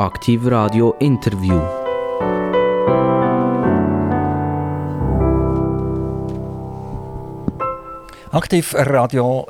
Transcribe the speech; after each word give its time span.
Aktiv 0.00 0.46
Radio 0.46 0.94
Interview. 0.98 1.60
Aktiv 8.32 8.74
Radio 8.78 9.46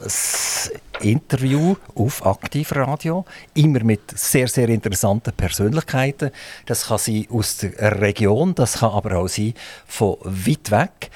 Interview 1.03 1.76
auf 1.94 2.26
Aktiv 2.26 2.72
Radio, 2.72 3.24
immer 3.54 3.85
mit 3.85 4.01
sehr, 4.19 4.49
sehr 4.49 4.69
interessanten 4.71 5.33
Persönlichkeiten. 5.35 6.33
Das 6.67 6.88
kann 6.88 6.98
sein 6.98 7.28
aus 7.30 7.58
der 7.58 8.01
Region, 8.01 8.53
das 8.56 8.80
kann 8.80 8.90
aber 8.90 9.19
auch 9.19 9.28
sein 9.28 9.54
von 9.87 10.17
weit 10.24 10.72
weg. 10.72 11.10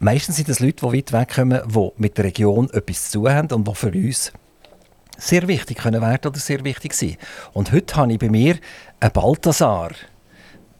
Meistens 0.00 0.38
sind 0.38 0.48
es 0.48 0.58
Leute, 0.58 0.84
die 0.90 0.96
weit 0.98 1.12
weg 1.12 1.34
kommen, 1.36 1.60
die 1.68 1.90
mit 1.98 2.18
der 2.18 2.24
Region 2.24 2.68
etwas 2.70 3.12
zu 3.12 3.20
tun 3.20 3.30
haben 3.32 3.52
und 3.52 3.68
die 3.68 3.74
für 3.76 3.92
uns 3.92 4.32
sehr 5.20 5.46
wichtig 5.48 5.78
können 5.78 6.00
werden 6.02 6.28
oder 6.28 6.38
sehr 6.38 6.64
wichtig 6.64 6.94
sein. 6.94 7.16
Und 7.52 7.72
heute 7.72 7.96
habe 7.96 8.12
ich 8.12 8.18
bei 8.18 8.28
mir 8.28 8.56
einen 9.00 9.12
Balthasar. 9.12 9.90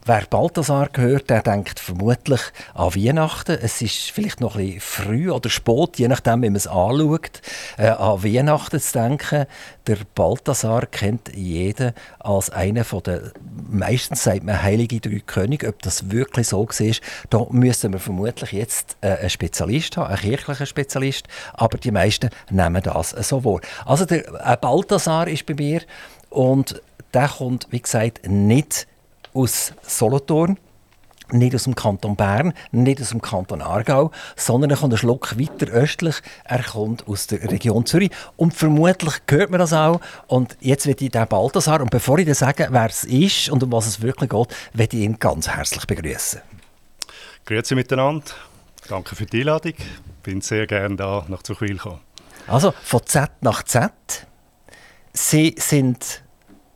Wer 0.03 0.23
Balthasar 0.27 0.89
gehört, 0.89 1.29
der 1.29 1.43
denkt 1.43 1.79
vermutlich 1.79 2.41
an 2.73 2.95
Weihnachten. 2.95 3.59
Es 3.61 3.83
ist 3.83 4.09
vielleicht 4.09 4.41
noch 4.41 4.55
ein 4.55 4.65
bisschen 4.65 4.79
früh 4.79 5.29
oder 5.29 5.51
spät, 5.51 5.99
je 5.99 6.07
nachdem, 6.07 6.41
wie 6.41 6.49
man 6.49 6.55
es 6.55 6.65
anschaut, 6.65 7.41
äh, 7.77 7.89
an 7.89 8.23
Weihnachten 8.23 8.79
zu 8.79 8.93
denken. 8.93 9.45
Der 9.85 9.97
Balthasar 10.15 10.87
kennt 10.87 11.35
jeder 11.35 11.93
als 12.17 12.49
einer 12.49 12.83
von 12.83 13.03
den, 13.03 13.31
meistens 13.69 14.23
sagt 14.23 14.43
man 14.43 14.63
Heilige 14.63 14.99
Drei 14.99 15.21
Könige. 15.23 15.67
Ob 15.67 15.83
das 15.83 16.09
wirklich 16.09 16.47
so 16.47 16.67
war, 16.67 16.95
da 17.29 17.45
müssen 17.51 17.93
wir 17.93 17.99
vermutlich 17.99 18.53
jetzt 18.53 18.97
äh, 19.01 19.17
einen 19.17 19.29
Spezialist 19.29 19.97
haben, 19.97 20.07
einen 20.07 20.17
kirchlichen 20.17 20.65
Spezialist. 20.65 21.27
Aber 21.53 21.77
die 21.77 21.91
meisten 21.91 22.31
nehmen 22.49 22.81
das 22.81 23.11
so 23.11 23.43
wahr. 23.43 23.61
Also 23.85 24.05
der 24.05 24.27
äh, 24.27 24.57
Balthasar 24.59 25.27
ist 25.27 25.45
bei 25.45 25.53
mir 25.53 25.81
und 26.31 26.81
der 27.13 27.27
kommt, 27.27 27.67
wie 27.69 27.81
gesagt, 27.81 28.21
nicht 28.27 28.87
aus 29.33 29.73
Solothurn, 29.81 30.57
nicht 31.31 31.55
aus 31.55 31.63
dem 31.63 31.75
Kanton 31.75 32.15
Bern, 32.15 32.53
nicht 32.71 33.01
aus 33.01 33.09
dem 33.09 33.21
Kanton 33.21 33.61
Aargau, 33.61 34.11
sondern 34.35 34.69
er 34.69 34.77
kommt 34.77 34.93
einen 34.93 34.97
Schluck 34.97 35.39
weiter 35.39 35.71
östlich. 35.71 36.15
Er 36.43 36.63
kommt 36.63 37.07
aus 37.07 37.27
der 37.27 37.49
Region 37.49 37.85
Zürich. 37.85 38.11
Und 38.35 38.53
vermutlich 38.53 39.15
hört 39.29 39.49
man 39.49 39.59
das 39.59 39.73
auch. 39.73 40.01
Und 40.27 40.57
jetzt 40.59 40.87
wird 40.87 41.01
ich 41.01 41.11
den 41.11 41.27
Balthasar, 41.27 41.81
und 41.81 41.89
bevor 41.89 42.19
ich 42.19 42.25
dir 42.25 42.35
sage, 42.35 42.67
wer 42.71 42.87
es 42.87 43.03
ist 43.03 43.49
und 43.49 43.63
um 43.63 43.71
was 43.71 43.87
es 43.87 44.01
wirklich 44.01 44.29
geht, 44.29 44.47
werde 44.73 44.97
ich 44.97 45.03
ihn 45.03 45.19
ganz 45.19 45.47
herzlich 45.47 45.85
begrüßen. 45.85 46.41
Grüezi 47.45 47.75
miteinander. 47.75 48.25
Danke 48.87 49.15
für 49.15 49.25
die 49.25 49.39
Einladung. 49.41 49.73
Ich 49.77 50.23
bin 50.23 50.41
sehr 50.41 50.67
gerne 50.67 50.95
da 50.95 51.25
nach 51.27 51.43
Zuchwil 51.43 51.77
gekommen. 51.77 52.01
Also 52.47 52.73
von 52.83 53.05
Z 53.05 53.29
nach 53.41 53.63
Z. 53.63 53.91
Sie 55.13 55.55
sind 55.57 56.23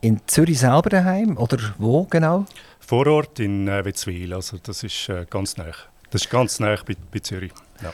in 0.06 0.22
Zürich 0.28 0.60
selber 0.60 0.90
daheim 0.90 1.36
oder 1.38 1.58
wo 1.80 2.04
genau? 2.04 2.46
Vor 2.80 3.08
Ort 3.08 3.40
in 3.40 3.68
äh, 3.68 3.84
Wetzwil, 3.84 4.34
also 4.34 4.58
das 4.62 4.84
ist 4.84 5.10
äh, 5.10 5.26
ganz 5.28 5.58
nah. 5.58 5.72
Das 6.12 6.22
ist 6.22 6.30
ganz 6.30 6.60
nah 6.60 6.76
bei, 6.86 6.96
bei 7.12 7.20
Zürich. 7.20 7.52
Ja. 7.82 7.92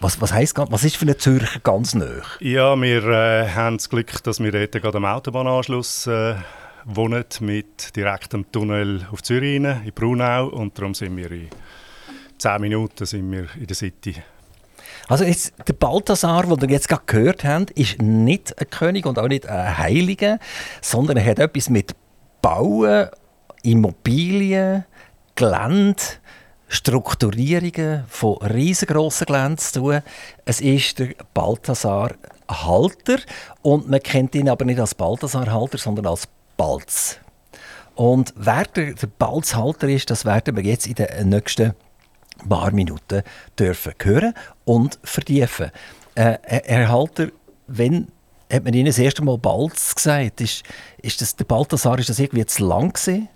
Was, 0.00 0.20
was 0.20 0.32
heisst 0.32 0.56
was 0.56 0.84
ist 0.84 0.96
für 0.96 1.02
eine 1.02 1.16
Zürcher 1.16 1.58
ganz 1.58 1.94
nah? 1.94 2.22
Ja, 2.38 2.80
wir 2.80 3.04
äh, 3.08 3.48
haben 3.48 3.78
das 3.78 3.90
Glück, 3.90 4.22
dass 4.22 4.38
wir 4.38 4.52
dort 4.52 4.70
gerade 4.70 4.98
am 4.98 5.04
Autobahnanschluss 5.04 6.06
äh, 6.06 6.36
wohnen 6.84 7.24
mit 7.40 7.96
direktem 7.96 8.50
Tunnel 8.52 9.04
auf 9.10 9.24
Zürich 9.24 9.60
rein, 9.60 9.82
in 9.84 9.92
Brunau 9.92 10.46
und 10.46 10.78
darum 10.78 10.94
sind 10.94 11.16
wir 11.16 11.32
in 11.32 11.48
10 12.38 12.60
Minuten 12.60 13.04
sind 13.04 13.32
wir 13.32 13.48
in 13.56 13.66
der 13.66 13.74
City 13.74 14.14
also 15.08 15.24
jetzt, 15.24 15.52
der 15.66 15.72
Balthasar, 15.72 16.44
den 16.44 16.60
wir 16.60 16.68
jetzt 16.68 16.88
gerade 16.88 17.02
gehört 17.06 17.44
haben, 17.44 17.66
ist 17.74 18.00
nicht 18.00 18.58
ein 18.58 18.68
König 18.70 19.06
und 19.06 19.18
auch 19.18 19.28
nicht 19.28 19.46
ein 19.46 19.78
Heiliger, 19.78 20.38
sondern 20.80 21.16
er 21.16 21.24
hat 21.24 21.38
etwas 21.38 21.70
mit 21.70 21.94
Bauen, 22.42 23.08
Immobilien, 23.62 24.84
Gelände, 25.34 26.02
Strukturierungen 26.68 28.04
von 28.08 28.36
riesengroßen 28.38 29.26
Geländen 29.26 29.58
zu 29.58 29.80
tun. 29.80 30.02
Es 30.44 30.60
ist 30.60 30.98
der 30.98 31.14
Balthasar 31.32 32.12
Halter 32.50 33.18
und 33.62 33.88
man 33.88 34.00
kennt 34.00 34.34
ihn 34.34 34.48
aber 34.48 34.64
nicht 34.64 34.80
als 34.80 34.94
Balthasar 34.94 35.50
Halter, 35.50 35.78
sondern 35.78 36.06
als 36.06 36.28
Balz. 36.56 37.18
Und 37.94 38.32
wer 38.36 38.64
der, 38.64 38.94
der 38.94 39.06
Balzhalter 39.06 39.88
ist, 39.88 40.10
das 40.10 40.24
werden 40.24 40.56
wir 40.56 40.62
jetzt 40.62 40.86
in 40.86 40.94
den 40.94 41.30
nächsten 41.30 41.74
paar 42.48 42.70
Minuten 42.70 43.22
dürfen 43.58 43.94
hören 44.00 44.34
und 44.68 44.98
vertiefen. 45.02 45.70
Äh, 46.14 46.36
Herr 46.42 46.88
Halter, 46.90 47.28
wenn 47.66 48.08
hat 48.52 48.64
man 48.64 48.72
Ihnen 48.72 48.86
das 48.86 48.98
erste 48.98 49.22
Mal 49.22 49.36
Balz 49.36 49.94
gesagt? 49.94 50.40
Ist, 50.40 50.62
ist 51.02 51.20
das, 51.20 51.36
der 51.36 51.44
Balthasar, 51.44 51.98
ist 51.98 52.08
das 52.08 52.18
irgendwie 52.18 52.46
zu 52.46 52.64
lang 52.64 52.92
gewesen? 52.92 53.28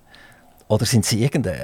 Oder 0.68 0.86
sind 0.86 1.04
Sie 1.04 1.22
irgendein 1.22 1.58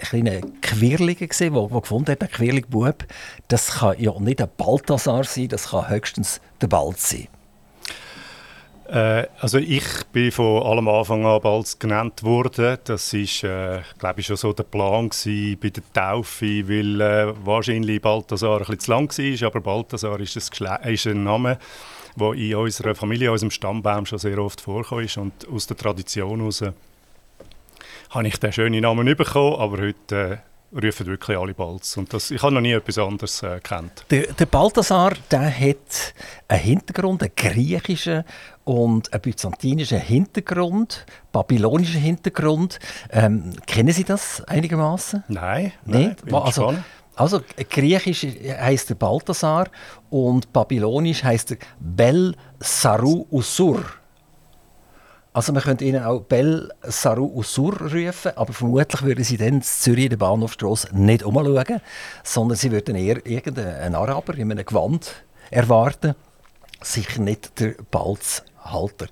kleiner 0.00 0.40
Quirlige 0.60 1.28
gewesen, 1.28 1.54
der, 1.54 1.68
der 1.68 1.80
gefunden 1.80 2.10
hat, 2.10 2.22
ein 2.22 2.30
quirliger 2.30 2.68
Bub? 2.68 3.04
Das 3.46 3.78
kann 3.78 3.98
ja 4.00 4.18
nicht 4.18 4.42
ein 4.42 4.48
Balthasar 4.56 5.22
sein, 5.22 5.48
das 5.48 5.70
kann 5.70 5.88
höchstens 5.88 6.40
der 6.60 6.66
Balz 6.66 7.10
sein. 7.10 7.28
Äh, 8.90 9.28
also 9.38 9.58
ich 9.58 9.84
bin 10.12 10.32
von 10.32 10.64
allem 10.64 10.88
Anfang 10.88 11.24
an 11.24 11.40
bald 11.40 11.78
genannt 11.78 12.24
worden. 12.24 12.78
Das 12.84 13.12
ist, 13.12 13.44
äh, 13.44 13.80
glaube 13.98 14.20
ich, 14.20 14.26
schon 14.26 14.36
so 14.36 14.52
der 14.52 14.64
Plan 14.64 15.08
bei 15.08 15.70
der 15.70 15.82
Taufe, 15.92 16.68
weil 16.68 17.00
äh, 17.00 17.32
wahrscheinlich 17.44 18.02
Balthasar 18.02 18.54
ein 18.54 18.58
bisschen 18.58 18.80
zu 18.80 18.90
lang 18.90 19.18
war, 19.18 19.46
aber 19.46 19.60
Balthasar 19.60 20.18
ist, 20.18 20.36
ein, 20.60 20.92
ist 20.92 21.06
ein 21.06 21.22
Name, 21.22 21.58
der 22.16 22.32
in 22.32 22.54
unserer 22.56 22.96
Familie, 22.96 23.28
in 23.28 23.32
unserem 23.32 23.52
Stammbaum 23.52 24.06
schon 24.06 24.18
sehr 24.18 24.38
oft 24.38 24.60
vorkommt 24.60 25.04
ist 25.04 25.16
und 25.16 25.32
aus 25.48 25.68
der 25.68 25.76
Tradition 25.76 26.40
heraus 26.40 26.64
habe 28.10 28.26
ich 28.26 28.38
den 28.38 28.52
schönen 28.52 28.80
Namen 28.80 29.06
bekommen, 29.14 29.54
aber 29.54 29.82
heute 29.82 30.42
rufen 30.72 31.06
wirklich 31.06 31.36
alle 31.36 31.54
Balz. 31.54 31.96
Und 31.96 32.12
das, 32.12 32.30
ich 32.30 32.42
habe 32.42 32.54
noch 32.54 32.60
nie 32.60 32.72
etwas 32.72 32.98
anderes 32.98 33.42
äh, 33.42 33.60
kennt. 33.60 34.04
Der, 34.10 34.32
der 34.32 34.46
Balthasar 34.46 35.14
der 35.30 35.50
hat 35.50 36.14
einen 36.48 36.60
Hintergrund, 36.60 37.22
einen 37.22 37.32
griechischen 37.34 38.24
und 38.70 39.12
einen 39.12 39.20
byzantinischen 39.20 39.98
Hintergrund, 39.98 41.04
babylonischen 41.32 42.00
Hintergrund. 42.00 42.78
Ähm, 43.10 43.50
kennen 43.66 43.92
Sie 43.92 44.04
das 44.04 44.44
einigermaßen? 44.46 45.24
Nein, 45.26 45.72
nein 45.84 46.14
also, 46.30 46.72
also 47.16 47.40
griechisch 47.68 48.24
heißt 48.24 48.90
der 48.90 48.94
Balthasar 48.94 49.66
und 50.08 50.52
babylonisch 50.52 51.24
heißt 51.24 51.50
er 51.50 51.56
Bel 51.80 52.36
Saru 52.60 53.26
Usur. 53.32 53.82
Also 55.32 55.52
man 55.52 55.62
könnte 55.62 55.84
ihnen 55.84 56.04
auch 56.04 56.20
Bel 56.20 56.70
Saru 56.82 57.26
Usur 57.26 57.76
rufen, 57.76 58.36
aber 58.36 58.52
vermutlich 58.52 59.02
würden 59.02 59.24
sie 59.24 59.36
dann 59.36 59.48
in 59.48 59.62
Zürich 59.62 60.04
in 60.04 60.10
der 60.10 60.16
Bahnhofstrasse 60.16 60.90
nicht 60.92 61.24
umschauen, 61.24 61.80
sondern 62.22 62.56
sie 62.56 62.70
würden 62.70 62.94
eher 62.94 63.26
irgendeinen 63.26 63.96
Araber 63.96 64.34
in 64.34 64.52
einem 64.52 64.64
Gewand 64.64 65.24
erwarten, 65.50 66.14
sicher 66.80 67.20
nicht 67.20 67.58
der 67.58 67.74
Balzhalter. 68.62 69.06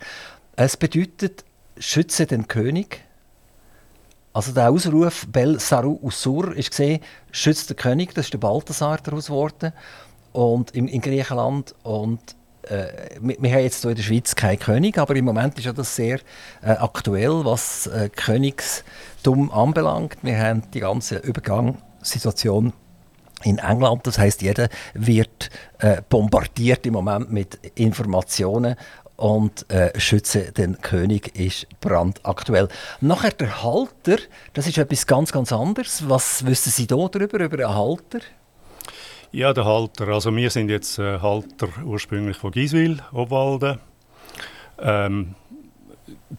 Es 0.57 0.77
bedeutet, 0.77 1.45
schütze 1.79 2.27
den 2.27 2.49
König. 2.49 3.05
Also 4.33 4.53
der 4.53 4.71
Ausruf 4.71 5.27
Bel 5.29 5.59
Saru 5.59 5.99
Usur 6.03 6.57
ist 6.57 6.71
gesehen, 6.71 7.01
schütze 7.31 7.69
den 7.69 7.77
König, 7.77 8.15
das 8.15 8.27
ist 8.27 8.35
der 8.35 8.39
Balthasar 8.39 8.99
daraus 8.99 9.27
geworden 9.27 9.73
und 10.33 10.71
in, 10.73 10.87
in 10.87 11.01
Griechenland 11.01 11.75
und 11.83 12.21
äh, 12.63 13.19
wir, 13.21 13.37
wir, 13.41 13.51
haben 13.53 13.63
jetzt 13.63 13.83
hier 13.83 13.91
in 13.91 13.97
der 13.97 14.03
Schweiz 14.03 14.35
keinen 14.37 14.59
König, 14.59 14.99
aber 14.99 15.17
im 15.17 15.25
Moment 15.25 15.59
ist 15.59 15.65
ja 15.65 15.73
das 15.73 15.97
sehr 15.97 16.21
äh, 16.63 16.71
aktuell, 16.71 17.45
was 17.45 17.87
äh, 17.87 18.11
Königstum 18.15 19.51
anbelangt. 19.51 20.19
Wir 20.23 20.39
haben 20.39 20.63
die 20.73 20.81
ganze 20.81 21.17
Übergangssituation 21.17 22.73
in 23.45 23.59
England. 23.59 24.07
Das 24.07 24.19
heißt, 24.19 24.43
jeder 24.43 24.69
wird 24.95 25.51
äh, 25.79 26.03
bombardiert 26.09 26.87
im 26.87 26.93
Moment 26.95 27.33
mit 27.33 27.55
Informationen 27.77 28.77
und 29.19 29.69
äh, 29.69 29.99
Schütze 29.99 30.53
den 30.53 30.81
König 30.81 31.37
ist 31.37 31.67
brandaktuell. 31.81 32.69
Nachher 33.01 33.33
der 33.33 33.65
Halter, 33.65 34.19
das 34.53 34.69
ist 34.69 34.79
etwas 34.79 35.09
ganz, 35.09 35.33
ganz 35.33 35.53
anderes. 35.53 36.09
Was 36.09 36.47
wissen 36.47 36.71
Sie 36.71 36.87
da 36.87 37.09
darüber, 37.09 37.41
über 37.41 37.59
einen 37.59 37.75
Halter? 37.75 38.21
Ja, 39.33 39.53
der 39.53 39.65
Halter. 39.65 40.07
Also 40.09 40.35
wir 40.35 40.51
sind 40.51 40.71
jetzt 40.71 41.01
äh, 41.01 41.19
Halter 41.19 41.69
ursprünglich 41.85 42.37
von 42.37 42.53
Giswil, 42.53 43.01
Obwalden. 43.13 43.81
Ähm, 44.79 45.35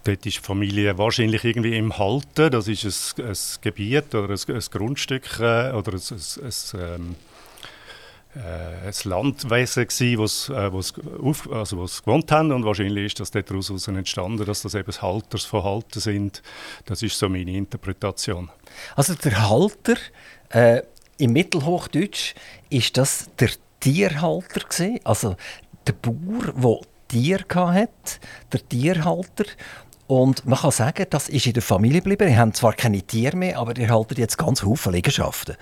dort 0.06 0.26
ist 0.26 0.38
die 0.38 0.42
Familie 0.42 0.98
wahrscheinlich 0.98 1.44
irgendwie 1.44 1.78
im 1.78 1.98
Halten. 1.98 2.50
Das 2.50 2.70
ist 2.70 3.20
ein, 3.20 3.26
ein 3.26 3.38
Gebiet 3.60 4.16
oder 4.16 4.30
ein, 4.30 4.56
ein 4.56 4.64
Grundstück 4.72 5.40
äh, 5.42 5.72
oder 5.74 5.92
ein, 5.92 6.02
ein, 6.02 6.54
ähm, 6.76 7.16
äh, 7.16 7.29
ein 8.36 8.94
Landwesen 9.06 9.88
gsi, 9.88 10.16
was 10.18 10.50
äh, 10.50 10.72
wo's 10.72 10.94
auf, 11.22 11.52
also 11.52 11.78
wo's 11.78 12.04
gewohnt 12.04 12.32
haben 12.32 12.52
und 12.52 12.64
wahrscheinlich 12.64 13.08
ist 13.08 13.20
das 13.20 13.32
daraus 13.32 13.88
entstanden, 13.88 14.46
dass 14.46 14.62
das 14.62 14.76
eben 14.76 14.92
Halters 15.02 15.46
von 15.46 15.64
Halten 15.64 16.00
sind. 16.00 16.44
Das 16.86 17.02
ist 17.02 17.18
so 17.18 17.28
meine 17.28 17.52
Interpretation. 17.52 18.50
Also 18.96 19.16
der 19.16 19.50
Halter 19.50 19.96
äh, 20.50 20.84
im 21.18 21.34
Mittelhochdeutsch 21.34 22.36
ist 22.70 22.98
das 22.98 23.30
der 23.40 23.50
Tierhalter 23.80 24.60
gewesen, 24.60 25.00
also 25.04 25.36
der 25.88 25.94
Bauer, 25.94 26.54
der 26.56 26.88
Tier 27.08 27.46
hat, 27.56 28.20
der 28.54 28.70
Tierhalter. 28.70 29.46
Und 30.10 30.46
man 30.48 30.58
kann 30.58 30.72
sagen, 30.72 31.06
das 31.12 31.30
ist 31.30 31.46
in 31.46 31.54
der 31.54 31.62
Familie 31.62 32.02
geblieben. 32.02 32.28
Ihr 32.28 32.40
habt 32.40 32.58
zwar 32.58 32.74
keine 32.74 33.04
Tiere 33.04 33.38
mehr, 33.38 33.60
aber 33.60 33.78
ihr 33.78 33.92
haltet 33.92 34.18
jetzt 34.18 34.40
ganz 34.40 34.62
viele 34.62 34.96
Liegenschaften. 34.96 35.56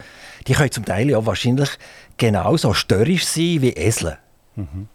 Die 0.47 0.53
können 0.53 0.71
zum 0.71 0.85
Teil 0.85 1.09
ja 1.09 1.25
wahrscheinlich 1.25 1.71
genauso 2.15 2.73
störrisch 2.73 3.25
sein 3.25 3.61
wie 3.61 3.71
Esel. 3.71 4.17
Mhm. 4.55 4.87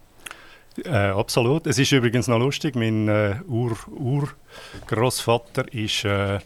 Äh, 0.83 0.89
absolut. 0.89 1.67
Es 1.67 1.77
ist 1.77 1.91
übrigens 1.91 2.27
noch 2.27 2.39
lustig, 2.39 2.75
mein 2.75 3.07
äh, 3.07 3.35
Ur-Urgroßvater 3.47 5.71
ist 5.71 6.03
äh, 6.03 6.39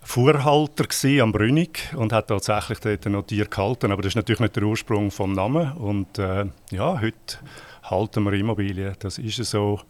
Fuhrhalter 0.00 0.86
am 1.20 1.32
Brünig 1.32 1.92
und 1.96 2.12
hat 2.12 2.28
tatsächlich 2.28 2.78
dort 2.78 3.04
noch 3.06 3.26
Tier 3.26 3.46
gehalten, 3.46 3.90
aber 3.90 4.02
das 4.02 4.10
ist 4.10 4.16
natürlich 4.16 4.38
nicht 4.38 4.54
der 4.54 4.62
Ursprung 4.62 5.10
vom 5.10 5.32
Namen. 5.32 5.72
Und 5.72 6.20
äh, 6.20 6.44
ja, 6.70 7.00
heute 7.00 7.38
halten 7.82 8.22
wir 8.22 8.34
Immobilien, 8.34 8.94
das 9.00 9.18
ist 9.18 9.38
so. 9.38 9.80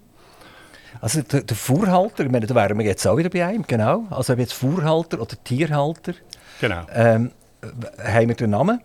Also 1.01 1.23
der, 1.23 1.43
der 1.43 1.57
Fuhrhalter, 1.57 2.25
ich 2.25 2.31
meine, 2.31 2.47
da 2.47 2.55
wären 2.55 2.79
wir 2.79 2.85
jetzt 2.85 3.07
auch 3.07 3.17
wieder 3.17 3.31
bei 3.31 3.45
einem, 3.45 3.65
genau. 3.67 4.07
Also 4.11 4.33
ob 4.33 4.39
jetzt 4.39 4.53
Fuhrhalter 4.53 5.21
oder 5.21 5.37
Tierhalter. 5.43 6.15
Genau. 6.61 6.87
Ähm, 6.93 7.31
haben 8.03 8.29
wir 8.29 8.35
den 8.35 8.51
Namen? 8.51 8.81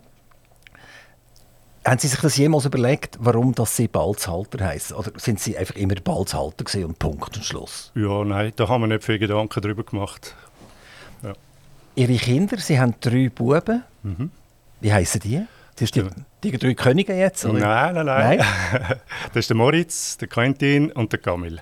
Haben 1.86 2.00
Sie 2.00 2.07
sich 2.07 2.19
das 2.19 2.36
jemals 2.38 2.66
überlegt, 2.66 3.18
warum 3.19 3.54
das 3.54 3.75
Sie 3.75 3.88
Balzhalter 3.88 4.66
heißen? 4.66 4.96
Oder 4.96 5.12
sind 5.18 5.40
Sie 5.40 5.56
einfach 5.56 5.75
immer 5.75 5.94
Balzhalter 5.96 6.66
und 6.84 6.98
Punkt 6.98 7.38
und 7.38 7.46
Schluss? 7.46 7.92
Ja, 7.94 8.24
nein, 8.24 8.54
da 8.56 8.68
haben 8.68 8.81
wir 8.81 8.88
nicht 8.88 9.04
viel 9.04 9.19
Gedanken 9.19 9.62
darüber 9.62 9.84
gemacht. 9.84 10.34
Ja. 11.22 11.34
Ihre 11.94 12.16
Kinder, 12.16 12.58
Sie 12.58 12.80
haben 12.80 12.96
drei 13.00 13.30
Buben. 13.30 13.84
Mhm. 14.01 14.31
Wie 14.81 14.92
heißen 14.92 15.22
die? 15.22 15.46
Das 15.75 15.84
ist 15.84 15.96
die, 15.96 16.04
die 16.44 16.58
drei 16.58 16.74
Könige 16.74 17.13
jetzt? 17.13 17.46
Oder? 17.46 17.60
Nein, 17.60 17.96
nein, 17.96 18.06
nein. 18.06 18.38
nein? 18.40 19.00
das 19.28 19.42
ist 19.42 19.50
der 19.50 19.58
Moritz, 19.58 20.18
der 20.18 20.28
Quentin 20.28 20.92
und 20.92 21.12
der 21.12 21.19
Camille. 21.19 21.62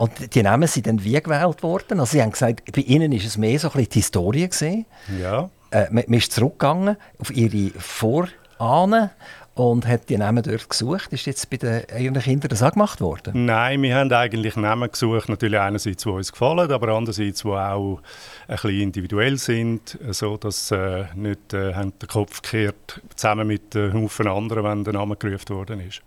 Und 0.00 0.34
die 0.34 0.42
Namen 0.42 0.66
sind 0.66 0.86
dann 0.86 1.04
wie 1.04 1.20
gewählt 1.20 1.62
worden? 1.62 2.00
Also 2.00 2.12
Sie 2.12 2.22
haben 2.22 2.32
gesagt, 2.32 2.72
bei 2.72 2.80
Ihnen 2.80 3.12
ist 3.12 3.26
es 3.26 3.36
mehr 3.36 3.58
so 3.58 3.68
ein 3.68 3.72
bisschen 3.72 3.90
die 3.90 3.98
Historie 3.98 4.48
gesehen. 4.48 4.86
Ja. 5.20 5.50
Äh, 5.70 5.88
man, 5.90 6.04
man 6.06 6.18
ist 6.18 6.32
zurückgegangen 6.32 6.96
auf 7.18 7.30
Ihre 7.30 7.70
Vorahnen 7.78 9.10
und 9.52 9.86
hat 9.86 10.08
die 10.08 10.16
Namen 10.16 10.42
dort 10.42 10.70
gesucht. 10.70 11.12
Ist 11.12 11.26
jetzt 11.26 11.50
bei 11.50 11.58
den 11.58 11.82
eigenen 11.90 12.22
Kindern 12.22 12.48
das 12.48 12.62
auch 12.62 12.72
gemacht 12.72 13.02
worden? 13.02 13.44
Nein, 13.44 13.82
wir 13.82 13.94
haben 13.94 14.10
eigentlich 14.10 14.56
Namen 14.56 14.90
gesucht, 14.90 15.28
natürlich 15.28 15.60
einerseits, 15.60 16.02
die 16.02 16.08
uns 16.08 16.32
gefallen, 16.32 16.72
aber 16.72 16.94
andererseits, 16.94 17.42
die 17.42 17.48
auch 17.48 18.00
ein 18.48 18.54
bisschen 18.54 18.80
individuell 18.80 19.36
sind, 19.36 19.98
so 20.12 20.38
dass 20.38 20.70
äh, 20.70 21.04
nicht 21.14 21.52
äh, 21.52 21.72
den 21.74 22.08
Kopf 22.08 22.40
gekehrt 22.40 23.02
zusammen 23.16 23.46
mit 23.46 23.76
einem 23.76 24.04
Haufen 24.04 24.28
anderen, 24.28 24.64
wenn 24.64 24.82
der 24.82 24.94
Name 24.94 25.16
gerufen 25.16 25.50
worden 25.50 25.86
ist. 25.86 26.00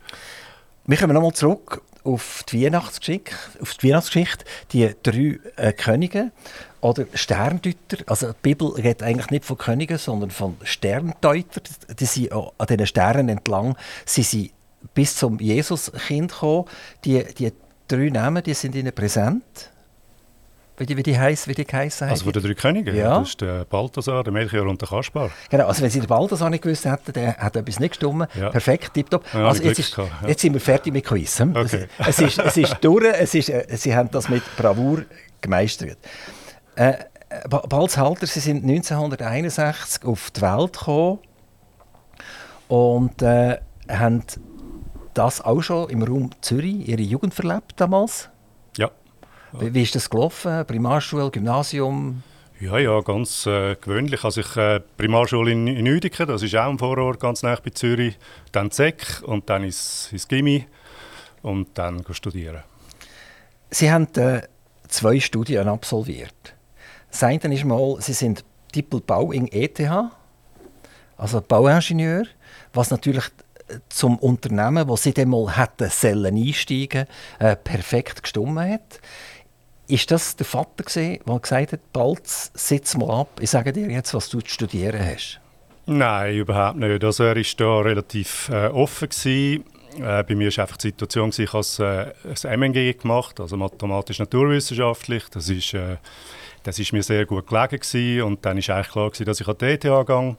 Wir 0.85 0.97
kommen 0.97 1.13
nochmal 1.13 1.31
zurück 1.31 1.81
auf 2.03 2.44
die 2.50 2.65
Weihnachtsgeschichte, 2.65 3.33
auf 3.62 3.75
die, 3.75 3.88
Weihnachtsgeschichte 3.88 4.44
die 4.74 4.94
drei 5.01 5.39
äh, 5.56 5.71
Könige 5.71 6.31
oder 6.81 7.06
Sterndeuter. 7.13 8.00
Also 8.06 8.33
die 8.33 8.38
Bibel 8.41 8.68
redet 8.74 9.01
eigentlich 9.01 9.30
nicht 9.30 9.45
von 9.45 9.57
Königen, 9.57 9.97
sondern 9.97 10.30
von 10.30 10.57
Sterndeutern. 10.63 11.63
Die 11.97 12.06
sind 12.06 12.33
an 12.33 12.68
diesen 12.68 12.88
Sternen 12.88 13.30
entlang 13.30 13.77
sie 14.06 14.24
sind 14.24 14.51
bis 14.94 15.15
zum 15.15 15.39
Jesuskind 15.39 16.33
gekommen. 16.33 16.65
Die, 17.06 17.24
die 17.33 17.53
drei 17.88 18.09
Namen 18.09 18.44
die 18.44 18.53
sind 18.53 18.75
ihnen 18.75 18.91
präsent. 18.91 19.71
Wie 20.78 20.88
die, 20.88 20.98
wie 20.98 21.04
die 21.04 21.18
heiß, 21.18 21.48
wie 21.48 21.54
die 21.54 21.66
heißen. 21.66 22.10
Also 22.10 22.24
von 22.24 22.34
den 22.34 22.42
drei 22.42 22.54
Königen? 22.56 22.96
Ja. 22.96 23.20
Das 23.20 23.30
ist 23.30 23.42
der 23.42 23.64
Balthasar, 23.66 24.24
der 24.24 24.34
Melchior 24.34 24.68
und 24.68 24.81
der 24.81 24.90
Kaspar. 24.90 25.30
Genau, 25.50 25.68
also 25.68 25.84
wenn 25.84 25.92
Sie 25.92 26.00
den 26.00 26.08
Balthasar 26.08 26.50
nicht 26.50 26.64
gewusst 26.64 26.86
hätten, 26.86 27.14
der 27.14 27.38
hat 27.38 27.56
etwas 27.56 27.80
nicht 27.80 27.92
gestimmt. 27.92 28.28
Ja. 28.34 28.50
Perfekt, 28.50 28.94
tipptopp. 28.96 29.24
Ja, 29.34 29.48
also 29.48 29.62
jetzt, 29.62 29.78
ist, 29.78 29.96
ja. 29.96 30.08
jetzt 30.28 30.42
sind 30.42 30.54
wir 30.54 30.62
fertig 30.62 30.92
mit 30.92 31.06
Quiz. 31.06 31.40
Okay. 31.42 31.86
Es, 32.00 32.20
ist, 32.20 32.40
es 32.40 32.58
ist 32.58 32.78
durch, 32.81 33.06
es 33.06 33.36
ist, 33.36 33.50
äh, 33.50 33.66
Sie 33.70 33.96
haben 33.96 34.10
das 34.12 34.30
mit 34.30 34.42
Bravour 34.58 35.04
gemeistert. 35.42 35.98
Äh, 36.75 36.94
Balzhalter, 37.50 38.25
Sie 38.25 38.40
sind 38.40 38.64
1961 38.64 40.06
auf 40.06 40.31
die 40.31 40.42
Welt 40.42 40.74
gekommen 40.74 41.20
und 42.68 43.22
äh, 43.22 43.58
haben 43.90 44.24
das 45.14 45.42
auch 45.42 45.62
schon 45.62 45.90
im 45.90 46.02
Raum 46.02 46.31
Zürich, 46.42 46.88
Ihre 46.88 47.02
Jugend 47.02 47.34
verlebt 47.34 47.74
damals? 47.78 48.30
Wie, 49.59 49.73
wie 49.73 49.83
ist 49.83 49.95
das 49.95 50.09
gelaufen? 50.09 50.65
Primarschule, 50.65 51.29
Gymnasium? 51.29 52.23
Ja, 52.59 52.77
ja, 52.77 53.01
ganz 53.01 53.45
äh, 53.45 53.75
gewöhnlich. 53.75 54.23
Also 54.23 54.41
ich 54.41 54.55
äh, 54.55 54.79
Primarschule 54.97 55.51
in, 55.51 55.67
in 55.67 55.88
Uediken, 55.88 56.27
das 56.27 56.44
ist 56.44 56.55
auch 56.55 56.69
im 56.69 56.79
Vorort, 56.79 57.19
ganz 57.19 57.44
nah 57.44 57.57
bei 57.63 57.71
Zürich. 57.71 58.17
Dann 58.51 58.71
ZEC 58.71 59.21
und 59.23 59.50
dann 59.50 59.63
ins, 59.63 60.09
ins 60.11 60.27
Gimmi 60.27 60.65
und 61.41 61.69
dann 61.73 62.03
studieren. 62.11 62.63
Sie 63.69 63.91
haben 63.91 64.07
äh, 64.15 64.44
zwei 64.88 65.19
Studien 65.19 65.67
absolviert. 65.67 66.55
Das 67.11 67.23
eine 67.23 67.53
ist 67.53 67.65
mal, 67.65 67.97
Sie 68.00 68.13
sind 68.13 68.45
Diplom-Bau 68.73 69.31
in 69.31 69.51
ETH, 69.51 69.81
also 71.17 71.41
Bauingenieur, 71.41 72.25
was 72.73 72.91
natürlich 72.91 73.25
äh, 73.67 73.79
zum 73.89 74.17
Unternehmen, 74.19 74.88
wo 74.88 74.95
Sie 74.95 75.13
dann 75.13 75.29
mal 75.29 75.57
hätten 75.57 75.89
sollen 75.89 76.38
einsteigen, 76.38 77.07
äh, 77.39 77.55
perfekt 77.55 78.23
gestimmt 78.23 78.59
hat. 78.59 79.00
Ist 79.88 80.12
das 80.12 80.35
der 80.35 80.45
Vater 80.45 80.83
gewesen, 80.83 81.19
der 81.27 81.39
gesagt 81.39 81.74
hat, 81.74 81.94
bald 81.94 82.21
sitz 82.25 82.95
mal 82.95 83.21
ab, 83.21 83.30
ich 83.39 83.50
sage 83.50 83.74
dir 83.74 83.89
jetzt, 83.89 84.13
was 84.13 84.30
du 84.30 84.39
zu 84.39 84.50
studieren 84.50 85.06
hast? 85.06 85.41
Nein, 85.85 86.35
überhaupt 86.35 86.77
nicht. 86.77 87.03
Also 87.03 87.24
er 87.25 87.35
war 87.35 87.44
da 87.57 87.80
relativ 87.80 88.50
äh, 88.50 88.68
offen. 88.68 89.09
Gewesen. 89.09 89.65
Äh, 90.00 90.24
bei 90.24 90.35
mir 90.35 90.50
war 90.56 90.63
einfach 90.63 90.77
die 90.77 90.88
Situation, 90.88 91.31
ich 91.38 91.53
habe 91.53 92.13
äh, 92.24 92.47
ein 92.47 92.59
MNG 92.59 92.97
gemacht, 92.97 93.39
also 93.39 93.57
mathematisch-naturwissenschaftlich. 93.57 95.25
Das 95.30 95.50
ist, 95.50 95.74
äh, 95.74 95.97
das 96.63 96.79
ist 96.79 96.94
mir 96.94 97.03
sehr 97.03 97.25
gut 97.25 97.47
gelegen 97.47 97.79
gewesen. 97.79 98.21
und 98.21 98.45
dann 98.45 98.65
war 98.65 98.75
eigentlich 98.75 98.91
klar, 98.91 99.09
gewesen, 99.09 99.25
dass 99.25 99.41
ich 99.41 99.47
an 99.47 99.57
die 99.59 99.65
ETH 99.65 99.81
gehe. 99.81 100.38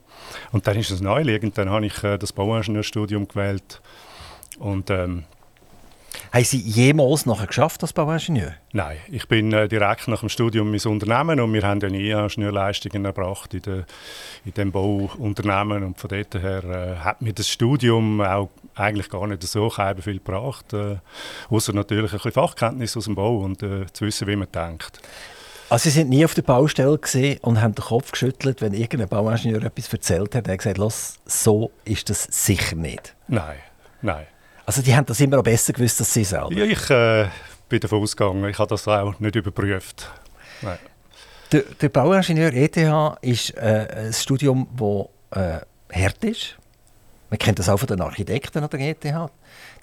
Und 0.52 0.66
dann 0.66 0.78
ist 0.78 0.90
es 0.90 1.02
naheliegend, 1.02 1.58
dann 1.58 1.68
habe 1.68 1.84
ich 1.84 2.02
äh, 2.02 2.16
das 2.16 2.32
Bauingenieurstudium 2.32 3.28
gewählt. 3.28 3.82
Und 4.58 4.88
ähm, 4.88 5.24
haben 6.32 6.44
Sie 6.44 6.58
jemals 6.58 7.26
noch 7.26 7.46
geschafft 7.46 7.82
als 7.82 7.92
Bauingenieur? 7.92 8.54
Nein, 8.72 8.96
ich 9.10 9.28
bin 9.28 9.52
äh, 9.52 9.68
direkt 9.68 10.08
nach 10.08 10.20
dem 10.20 10.28
Studium 10.28 10.72
ins 10.74 10.86
Unternehmen 10.86 11.40
und 11.40 11.52
wir 11.52 11.62
haben 11.62 11.80
ja 11.80 11.88
nie 11.88 12.10
Ingenieurleistungen 12.10 13.04
erbracht 13.04 13.54
in, 13.54 13.62
de, 13.62 13.84
in 14.44 14.54
dem 14.54 14.72
Bauunternehmen 14.72 15.82
und 15.84 15.98
von 15.98 16.10
dort 16.10 16.34
her 16.34 16.64
äh, 16.64 16.96
hat 17.04 17.22
mir 17.22 17.32
das 17.32 17.48
Studium 17.48 18.20
auch 18.20 18.50
eigentlich 18.74 19.08
gar 19.08 19.26
nicht 19.26 19.42
so 19.42 19.70
viel 19.70 20.14
gebracht, 20.14 20.72
äh, 20.72 20.96
außer 21.50 21.72
natürlich 21.72 22.12
ein 22.12 22.16
bisschen 22.16 22.32
Fachkenntnis 22.32 22.96
aus 22.96 23.04
dem 23.04 23.14
Bau 23.14 23.38
und 23.38 23.62
äh, 23.62 23.86
zu 23.92 24.04
wissen, 24.04 24.26
wie 24.26 24.36
man 24.36 24.48
denkt. 24.52 25.00
Also 25.70 25.84
Sie 25.84 25.90
sind 25.90 26.10
nie 26.10 26.24
auf 26.24 26.34
der 26.34 26.42
Baustelle 26.42 26.98
gesehen 26.98 27.38
und 27.40 27.60
haben 27.60 27.74
den 27.74 27.84
Kopf 27.84 28.12
geschüttelt, 28.12 28.60
wenn 28.60 28.74
irgendein 28.74 29.08
Bauingenieur 29.08 29.62
etwas 29.62 29.92
erzählt 29.92 30.34
hat. 30.34 30.46
Er 30.46 30.52
hat 30.52 30.58
gesagt, 30.58 31.16
so 31.26 31.70
ist 31.84 32.10
das 32.10 32.24
sicher 32.30 32.76
nicht. 32.76 33.14
Nein, 33.28 33.56
nein. 34.02 34.26
Also 34.66 34.82
die 34.82 34.94
haben 34.94 35.06
das 35.06 35.20
immer 35.20 35.38
auch 35.38 35.42
besser 35.42 35.72
gewusst 35.72 36.00
als 36.00 36.12
Sie 36.12 36.24
selber? 36.24 36.52
Ja, 36.52 36.64
ich 36.64 36.90
äh, 36.90 37.28
bin 37.68 37.80
davon 37.80 38.02
ausgegangen. 38.02 38.48
Ich 38.48 38.58
habe 38.58 38.68
das 38.68 38.88
auch 38.88 39.18
nicht 39.20 39.36
überprüft. 39.36 40.10
Nein. 40.62 40.78
Der, 41.52 41.62
der 41.80 41.88
Bauingenieur 41.88 42.52
ETH 42.52 42.76
ist 43.20 43.56
äh, 43.56 44.06
ein 44.06 44.12
Studium, 44.12 44.66
das 44.76 45.38
äh, 45.38 46.00
hart 46.02 46.24
ist. 46.24 46.56
Man 47.30 47.38
kennt 47.38 47.58
das 47.58 47.68
auch 47.68 47.78
von 47.78 47.86
den 47.86 48.00
Architekten 48.00 48.62
an 48.62 48.70
der 48.70 48.80
ETH. 48.80 49.30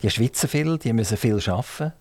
Die 0.01 0.09
schwitzen 0.09 0.49
viel, 0.49 0.77
die 0.77 0.93
müssen 0.93 1.17
viel 1.17 1.39
arbeiten. 1.47 1.93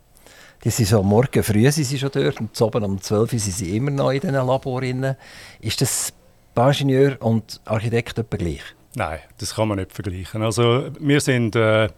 Die 0.64 0.70
sind 0.70 0.88
so 0.88 1.02
morgen 1.02 1.42
früh 1.42 1.70
sind 1.70 1.84
sie 1.84 1.99
schon 1.99 2.10
dort 2.12 2.38
und 2.40 2.60
oben 2.60 2.84
um 2.84 3.00
12 3.00 3.32
Uhr 3.32 3.38
sind 3.38 3.56
sie 3.56 3.76
immer 3.76 3.90
noch 3.90 4.10
in 4.10 4.20
diesen 4.20 4.34
Laboren. 4.34 5.16
Ist 5.60 5.80
das 5.80 6.12
Bauingenieur 6.54 7.16
und 7.20 7.60
Architekt 7.64 8.18
etwa 8.18 8.37
gleich? 8.37 8.62
Nein, 8.94 9.20
das 9.38 9.54
kann 9.54 9.68
man 9.68 9.78
nicht 9.78 9.92
vergleichen. 9.92 10.42
Also 10.42 10.90
wir 10.99 11.20
sind... 11.20 11.56
Äh, 11.56 11.88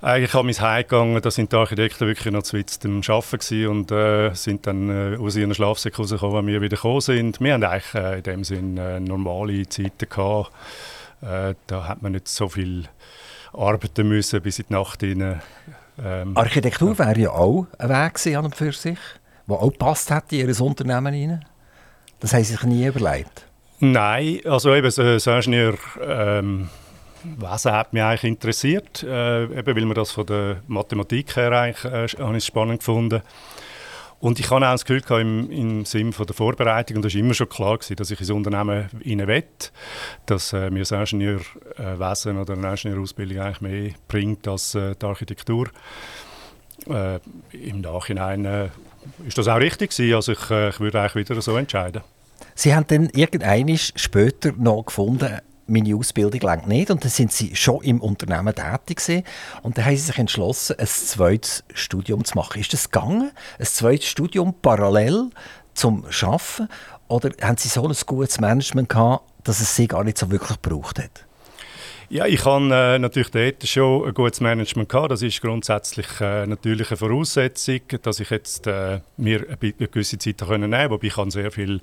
eigentlich 0.00 0.34
an 0.34 0.46
mein 0.46 0.60
Heim 0.60 0.82
gegangen, 0.82 1.20
da 1.20 1.30
sind 1.30 1.52
die 1.52 1.56
Architekten 1.56 2.06
wirklich 2.06 2.32
noch 2.32 2.42
zu 2.42 2.56
weit 2.56 2.78
am 2.84 3.00
Arbeiten 3.06 3.66
und 3.66 3.90
äh, 3.90 4.32
sind 4.34 4.66
dann 4.66 4.90
äh, 4.90 5.16
aus 5.16 5.36
ihren 5.36 5.54
Schlafsäcken 5.54 6.02
rausgekommen, 6.02 6.36
als 6.36 6.46
wir 6.46 6.60
wieder 6.60 6.76
gekommen 6.76 7.00
sind. 7.00 7.40
Wir 7.40 7.54
hatten 7.54 7.64
eigentlich 7.64 7.94
äh, 7.94 8.18
in 8.18 8.22
dem 8.22 8.44
Sinn 8.44 8.76
äh, 8.76 9.00
normale 9.00 9.68
Zeiten 9.68 10.08
gehabt. 10.08 10.52
Äh, 11.20 11.54
da 11.66 11.88
hat 11.88 12.02
man 12.02 12.12
nicht 12.12 12.28
so 12.28 12.48
viel 12.48 12.84
arbeiten 13.52 14.08
müssen 14.08 14.40
bis 14.40 14.60
in 14.60 14.66
die 14.68 14.72
Nacht 14.74 15.00
hinein. 15.00 15.42
Ähm, 16.00 16.36
Architektur 16.36 16.96
wäre 16.96 17.18
ja 17.18 17.30
auch 17.30 17.66
ein 17.78 17.88
Weg 17.88 18.14
gewesen, 18.14 18.36
an 18.36 18.44
und 18.44 18.54
für 18.54 18.70
sich, 18.70 18.98
der 19.48 19.56
auch 19.56 19.72
gepasst 19.72 20.10
hätte 20.10 20.36
in 20.36 20.48
ihr 20.48 20.60
Unternehmen 20.60 21.12
hinein. 21.12 21.44
Das 22.20 22.32
haben 22.32 22.44
sie 22.44 22.52
sich 22.52 22.62
nie 22.62 22.86
überlegt. 22.86 23.46
Nein, 23.80 24.40
also 24.44 24.74
eben 24.74 24.92
das 24.94 25.26
Ingenieur... 25.26 25.74
Ähm, 26.00 26.68
Wesen 27.22 27.72
hat 27.72 27.92
mich 27.92 28.02
eigentlich 28.02 28.24
interessiert, 28.24 29.02
äh, 29.02 29.44
eben 29.44 29.76
weil 29.76 29.84
man 29.84 29.94
das 29.94 30.10
von 30.10 30.26
der 30.26 30.62
Mathematik 30.66 31.36
her 31.36 31.52
eigentlich 31.52 32.14
äh, 32.14 32.40
spannend 32.40 32.80
gefunden 32.80 33.22
und 34.20 34.40
ich 34.40 34.50
hatte 34.50 34.66
auch 34.66 34.72
das 34.72 34.84
Gefühl 34.84 35.00
gehabt, 35.00 35.20
im, 35.20 35.50
im 35.50 35.84
Sinne 35.84 36.12
von 36.12 36.26
der 36.26 36.34
Vorbereitung, 36.34 36.96
und 36.96 37.04
das 37.04 37.14
war 37.14 37.20
immer 37.20 37.34
schon 37.34 37.48
klar, 37.48 37.78
gewesen, 37.78 37.96
dass 37.96 38.10
ich 38.10 38.18
ins 38.18 38.30
Unternehmen 38.30 38.88
rein 39.04 39.28
will, 39.28 39.44
dass 40.26 40.52
äh, 40.52 40.70
mir 40.70 40.80
das 40.80 40.90
Ingenieurwesen 40.90 42.38
oder 42.38 42.54
eine 42.54 42.70
Ingenieurausbildung 42.70 43.38
eigentlich 43.38 43.60
mehr 43.60 43.90
bringt 44.08 44.48
als 44.48 44.74
äh, 44.74 44.96
die 45.00 45.06
Architektur. 45.06 45.68
Äh, 46.88 47.20
Im 47.52 47.80
Nachhinein 47.80 48.44
äh, 48.44 48.68
ist 49.26 49.38
das 49.38 49.46
auch 49.46 49.58
richtig 49.58 49.90
gewesen. 49.90 50.14
Also 50.14 50.32
ich, 50.32 50.50
äh, 50.50 50.70
ich 50.70 50.80
würde 50.80 51.00
eigentlich 51.00 51.28
wieder 51.28 51.40
so 51.40 51.56
entscheiden. 51.56 52.02
Sie 52.56 52.74
haben 52.74 52.86
dann 52.88 53.08
irgendwann 53.10 53.76
später 53.76 54.52
noch 54.56 54.86
gefunden, 54.86 55.38
meine 55.68 55.94
Ausbildung 55.94 56.40
lang 56.40 56.66
nicht. 56.66 56.90
Und 56.90 57.04
dann 57.04 57.10
sind 57.10 57.32
sie 57.32 57.54
schon 57.54 57.82
im 57.82 58.00
Unternehmen 58.00 58.54
tätig 58.54 58.98
gewesen. 58.98 59.24
Und 59.62 59.78
dann 59.78 59.84
haben 59.84 59.96
sie 59.96 60.02
sich 60.02 60.18
entschlossen, 60.18 60.76
ein 60.78 60.86
zweites 60.86 61.64
Studium 61.74 62.24
zu 62.24 62.36
machen. 62.36 62.60
Ist 62.60 62.72
das 62.72 62.90
gegangen? 62.90 63.30
Ein 63.58 63.66
zweites 63.66 64.08
Studium 64.08 64.54
parallel 64.60 65.30
zum 65.74 66.04
Arbeiten? 66.04 66.68
Oder 67.08 67.30
haben 67.42 67.56
sie 67.56 67.68
so 67.68 67.86
ein 67.86 67.94
gutes 68.06 68.40
Management 68.40 68.88
gehabt, 68.88 69.24
dass 69.44 69.60
es 69.60 69.74
sie 69.76 69.88
gar 69.88 70.04
nicht 70.04 70.18
so 70.18 70.30
wirklich 70.30 70.60
gebraucht 70.60 70.98
hat? 70.98 71.27
Ja, 72.10 72.24
ich 72.24 72.42
habe 72.46 72.64
äh, 72.72 72.98
natürlich 72.98 73.30
dort 73.30 73.68
schon 73.68 74.06
ein 74.06 74.14
gutes 74.14 74.40
Management 74.40 74.88
gehabt. 74.88 75.10
Das 75.10 75.20
ist 75.20 75.42
grundsätzlich 75.42 76.06
äh, 76.22 76.46
natürlich 76.46 76.90
eine 76.90 76.96
Voraussetzung, 76.96 77.80
dass 78.00 78.18
ich 78.18 78.30
jetzt 78.30 78.66
äh, 78.66 79.00
mir 79.18 79.44
eine, 79.46 79.88
gewisse 79.88 80.16
Zeit 80.16 80.38
können 80.38 80.70
nehmen. 80.70 80.90
Wobei 80.90 81.08
ich 81.08 81.16
habe 81.18 81.30
sehr 81.30 81.52
viel 81.52 81.82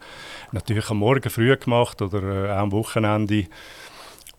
natürlich 0.52 0.90
am 0.90 0.98
Morgen 0.98 1.30
früh 1.30 1.56
gemacht 1.56 2.02
oder 2.02 2.24
äh, 2.24 2.52
auch 2.54 2.58
am 2.58 2.72
Wochenende. 2.72 3.46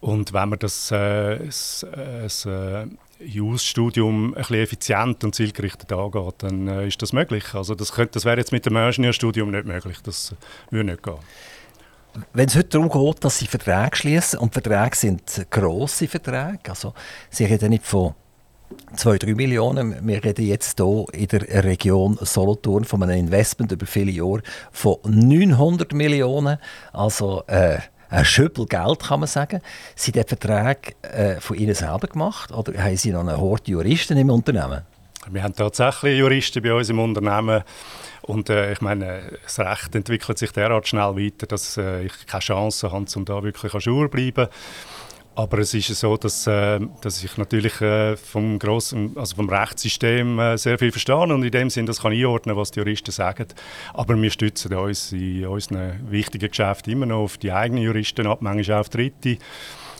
Und 0.00 0.33
wenn 0.33 0.49
man 0.49 0.59
das, 0.59 0.90
äh, 0.90 1.38
das, 1.47 1.87
das 1.93 2.47
äh, 2.47 2.87
Jus-Studium 3.21 4.31
ein 4.31 4.35
bisschen 4.35 4.57
effizient 4.57 5.23
und 5.23 5.37
zielgerichtet 5.37 5.93
angeht, 5.93 6.35
dann 6.38 6.66
äh, 6.66 6.88
ist 6.88 7.00
das 7.00 7.12
möglich. 7.12 7.55
Also 7.55 7.76
das, 7.76 7.93
könnte, 7.93 8.14
das 8.14 8.25
wäre 8.25 8.38
jetzt 8.38 8.50
mit 8.50 8.66
dem 8.66 8.76
Ingenieurstudium 8.76 9.52
nicht 9.52 9.66
möglich. 9.66 9.99
Das 10.02 10.35
würde 10.71 10.90
nicht 10.90 11.05
gehen. 11.05 11.19
Wenn 12.33 12.49
es 12.49 12.57
heute 12.57 12.69
darum 12.69 12.89
geht, 12.89 13.25
dass 13.25 13.39
Sie 13.39 13.47
Verträge 13.47 13.97
schließen 13.97 14.39
und 14.39 14.53
Verträge 14.53 14.97
sind 14.97 15.47
grosse 15.51 16.09
Verträge, 16.09 16.61
also 16.69 16.95
Sie 17.31 17.45
reden 17.45 17.71
nicht 17.71 17.85
von 17.85 18.15
2, 18.95 19.19
3 19.19 19.35
Millionen, 19.35 20.07
wir 20.07 20.25
reden 20.25 20.47
jetzt 20.47 20.79
hier 20.79 21.05
in 21.13 21.29
der 21.29 21.65
Region 21.65 22.19
Solothurn 22.21 22.85
von 22.85 23.03
einem 23.03 23.19
Investment 23.19 23.73
über 23.73 23.87
viele 23.87 24.11
Jahre 24.11 24.43
von 24.73 24.97
900 25.05 25.93
Millionen, 25.93 26.59
also 26.93 27.43
äh, 27.47 27.79
ein 28.09 28.25
Schüppel 28.25 28.67
Geld, 28.67 29.01
kann 29.01 29.21
man 29.21 29.29
sagen. 29.29 29.61
Sind 29.95 30.17
die 30.17 30.23
Verträge 30.23 30.95
äh, 31.03 31.41
von 31.41 31.57
Ihnen 31.57 31.75
selber 31.75 32.07
gemacht 32.07 32.53
oder 32.53 32.73
haben 32.83 32.97
Sie 32.97 33.11
noch 33.11 33.21
einen 33.21 33.37
Hort 33.37 33.69
Juristen 33.69 34.17
im 34.17 34.31
Unternehmen? 34.31 34.83
Wir 35.30 35.42
haben 35.42 35.54
tatsächlich 35.54 36.18
Juristen 36.18 36.62
bei 36.62 36.73
uns 36.73 36.88
im 36.88 36.99
Unternehmen. 36.99 37.62
Und 38.23 38.50
äh, 38.50 38.73
ich 38.73 38.80
meine, 38.80 39.38
das 39.42 39.59
Recht 39.59 39.95
entwickelt 39.95 40.38
sich 40.38 40.52
derart 40.52 40.88
schnell 40.88 41.16
weiter, 41.16 41.47
dass 41.47 41.76
äh, 41.76 42.04
ich 42.04 42.26
keine 42.26 42.40
Chance 42.40 42.90
habe, 42.90 43.06
um 43.14 43.25
da 43.25 43.42
wirklich 43.42 43.75
an 43.75 43.80
Schur 43.80 44.06
zu 44.06 44.11
bleiben. 44.11 44.49
Aber 45.37 45.59
es 45.59 45.75
ist 45.75 45.88
so, 45.88 46.16
dass, 46.16 46.47
äh, 46.47 46.80
dass 47.02 47.23
ich 47.23 47.37
natürlich 47.37 47.80
äh, 47.83 48.16
vom, 48.16 48.59
grossen, 48.59 49.12
also 49.16 49.37
vom 49.37 49.50
Rechtssystem 49.50 50.38
äh, 50.38 50.56
sehr 50.56 50.78
viel 50.78 50.90
verstehe 50.90 51.14
und 51.16 51.42
in 51.42 51.50
dem 51.50 51.68
Sinne 51.68 51.88
das 51.88 52.00
kann 52.00 52.12
einordnen, 52.12 52.56
was 52.56 52.71
die 52.71 52.80
Juristen 52.80 53.11
sagen. 53.11 53.47
Aber 53.92 54.21
wir 54.21 54.30
stützen 54.30 54.75
uns 54.75 55.12
in 55.12 55.47
unseren 55.47 56.11
wichtigen 56.11 56.49
Geschäften 56.49 56.90
immer 56.90 57.04
noch 57.04 57.25
auf 57.25 57.37
die 57.37 57.52
eigenen 57.52 57.83
Juristen 57.83 58.26
ab, 58.26 58.40
manchmal 58.40 58.76
auch 58.76 58.80
auf 58.80 58.88
Dritte 58.88 59.37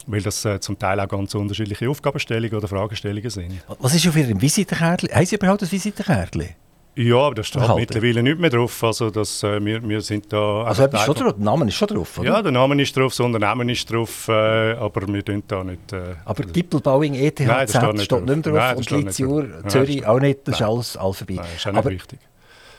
weil 0.07 0.23
das 0.23 0.45
äh, 0.45 0.61
zum 0.61 0.79
Teil 0.79 1.01
auch 1.01 1.09
ganz 1.09 1.35
unterschiedliche 1.35 1.89
Aufgabenstellungen 1.89 2.55
oder 2.57 2.69
Fragestellungen 2.69 3.31
sind. 3.31 3.65
Was 3.79 3.95
ist 3.95 4.07
auf 4.09 4.17
Ihrem 4.17 4.41
Visitenkärtchen? 4.41 5.11
Haben 5.13 5.27
Sie 5.27 5.37
überhaupt 5.37 5.63
ein 5.63 5.71
Visitenkärtchen? 5.71 6.55
Ja, 6.99 7.19
aber 7.19 7.35
da 7.35 7.45
steht 7.45 7.61
Erhalten. 7.61 7.81
mittlerweile 7.81 8.23
nicht 8.23 8.39
mehr 8.39 8.49
drauf. 8.49 8.83
Also 8.83 9.11
das, 9.11 9.43
äh, 9.43 9.63
wir, 9.63 9.87
wir 9.87 10.01
sind 10.01 10.33
da... 10.33 10.63
Also 10.63 10.87
ist 10.87 10.99
schon 11.01 11.15
drauf, 11.15 11.35
der 11.37 11.45
Name 11.45 11.67
ist 11.67 11.75
schon 11.75 11.89
drauf, 11.89 12.19
oder? 12.19 12.27
Ja, 12.27 12.43
der 12.43 12.53
Name 12.53 12.81
ist 12.81 12.97
drauf, 12.97 13.13
das 13.13 13.21
Unternehmen 13.21 13.69
ist 13.69 13.93
drauf, 13.93 14.29
äh, 14.29 14.73
aber 14.73 15.07
wir 15.07 15.23
tun 15.23 15.43
da 15.47 15.63
nicht... 15.63 15.93
Äh, 15.93 16.15
aber 16.25 16.45
Gippelbauing, 16.45 17.15
ETH, 17.15 17.41
Nein, 17.41 17.69
steht, 17.69 17.93
nicht 17.93 18.05
steht 18.05 18.25
nicht 18.25 18.27
mehr 18.27 18.37
drauf 18.37 18.55
Nein, 18.55 18.77
und 18.79 18.91
Litziur, 18.91 19.47
Zürich 19.69 19.97
ja, 19.97 20.09
auch 20.09 20.21
nicht, 20.21 20.49
das 20.49 20.55
ist 20.55 20.63
alles, 20.63 20.97
alles 20.97 21.19
vorbei. 21.19 21.35
Nein, 21.35 21.47
ist 21.55 21.67
auch 21.67 21.73
nicht 21.73 21.79
aber 21.79 21.91
wichtig. 21.91 22.19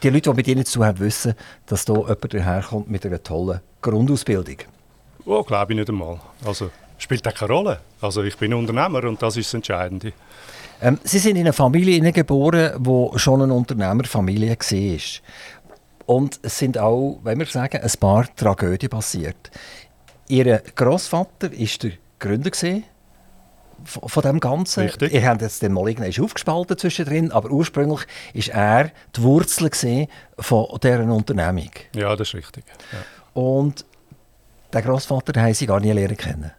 Die 0.02 0.10
Leute, 0.10 0.32
die 0.32 0.36
mit 0.36 0.48
Ihnen 0.48 0.66
zu 0.66 0.84
haben, 0.84 1.00
wissen, 1.00 1.36
dass 1.68 1.86
da 1.86 1.94
jemand 1.94 2.34
daherkommt 2.34 2.90
mit 2.90 3.06
einer 3.06 3.22
tollen 3.22 3.62
Grundausbildung. 3.84 4.58
Oh, 5.26 5.44
glaube 5.44 5.74
ich 5.74 5.78
nicht 5.78 5.90
einmal. 5.90 6.20
Also 6.44 6.72
spielt 6.98 7.28
auch 7.28 7.34
keine 7.34 7.52
Rolle. 7.52 7.80
Also 8.02 8.24
ich 8.24 8.38
bin 8.38 8.54
Unternehmer 8.54 9.04
und 9.04 9.22
das 9.22 9.38
ist 9.38 9.48
das 9.48 9.54
Entscheidende. 9.56 10.14
Ähm, 10.82 11.00
Sie 11.04 11.20
sind 11.20 11.36
in 11.36 11.44
einer 11.44 11.54
Familie 11.54 12.12
geboren, 12.12 12.74
wo 12.78 13.18
schon 13.18 13.42
eine 13.42 13.54
Unternehmerfamilie 13.54 14.58
war. 14.58 15.00
Und 16.06 16.40
es 16.42 16.58
sind 16.58 16.78
auch, 16.78 17.20
wenn 17.24 17.40
wir 17.40 17.46
sagen, 17.48 17.82
ein 17.82 17.92
paar 18.00 18.34
Tragödien 18.36 18.90
passiert. 18.90 19.52
Ihr 20.30 20.62
Großvater 20.76 21.52
war 21.52 21.68
der 21.82 21.92
Gründer 22.20 22.52
von, 23.84 24.10
von 24.10 24.24
dem 24.24 24.40
Ganzen. 24.40 24.84
Richtig. 24.84 25.14
Ihr 25.14 25.28
habt 25.28 25.42
jetzt 25.42 25.62
den 25.62 25.74
mal 25.74 25.94
aufgespalten 26.20 26.78
zwischendrin, 26.78 27.32
aber 27.32 27.50
ursprünglich 27.50 28.08
war 28.34 28.54
er 28.54 28.92
die 29.16 29.22
Wurzel 29.22 29.70
von 30.40 30.68
dieser 30.82 31.04
Unternehmung. 31.04 31.72
Ja, 31.96 32.16
das 32.16 32.30
ist 32.30 32.36
richtig. 32.36 32.64
Ja. 32.92 33.42
Und 33.42 33.86
den 34.74 34.82
Großvater 34.82 35.42
haben 35.42 35.54
Sie 35.54 35.66
gar 35.66 35.80
nie 35.80 35.92
lernen 35.92 36.18
kennen. 36.18 36.52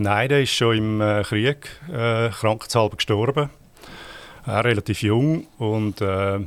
Nein, 0.00 0.28
der 0.28 0.42
ist 0.42 0.52
schon 0.52 0.76
im 0.76 1.00
äh, 1.00 1.22
Krieg 1.24 1.68
äh, 1.88 2.28
krankheitshalber 2.28 2.96
gestorben. 2.96 3.50
Auch 4.46 4.64
relativ 4.64 5.02
jung 5.02 5.46
und 5.58 6.00
äh, 6.00 6.38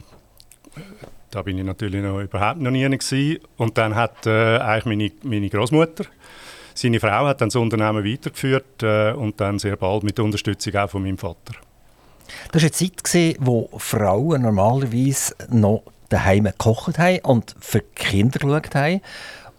da 1.32 1.42
bin 1.44 1.58
ich 1.58 1.64
natürlich 1.64 2.02
noch 2.02 2.20
überhaupt 2.20 2.60
noch 2.60 2.72
nie 2.72 2.84
gewesen. 2.84 3.40
Und 3.58 3.78
dann 3.78 3.96
hat 3.96 4.26
äh, 4.26 4.58
eigentlich 4.58 4.86
meine, 4.86 5.12
meine 5.24 5.50
Großmutter, 5.50 6.06
seine 6.74 7.00
Frau, 7.00 7.26
hat 7.26 7.42
dann 7.42 7.50
das 7.50 7.56
Unternehmen 7.56 8.06
weitergeführt 8.06 8.84
äh, 8.84 9.12
und 9.12 9.40
dann 9.40 9.60
sehr 9.60 9.76
bald 9.76 10.04
mit 10.04 10.20
Unterstützung 10.20 10.76
auch 10.76 10.90
von 10.90 11.04
meinem 11.04 11.18
Vater. 11.18 11.54
Das 12.52 12.62
war 12.62 12.68
eine 12.68 12.72
Zeit, 12.72 13.04
gewesen, 13.04 13.38
wo 13.40 13.70
Frauen 13.78 14.44
normalerweise 14.44 15.36
noch 15.50 15.84
daheim 16.10 16.46
gekocht 16.46 16.98
haben 16.98 17.20
und 17.24 17.56
für 17.60 17.80
die 17.80 17.96
Kinder 17.96 18.40
geschaut 18.40 18.76
haben. 18.76 19.02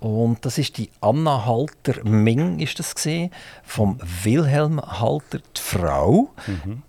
Und 0.03 0.45
das 0.45 0.59
ist 0.59 0.79
die 0.79 0.91
Anna 1.01 1.47
Halter 1.47 2.03
Ming, 2.03 2.59
ist 2.59 2.77
das 2.81 2.93
gesehen, 2.93 3.31
vom 3.63 4.01
Wilhelm 4.25 4.81
Halter, 4.81 5.39
die 5.39 5.61
Frau. 5.61 6.31
Mhm. 6.49 6.83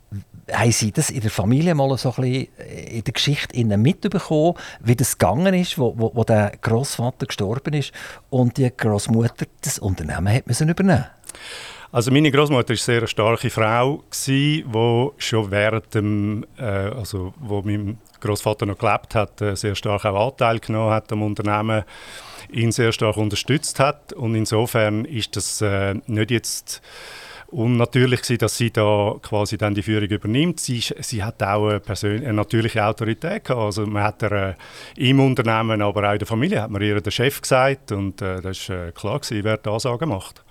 Haben 0.51 0.71
Sie 0.71 0.91
das 0.91 1.11
in 1.11 1.21
der 1.21 1.29
Familie 1.29 1.75
mal 1.75 1.95
so 1.95 2.09
ein 2.09 2.15
bisschen 2.15 2.47
in 2.87 3.03
der 3.03 3.13
Geschichte 3.13 3.63
mitbekommen, 3.77 4.55
wie 4.79 4.95
das 4.95 5.19
gegangen 5.19 5.53
ist, 5.53 5.77
wo, 5.77 5.93
wo, 5.95 6.11
wo 6.15 6.23
der 6.23 6.53
Großvater 6.59 7.27
gestorben 7.27 7.75
ist 7.75 7.91
und 8.31 8.57
die 8.57 8.71
Großmutter 8.75 9.45
das 9.61 9.77
Unternehmen 9.77 10.33
hat 10.33 10.47
müssen 10.47 10.67
übernehmen? 10.69 11.05
Also 11.91 12.09
meine 12.09 12.31
Großmutter 12.31 12.69
war 12.69 12.75
sehr 12.77 12.97
eine 12.97 13.07
starke 13.07 13.51
Frau, 13.51 14.03
die 14.25 14.65
schon 15.19 15.51
während 15.51 15.93
dem, 15.93 16.43
äh, 16.57 16.63
also 16.63 17.35
wo 17.39 17.61
mein 17.61 17.99
Großvater 18.19 18.65
noch 18.65 18.79
gelebt 18.79 19.13
hat, 19.13 19.39
äh, 19.41 19.55
sehr 19.55 19.75
stark 19.75 20.03
auch 20.03 20.29
Anteil 20.29 20.57
genommen 20.57 20.91
hat 20.91 21.11
am 21.11 21.21
Unternehmen 21.21 21.83
ihn 22.53 22.71
sehr 22.71 22.91
stark 22.91 23.17
unterstützt 23.17 23.79
hat. 23.79 24.13
Und 24.13 24.35
insofern 24.35 25.05
ist 25.05 25.35
das 25.35 25.61
äh, 25.61 25.95
nicht 26.07 26.31
jetzt 26.31 26.81
unnatürlich 27.53 28.21
gewesen, 28.21 28.39
dass 28.39 28.57
sie 28.57 28.71
da 28.71 29.15
quasi 29.21 29.57
dann 29.57 29.75
die 29.75 29.83
Führung 29.83 30.09
übernimmt. 30.09 30.59
Sie, 30.59 30.79
sie 30.79 31.23
hat 31.23 31.41
auch 31.43 31.69
eine, 31.69 31.79
persönliche, 31.79 32.25
eine 32.25 32.33
natürliche 32.33 32.83
Autorität 32.83 33.45
gehabt. 33.45 33.61
Also 33.61 33.85
man 33.85 34.03
hat 34.03 34.23
er, 34.23 34.31
äh, 34.31 34.53
im 34.97 35.19
Unternehmen, 35.19 35.81
aber 35.81 36.09
auch 36.09 36.13
in 36.13 36.19
der 36.19 36.27
Familie 36.27 36.61
hat 36.61 36.71
man 36.71 36.81
ihr 36.81 36.99
den 36.99 37.11
Chef 37.11 37.41
gesagt 37.41 37.91
und 37.91 38.21
äh, 38.21 38.41
das 38.41 38.69
war 38.69 38.87
äh, 38.87 38.91
klar 38.91 39.19
gewesen, 39.19 39.43
wer 39.43 39.57
die 39.57 39.69
Ansagen 39.69 40.09
macht. 40.09 40.43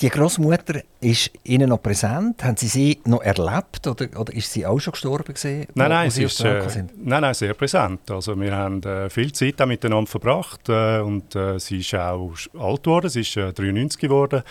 Die 0.00 0.10
Großmutter 0.10 0.82
ist 1.00 1.30
Ihnen 1.44 1.70
noch 1.70 1.82
präsent? 1.82 2.44
Haben 2.44 2.58
Sie 2.58 2.66
sie 2.66 3.00
noch 3.06 3.22
erlebt 3.22 3.86
oder, 3.86 4.06
oder 4.18 4.34
ist 4.34 4.52
sie 4.52 4.66
auch 4.66 4.78
schon 4.78 4.92
gestorben 4.92 5.32
gewesen, 5.32 5.66
Nein, 5.74 5.88
nein, 5.88 6.10
sie 6.10 6.24
ist, 6.24 6.38
äh, 6.40 6.84
nein, 7.02 7.22
nein, 7.22 7.32
sehr 7.32 7.54
präsent. 7.54 8.10
Also 8.10 8.38
wir 8.38 8.54
haben 8.54 8.82
äh, 8.82 9.08
viel 9.08 9.32
Zeit 9.32 9.60
auch 9.62 9.66
miteinander 9.66 10.06
verbracht 10.06 10.68
äh, 10.68 11.00
und 11.00 11.34
äh, 11.34 11.58
sie 11.58 11.78
ist 11.78 11.94
auch 11.94 12.34
alt 12.58 12.82
geworden. 12.82 13.08
Sie 13.08 13.22
ist 13.22 13.36
93 13.36 14.02
äh, 14.02 14.06
geworden 14.06 14.42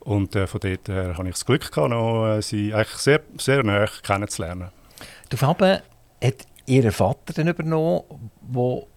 und 0.00 0.34
äh, 0.34 0.48
von 0.48 0.58
dort 0.58 0.88
her 0.88 1.14
habe 1.16 1.28
ich 1.28 1.34
das 1.34 1.46
Glück 1.46 1.70
gehabt, 1.70 1.90
noch, 1.90 2.40
sie 2.40 2.74
eigentlich 2.74 2.98
sehr, 2.98 3.20
sehr 3.38 3.62
nah 3.62 3.86
kennenzulernen. 4.02 4.70
Daraufhin 5.28 5.78
hat 6.22 6.46
Ihr 6.66 6.90
Vater 6.90 7.32
dann 7.32 7.46
übernommen, 7.46 8.02
wo 8.42 8.88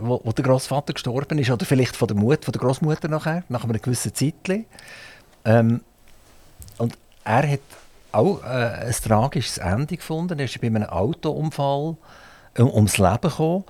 wo, 0.00 0.20
wo 0.22 0.32
der 0.32 0.44
Großvater 0.44 0.92
gestorben 0.92 1.38
ist 1.38 1.50
oder 1.50 1.64
vielleicht 1.64 1.96
von 1.96 2.08
der 2.08 2.16
Mutter, 2.16 2.42
von 2.42 2.52
der 2.52 2.60
Großmutter 2.60 3.08
nachher, 3.08 3.44
nach 3.48 3.64
einem 3.64 3.80
gewissen 3.80 4.14
Zeitpunkt. 4.14 4.66
Ähm, 5.44 5.80
und 6.78 6.96
er 7.24 7.52
hat 7.52 7.60
auch 8.12 8.42
äh, 8.42 8.46
ein 8.46 8.92
tragisches 8.92 9.58
Ende 9.58 9.96
gefunden. 9.96 10.38
Er 10.38 10.44
ist 10.44 10.60
bei 10.60 10.66
einem 10.66 10.84
Autounfall 10.84 11.96
um, 12.58 12.70
ums 12.74 12.98
Leben 12.98 13.20
gekommen. 13.22 13.64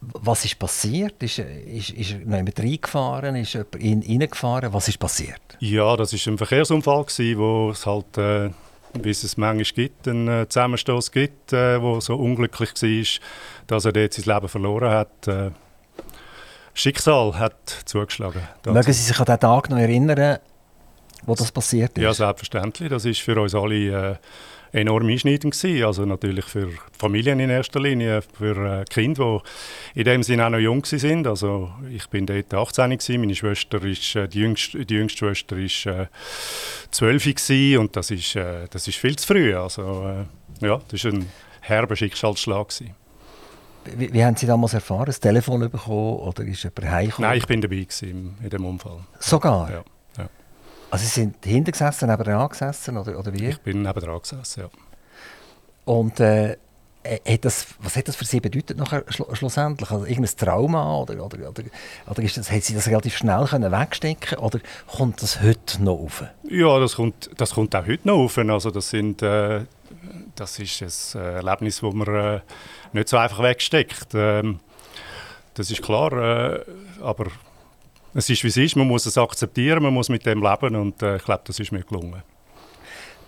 Was 0.00 0.44
ist 0.44 0.58
passiert? 0.58 1.20
Ist, 1.22 1.38
ist, 1.38 1.90
ist 1.90 2.12
er 2.12 2.18
jemand 2.18 2.58
reingefahren? 2.58 3.34
Ist 3.36 3.54
jemand 3.54 3.76
in, 3.76 4.02
reingefahren? 4.02 4.72
Was 4.72 4.88
ist 4.88 4.98
passiert? 4.98 5.40
Ja, 5.58 5.96
das 5.96 6.12
war 6.12 6.32
ein 6.32 6.38
Verkehrsunfall, 6.38 7.04
gewesen, 7.04 7.38
wo 7.38 7.70
es 7.70 7.84
halt, 7.84 8.16
äh, 8.16 8.50
wie 8.94 9.10
es 9.10 9.36
manchmal 9.36 9.64
gibt, 9.64 10.06
einen 10.06 10.28
äh, 10.28 10.48
Zusammenstoß 10.48 11.10
gibt, 11.10 11.52
äh, 11.52 11.82
wo 11.82 12.00
so 12.00 12.14
unglücklich 12.14 12.70
war, 12.74 13.20
dass 13.66 13.84
er 13.86 13.92
dort 13.92 14.12
sein 14.12 14.32
Leben 14.32 14.48
verloren 14.48 14.90
hat. 14.90 15.26
Äh, 15.26 15.50
Schicksal 16.74 17.36
hat 17.36 17.56
zugeschlagen. 17.86 18.42
Mögen 18.66 18.92
Sie 18.92 19.02
sich 19.02 19.18
an 19.18 19.24
diesen 19.24 19.40
Tag 19.40 19.68
noch 19.68 19.78
erinnern, 19.78 20.38
wo 21.26 21.34
das 21.34 21.52
passiert 21.52 21.96
ist? 21.96 22.02
Ja, 22.02 22.12
selbstverständlich. 22.12 22.88
Das 22.88 23.04
ist 23.04 23.20
für 23.20 23.40
uns 23.40 23.54
alle 23.54 24.10
äh, 24.12 24.16
enorm 24.72 25.08
einschneidend 25.08 25.54
gewesen. 25.54 25.84
Also 25.84 26.04
natürlich 26.04 26.44
für 26.44 26.70
Familien 26.96 27.40
in 27.40 27.50
erster 27.50 27.80
Linie, 27.80 28.22
für 28.22 28.80
äh, 28.80 28.84
Kinder, 28.84 29.42
die 29.94 30.00
in 30.00 30.04
dem 30.04 30.22
Sinne 30.22 30.46
auch 30.46 30.50
noch 30.50 30.58
jung 30.58 30.84
sind. 30.84 31.26
Also 31.26 31.70
ich 31.90 32.06
bin 32.08 32.26
dort 32.26 32.52
18 32.52 32.90
gewesen, 32.90 33.20
meine 33.20 33.34
Schwester 33.34 33.82
ist, 33.84 34.16
äh, 34.16 34.28
die, 34.28 34.40
jüngste, 34.40 34.84
die 34.84 34.94
jüngste 34.94 35.18
Schwester 35.18 35.56
ist 35.56 35.86
äh, 35.86 36.06
12 36.90 37.24
gewesen 37.24 37.78
und 37.78 37.96
das 37.96 38.10
ist, 38.10 38.36
äh, 38.36 38.66
das 38.70 38.88
ist 38.88 38.96
viel 38.96 39.16
zu 39.16 39.26
früh. 39.26 39.54
Also 39.56 40.06
äh, 40.62 40.66
ja, 40.66 40.80
das 40.88 41.04
ist 41.04 41.06
ein 41.06 41.26
herber 41.60 41.96
Schicksalsschlag 41.96 42.68
gewesen. 42.68 42.94
Wie, 43.96 44.12
wie, 44.12 44.22
haben 44.22 44.36
Sie 44.36 44.46
damals 44.46 44.74
erfahren? 44.74 45.06
Das 45.06 45.18
Telefon 45.18 45.60
bekommen 45.60 46.18
oder 46.18 46.44
ist 46.44 46.62
jemand 46.62 46.90
heimgekommen? 46.90 47.30
Nein, 47.30 47.38
ich 47.38 47.46
bin 47.46 47.60
dabei 47.62 47.76
gewesen 47.76 48.36
in 48.42 48.50
dem 48.50 48.66
Unfall. 48.66 49.00
Sogar? 49.18 49.70
Ja. 49.70 49.84
Also 50.90 51.04
Sie 51.04 51.10
sind 51.10 51.44
hinten 51.44 51.72
gesessen, 51.72 52.08
nebenan 52.08 52.48
gesessen 52.48 52.96
oder, 52.96 53.18
oder 53.18 53.32
wie? 53.32 53.48
Ich 53.48 53.60
bin 53.60 53.82
nebenan 53.82 54.20
gesessen, 54.20 54.62
ja. 54.62 54.70
Und 55.84 56.20
äh, 56.20 56.56
hat 57.04 57.44
das, 57.44 57.66
was 57.80 57.96
hat 57.96 58.08
das 58.08 58.16
für 58.16 58.24
Sie 58.24 58.40
bedeutet 58.40 58.76
nachher 58.76 59.04
schlu 59.08 59.26
schlussendlich? 59.34 59.90
Also 59.90 60.04
irgendein 60.04 60.36
Trauma 60.36 60.98
oder, 60.98 61.24
oder, 61.24 61.48
oder, 61.48 61.62
oder 62.06 62.22
ist 62.22 62.36
das, 62.36 62.50
hat 62.50 62.62
Sie 62.64 62.74
das 62.74 62.88
relativ 62.88 63.16
schnell 63.16 63.46
können 63.46 63.72
wegstecken 63.72 64.38
oder 64.38 64.60
kommt 64.86 65.22
das 65.22 65.40
heute 65.40 65.82
noch 65.82 65.98
auf? 65.98 66.24
Ja, 66.48 66.78
das 66.78 66.96
kommt, 66.96 67.30
das 67.36 67.54
kommt 67.54 67.74
auch 67.74 67.86
heute 67.86 68.06
noch 68.06 68.16
auf. 68.16 68.38
Also 68.38 68.70
das, 68.70 68.90
sind, 68.90 69.22
äh, 69.22 69.64
das 70.34 70.58
ist 70.58 71.14
ein 71.14 71.22
äh, 71.22 71.34
Erlebnis, 71.36 71.80
das 71.80 71.94
man 71.94 72.14
äh, 72.14 72.40
nicht 72.92 73.08
so 73.08 73.16
einfach 73.16 73.42
wegsteckt. 73.42 74.08
Ähm, 74.14 74.60
das 75.54 75.70
ist 75.70 75.82
klar, 75.82 76.12
äh, 76.12 76.64
aber 77.00 77.26
es 78.14 78.30
ist 78.30 78.42
wie 78.44 78.48
es 78.48 78.56
ist. 78.56 78.76
Man 78.76 78.88
muss 78.88 79.06
es 79.06 79.18
akzeptieren, 79.18 79.82
man 79.82 79.94
muss 79.94 80.08
mit 80.08 80.24
dem 80.26 80.42
leben 80.42 80.76
und 80.76 81.02
äh, 81.02 81.16
ich 81.16 81.24
glaube, 81.24 81.42
das 81.44 81.58
ist 81.58 81.72
mir 81.72 81.82
gelungen 81.82 82.22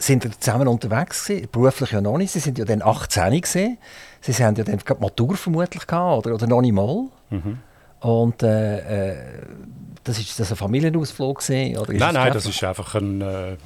sind 0.03 0.25
ihr 0.25 0.31
zusammen 0.41 0.67
unterwegs 0.67 1.27
gewesen? 1.27 1.49
Beruflich 1.53 1.91
ja 1.93 2.01
noch 2.01 2.17
nicht. 2.17 2.33
Sie 2.33 2.41
sind 2.41 2.59
ja 2.59 2.65
dann 2.65 2.83
18 2.83 3.41
gesehen. 3.41 3.79
Sie 4.21 4.33
haben 4.33 4.57
ja 4.57 4.65
dann 4.65 4.79
gerade 4.79 5.01
Matur 5.01 5.37
vermutlich 5.37 5.87
gehabt, 5.87 6.27
oder, 6.27 6.35
oder 6.35 6.47
noch 6.47 6.63
nicht 6.63 6.73
mal. 6.73 7.05
Mhm. 7.29 7.59
Und 8.01 8.43
äh, 8.43 9.11
äh, 9.11 9.17
das 10.03 10.19
ist 10.19 10.41
das 10.41 10.51
ein 10.51 10.57
Familienausflug 10.57 11.41
gewesen, 11.41 11.77
oder 11.77 11.93
Nein, 11.93 12.15
nein, 12.15 12.33
das 12.33 12.47
ist 12.47 12.65
einfach 12.65 12.95
ein 12.95 13.21
äh, 13.21 13.57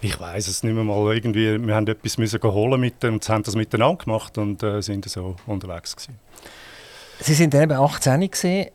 ich 0.00 0.18
weiß 0.18 0.48
es 0.48 0.62
nicht 0.62 0.74
mehr 0.74 0.84
mal 0.84 1.14
irgendwie. 1.14 1.58
Wir 1.64 1.74
haben 1.74 1.86
etwas 1.86 2.18
müssen 2.18 2.42
holen 2.42 2.80
mit 2.80 3.02
dem, 3.02 3.14
und 3.14 3.28
haben 3.28 3.42
das 3.42 3.54
miteinander 3.54 4.04
gemacht 4.04 4.38
und 4.38 4.62
äh, 4.62 4.80
sind 4.80 5.08
so 5.08 5.36
unterwegs 5.46 5.94
gewesen. 5.94 6.18
Sie 7.20 7.34
sind 7.34 7.54
eben 7.54 7.72
18 7.72 8.30
gesehen 8.30 8.70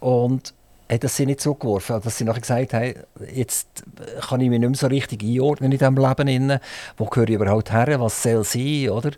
und 0.00 0.52
hat 0.90 1.04
das 1.04 1.16
sie 1.16 1.26
nicht 1.26 1.40
zurückgeworfen, 1.40 2.00
dass 2.02 2.18
sie 2.18 2.24
nachher 2.24 2.40
gesagt 2.40 2.74
haben, 2.74 2.94
jetzt 3.32 3.84
kann 4.20 4.40
ich 4.40 4.48
mich 4.48 4.60
nicht 4.60 4.68
mehr 4.68 4.76
so 4.76 4.86
richtig 4.86 5.22
einordnen 5.22 5.72
in 5.72 5.78
diesem 5.78 5.96
Leben. 5.96 6.28
Innen. 6.28 6.60
Wo 6.96 7.06
gehöre 7.06 7.28
ich 7.28 7.34
überhaupt 7.34 7.72
her? 7.72 8.00
Was 8.00 8.22
soll 8.22 8.44
sein? 8.44 8.90
Oder? 8.90 9.10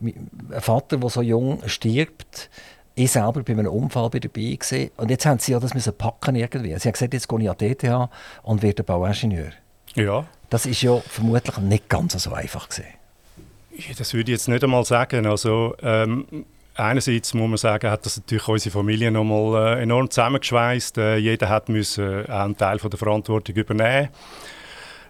Ein 0.00 0.60
Vater, 0.60 0.96
der 0.96 1.10
so 1.10 1.22
jung 1.22 1.60
stirbt, 1.66 2.50
ich 2.94 3.10
selber 3.10 3.42
bei 3.42 3.52
einem 3.52 3.68
Unfall 3.68 4.10
dabei 4.10 4.28
gewesen. 4.28 4.90
Und 4.96 5.10
jetzt 5.10 5.24
haben 5.26 5.38
sie 5.38 5.52
ja 5.52 5.60
das 5.60 5.74
müssen 5.74 5.96
packen 5.96 6.34
irgendwie. 6.34 6.76
Sie 6.78 6.88
haben 6.88 6.92
gesagt, 6.92 7.14
jetzt 7.14 7.28
gehe 7.28 7.40
ich 7.40 7.50
an 7.50 7.56
die 7.58 7.66
ETH 7.66 8.08
und 8.42 8.62
werde 8.62 8.82
Bauingenieur. 8.82 9.52
Ja. 9.94 10.26
Das 10.50 10.66
ist 10.66 10.82
ja 10.82 10.98
vermutlich 11.00 11.56
nicht 11.58 11.88
ganz 11.88 12.12
so 12.22 12.32
einfach 12.32 12.68
gewesen. 12.68 12.88
Das 13.96 14.12
würde 14.12 14.30
ich 14.32 14.36
jetzt 14.36 14.48
nicht 14.48 14.62
einmal 14.62 14.84
sagen. 14.84 15.26
Also, 15.26 15.74
ähm, 15.82 16.44
einerseits 16.74 17.34
muss 17.34 17.48
man 17.48 17.56
sagen, 17.56 17.90
hat 17.90 18.04
das 18.06 18.16
natürlich 18.16 18.46
unsere 18.48 18.72
Familie 18.72 19.10
nochmal 19.10 19.78
äh, 19.78 19.82
enorm 19.82 20.10
zusammengeschweißt. 20.10 20.98
Äh, 20.98 21.16
jeder 21.16 21.48
hat 21.48 21.68
müssen 21.68 22.26
auch 22.26 22.44
einen 22.44 22.56
Teil 22.56 22.78
von 22.78 22.90
der 22.90 22.98
Verantwortung 22.98 23.54
übernehmen 23.54 24.08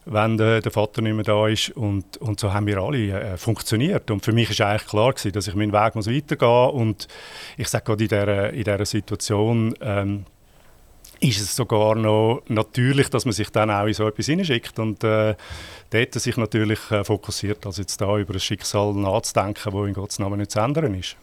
wenn 0.04 0.36
der, 0.36 0.60
der, 0.60 0.72
Vater 0.72 1.00
nicht 1.02 1.14
mehr 1.14 1.24
da 1.24 1.46
ist. 1.46 1.70
Und, 1.70 2.16
und 2.18 2.40
so 2.40 2.52
haben 2.52 2.66
wir 2.66 2.78
alle 2.78 3.08
äh, 3.08 3.36
funktioniert. 3.36 4.10
Und 4.10 4.24
für 4.24 4.32
mich 4.32 4.58
war 4.58 4.68
eigentlich 4.68 4.88
klar, 4.88 5.12
gewesen, 5.12 5.32
dass 5.32 5.48
ich 5.48 5.54
meinen 5.54 5.72
Weg 5.72 5.94
muss 5.94 6.08
weitergehen 6.08 6.48
muss. 6.48 6.72
Und 6.72 7.08
ich 7.56 7.68
sage 7.68 7.84
gerade 7.84 8.02
in 8.02 8.08
dieser, 8.08 8.50
in 8.50 8.64
dieser 8.64 8.86
Situation 8.86 9.74
ähm, 9.80 10.24
ist 11.22 11.40
es 11.40 11.54
sogar 11.54 11.94
noch 11.94 12.42
natürlich, 12.48 13.08
dass 13.08 13.24
man 13.24 13.32
sich 13.32 13.50
dann 13.50 13.70
auch 13.70 13.86
in 13.86 13.94
so 13.94 14.06
etwas 14.06 14.26
hineinschickt. 14.26 14.78
Und 14.78 15.04
äh, 15.04 15.34
dort 15.90 16.14
sich 16.14 16.36
natürlich 16.36 16.90
äh, 16.90 17.04
fokussiert, 17.04 17.64
als 17.64 17.78
jetzt 17.78 18.00
da 18.00 18.18
über 18.18 18.34
ein 18.34 18.40
Schicksal 18.40 18.92
nachzudenken, 18.94 19.72
das 19.72 19.88
in 19.88 19.94
Gottes 19.94 20.18
Namen 20.18 20.38
nicht 20.38 20.50
zu 20.50 20.60
ändern 20.60 20.94
ist. 20.94 21.16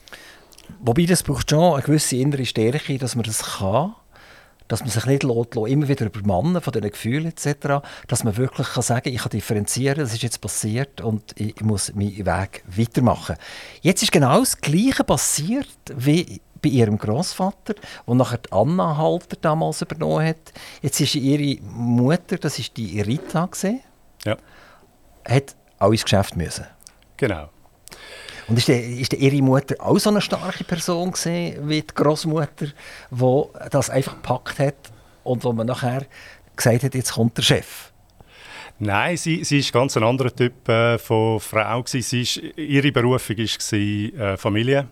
Wobei 0.82 1.06
das 1.06 1.24
braucht 1.24 1.50
schon 1.50 1.74
eine 1.74 1.84
gewisse 1.84 2.16
innere 2.18 2.46
Stärke, 2.46 2.98
dass 2.98 3.16
man 3.16 3.24
das 3.24 3.58
kann, 3.58 3.96
dass 4.70 4.82
man 4.82 4.90
sich 4.90 5.06
nicht 5.06 5.24
lässt, 5.24 5.56
immer 5.56 5.88
wieder 5.88 6.06
übermannen 6.06 6.62
von 6.62 6.72
diesen 6.72 6.92
Gefühlen 6.92 7.26
etc., 7.26 7.84
dass 8.08 8.24
man 8.24 8.38
wirklich 8.38 8.68
kann 8.68 8.84
sagen, 8.84 9.10
ich 9.10 9.22
kann 9.22 9.32
differenzieren, 9.32 10.00
das 10.00 10.14
ist 10.14 10.22
jetzt 10.22 10.40
passiert 10.42 11.02
und 11.02 11.34
ich 11.36 11.60
muss 11.62 11.94
meinen 11.96 12.26
Weg 12.26 12.64
weitermachen. 12.68 13.36
Jetzt 13.82 14.04
ist 14.04 14.12
genau 14.12 14.40
das 14.40 14.62
Gleiche 14.62 15.04
passiert 15.04 15.68
wie 15.94 16.40
bei 16.62 16.70
ihrem 16.70 16.98
Großvater, 16.98 17.76
wo 18.06 18.14
nachher 18.14 18.40
Anna 18.52 18.98
Halter 18.98 19.38
damals 19.40 19.82
übernommen 19.82 20.26
hat. 20.26 20.54
Jetzt 20.82 21.00
ist 21.00 21.16
ihre 21.16 21.62
Mutter, 21.64 22.38
das 22.38 22.60
ist 22.60 22.76
die 22.78 23.02
Rita 23.02 23.46
gesehen, 23.46 23.82
ja. 24.26 24.38
hat 25.28 25.56
auch 25.80 25.92
ins 25.92 26.04
Geschäft 26.04 26.36
müssen. 26.36 26.66
Genau. 27.18 27.50
Und 28.48 28.58
ist, 28.58 28.68
der, 28.68 28.84
ist 28.84 29.12
der 29.12 29.20
ihre 29.20 29.42
Mutter 29.44 29.76
auch 29.80 30.00
so 30.00 30.10
eine 30.10 30.22
starke 30.22 30.64
Person 30.64 31.12
gewesen, 31.12 31.70
wie 31.70 31.82
die 31.82 31.94
Großmutter, 31.94 32.68
die 33.12 33.44
das 33.70 33.90
einfach 33.90 34.16
gepackt 34.16 34.60
hat 34.60 34.76
und 35.24 35.44
wo 35.44 35.54
man 35.54 35.68
nachher 35.68 36.06
gesagt 36.56 36.84
hat, 36.84 36.96
jetzt 36.96 37.14
kommt 37.14 37.38
der 37.38 37.44
Chef? 37.44 37.92
Nein, 38.80 39.18
sie, 39.18 39.44
sie 39.44 39.60
ist 39.60 39.74
ganz 39.74 39.98
ein 39.98 40.04
anderer 40.04 40.34
Typ 40.34 40.68
äh, 40.70 40.98
von 40.98 41.40
Frau. 41.40 41.84
Sie 41.86 42.00
ist, 42.00 42.38
ihre 42.38 42.92
Berufung 42.92 43.38
war 43.38 44.32
äh, 44.32 44.38
Familie. 44.38 44.88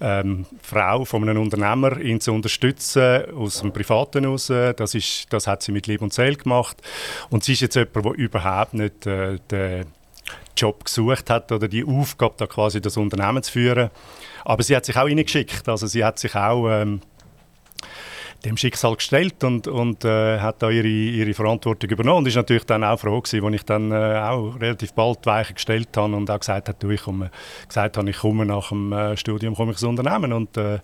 Ähm, 0.00 0.46
Frau 0.60 1.04
von 1.04 1.28
einem 1.28 1.40
Unternehmer, 1.40 1.98
ihn 2.00 2.20
zu 2.20 2.32
unterstützen 2.32 3.32
aus 3.36 3.60
dem 3.60 3.72
Privaten 3.72 4.24
heraus. 4.24 4.48
Das, 4.48 4.94
ist, 4.94 5.32
das 5.32 5.46
hat 5.46 5.62
sie 5.62 5.72
mit 5.72 5.86
Liebe 5.86 6.02
und 6.02 6.12
Seele 6.12 6.36
gemacht. 6.36 6.76
Und 7.30 7.44
sie 7.44 7.52
ist 7.52 7.60
jetzt 7.60 7.76
jemand, 7.76 8.04
der 8.04 8.12
überhaupt 8.12 8.74
nicht 8.74 9.06
äh, 9.06 9.38
den 9.50 9.86
Job 10.56 10.84
gesucht 10.84 11.30
hat 11.30 11.50
oder 11.52 11.68
die 11.68 11.84
Aufgabe, 11.84 12.34
da 12.36 12.46
quasi 12.46 12.80
das 12.80 12.96
Unternehmen 12.96 13.42
zu 13.42 13.52
führen. 13.52 13.90
Aber 14.44 14.62
sie 14.62 14.76
hat 14.76 14.84
sich 14.84 14.96
auch 14.96 15.04
reingeschickt. 15.04 15.68
Also 15.68 15.86
sie 15.86 16.04
hat 16.04 16.18
sich 16.18 16.34
auch 16.34 16.68
ähm, 16.68 17.00
dem 18.44 18.56
Schicksal 18.56 18.96
gestellt 18.96 19.42
und, 19.44 19.66
und 19.66 20.04
äh, 20.04 20.38
hat 20.38 20.62
da 20.62 20.70
ihre, 20.70 20.86
ihre 20.86 21.34
Verantwortung 21.34 21.90
übernommen 21.90 22.18
und 22.18 22.28
ist 22.28 22.36
natürlich 22.36 22.64
dann 22.64 22.84
auch 22.84 22.98
froh 22.98 23.20
gewesen, 23.20 23.44
als 23.44 23.54
ich 23.54 23.64
dann 23.64 23.90
äh, 23.90 23.94
auch 23.94 24.60
relativ 24.60 24.92
bald 24.92 25.24
Weichen 25.26 25.54
gestellt 25.54 25.96
habe 25.96 26.14
und 26.14 26.30
auch 26.30 26.40
gesagt 26.40 26.68
habe, 26.68 26.78
du, 26.78 26.90
ich 26.90 27.02
komme, 27.02 27.30
gesagt 27.66 27.96
habe, 27.96 28.10
ich 28.10 28.18
komme 28.18 28.46
nach 28.46 28.68
dem 28.68 28.92
äh, 28.92 29.16
Studium 29.16 29.54
komme 29.54 29.72
ich 29.72 29.76
ins 29.76 29.84
Unternehmen 29.84 30.32
und 30.32 30.56
äh, 30.56 30.78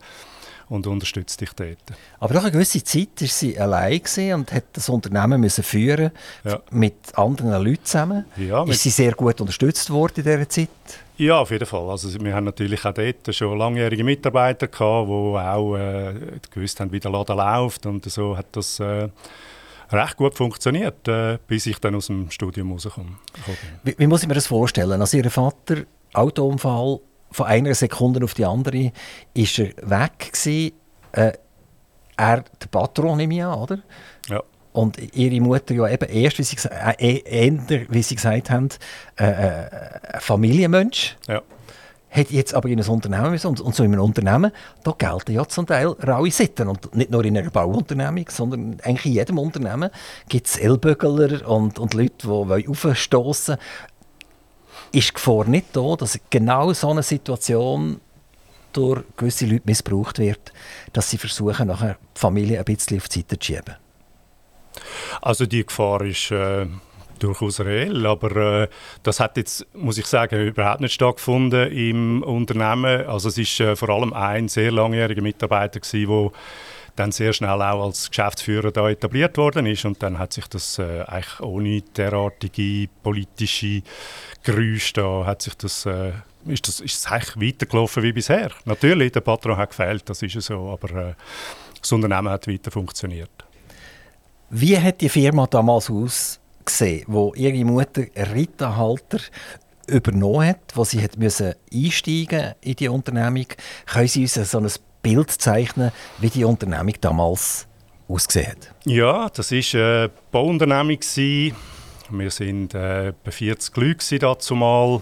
und 0.70 0.86
unterstützt 0.86 1.40
dich 1.40 1.52
dort. 1.52 1.78
Aber 2.20 2.34
nach 2.34 2.42
einer 2.42 2.52
gewissen 2.52 2.84
Zeit 2.84 3.20
war 3.20 3.28
sie 3.28 3.58
allein 3.58 4.00
und 4.34 4.52
hat 4.52 4.64
das 4.72 4.88
Unternehmen 4.88 5.40
müssen 5.40 5.64
führen 5.64 6.12
ja. 6.44 6.60
mit 6.70 6.94
anderen 7.14 7.62
Leuten 7.64 7.84
zusammen. 7.84 8.24
Ja, 8.36 8.62
ist 8.64 8.82
sie 8.82 8.90
sehr 8.90 9.12
gut 9.12 9.40
unterstützt 9.40 9.90
worden 9.90 10.12
in 10.18 10.22
dieser 10.22 10.48
Zeit? 10.48 10.68
Ja, 11.20 11.40
auf 11.40 11.50
jeden 11.50 11.66
Fall. 11.66 11.90
Also 11.90 12.18
wir 12.18 12.34
haben 12.34 12.44
natürlich 12.44 12.82
auch 12.82 12.94
dort 12.94 13.34
schon 13.34 13.58
langjährige 13.58 14.02
Mitarbeiter 14.02 14.68
gehabt, 14.68 15.06
die 15.06 15.12
auch 15.12 15.76
äh, 15.76 16.14
gewusst 16.50 16.80
haben, 16.80 16.90
wie 16.92 16.98
der 16.98 17.10
Laden 17.10 17.36
läuft 17.36 17.84
und 17.84 18.10
so 18.10 18.38
hat 18.38 18.46
das 18.52 18.80
äh, 18.80 19.10
recht 19.90 20.16
gut 20.16 20.34
funktioniert, 20.34 21.06
äh, 21.08 21.36
bis 21.46 21.66
ich 21.66 21.78
dann 21.78 21.94
aus 21.94 22.06
dem 22.06 22.30
Studium 22.30 22.72
rauskomme. 22.72 23.18
Wie, 23.82 23.94
wie 23.98 24.06
muss 24.06 24.22
ich 24.22 24.28
mir 24.28 24.34
das 24.34 24.46
vorstellen? 24.46 24.98
Also 24.98 25.18
Ihr 25.18 25.30
Vater, 25.30 25.82
Autounfall, 26.14 27.00
von 27.30 27.46
einer 27.46 27.74
Sekunde 27.74 28.24
auf 28.24 28.32
die 28.32 28.46
andere 28.46 28.90
ist 29.34 29.58
er 29.58 29.74
weg 29.82 30.32
gewesen. 30.32 30.72
Äh, 31.12 31.32
er, 32.16 32.44
der 32.62 32.66
Patron, 32.70 33.18
nehme 33.18 33.34
ich 33.34 33.44
an, 33.44 33.58
oder? 33.58 33.78
Ja. 34.30 34.42
Und 34.72 34.98
ihre 35.16 35.40
Mutter 35.40 35.74
ja 35.74 35.88
eben 35.88 36.08
erst, 36.08 36.38
wie 36.38 36.44
sie, 36.44 36.56
äh, 36.68 37.22
eher, 37.24 37.58
wie 37.88 38.02
sie 38.02 38.14
gesagt 38.14 38.50
haben, 38.50 38.68
äh, 39.18 39.24
äh, 39.24 39.70
ein 40.14 40.20
Familienmensch. 40.20 41.16
Ja. 41.26 41.42
Hat 42.10 42.30
jetzt 42.30 42.54
aber 42.54 42.68
in 42.68 42.80
ein 42.80 42.88
Unternehmen 42.88 43.30
müssen. 43.30 43.46
Und, 43.48 43.60
und 43.60 43.74
so 43.74 43.84
in 43.84 43.92
einem 43.92 44.02
Unternehmen, 44.02 44.52
da 44.82 44.92
gelten 44.96 45.32
ja 45.32 45.46
zum 45.46 45.66
Teil 45.66 45.88
raue 45.88 46.30
Sitten. 46.30 46.68
Und 46.68 46.94
nicht 46.94 47.10
nur 47.10 47.24
in 47.24 47.36
einer 47.36 47.50
Bauunternehmung, 47.50 48.26
sondern 48.28 48.78
eigentlich 48.82 49.06
in 49.06 49.12
jedem 49.12 49.38
Unternehmen 49.38 49.90
gibt 50.28 50.46
es 50.46 50.56
Ellbögler 50.56 51.48
und, 51.48 51.78
und 51.78 51.94
Leute, 51.94 52.14
die 52.26 52.68
aufstoßen 52.68 53.56
ist 54.92 55.08
die 55.08 55.14
Gefahr 55.14 55.44
nicht 55.46 55.76
da, 55.76 55.94
dass 55.96 56.18
genau 56.30 56.72
so 56.72 56.90
eine 56.90 57.02
Situation 57.02 58.00
durch 58.72 59.02
gewisse 59.16 59.46
Leute 59.46 59.62
missbraucht 59.64 60.18
wird, 60.18 60.52
dass 60.92 61.10
sie 61.10 61.18
versuchen, 61.18 61.68
nachher 61.68 61.96
die 62.16 62.20
Familie 62.20 62.58
ein 62.58 62.64
bisschen 62.64 62.98
auf 62.98 63.08
die 63.08 63.20
Seite 63.20 63.38
zu 63.38 63.46
schieben? 63.46 63.76
Also 65.20 65.46
die 65.46 65.64
Gefahr 65.64 66.02
ist 66.02 66.30
äh, 66.30 66.66
durchaus 67.18 67.60
reell, 67.60 68.06
aber 68.06 68.62
äh, 68.62 68.68
das 69.02 69.20
hat 69.20 69.36
jetzt, 69.36 69.66
muss 69.74 69.98
ich 69.98 70.06
sagen, 70.06 70.40
überhaupt 70.46 70.80
nicht 70.80 70.94
stattgefunden 70.94 71.70
im 71.70 72.22
Unternehmen. 72.22 73.06
Also 73.06 73.28
es 73.28 73.38
ist 73.38 73.60
äh, 73.60 73.76
vor 73.76 73.90
allem 73.90 74.12
ein 74.12 74.48
sehr 74.48 74.72
langjähriger 74.72 75.22
Mitarbeiter 75.22 75.80
gewesen, 75.80 76.30
dann 76.96 77.12
sehr 77.12 77.32
schnell 77.32 77.62
auch 77.62 77.84
als 77.84 78.10
Geschäftsführer 78.10 78.72
da 78.72 78.90
etabliert 78.90 79.36
worden 79.38 79.66
ist 79.66 79.84
und 79.84 80.02
dann 80.02 80.18
hat 80.18 80.32
sich 80.32 80.46
das 80.48 80.78
äh, 80.78 81.02
eigentlich 81.06 81.40
ohne 81.40 81.82
derartige 81.82 82.88
politische 83.02 83.82
Geräusche 84.42 84.94
da 84.94 85.24
hat 85.24 85.42
sich 85.42 85.54
das 85.54 85.86
äh, 85.86 86.12
ist 86.46 86.66
das 86.68 86.80
ist 86.80 86.98
es 86.98 87.06
eigentlich 87.06 87.54
weitergelaufen 87.54 88.02
wie 88.02 88.12
bisher. 88.12 88.50
Natürlich, 88.64 89.12
der 89.12 89.20
Patron 89.20 89.56
hat 89.56 89.70
gefehlt, 89.70 90.08
das 90.08 90.22
ist 90.22 90.40
so, 90.42 90.70
aber 90.70 91.08
äh, 91.10 91.14
das 91.80 91.92
Unternehmen 91.92 92.28
hat 92.28 92.48
weiter 92.48 92.70
funktioniert. 92.70 93.30
Wie 94.50 94.76
hat 94.76 95.00
die 95.00 95.08
Firma 95.08 95.46
damals 95.46 95.88
ausgesehen, 95.88 97.04
wo 97.06 97.32
ihre 97.36 97.64
Mutter 97.64 98.02
Ritterhalter 98.34 99.20
übernommen 99.86 100.48
hat, 100.48 100.58
wo 100.74 100.82
sie 100.82 101.00
hat 101.00 101.16
müssen 101.16 101.54
einsteigen 101.72 102.54
in 102.60 102.74
die 102.74 102.88
Unternehmung? 102.88 103.46
Können 103.86 104.08
Sie 104.08 104.22
uns 104.22 104.34
so 104.34 104.58
ein 104.58 104.68
Bild 105.02 105.30
zeichnen, 105.30 105.92
wie 106.18 106.30
die 106.30 106.44
Unternehmung 106.44 106.94
damals 107.00 107.68
ausgesehen 108.08 108.48
hat? 108.48 108.74
Ja, 108.86 109.28
das 109.28 109.52
war 109.52 109.80
eine 109.80 110.10
Bauunternehmung. 110.32 110.98
Wir 112.10 112.30
waren 112.30 112.70
äh, 112.70 113.08
etwa 113.08 113.30
40 113.30 113.76
Leute 113.76 114.18
dazu 114.18 114.56
mal 114.56 115.00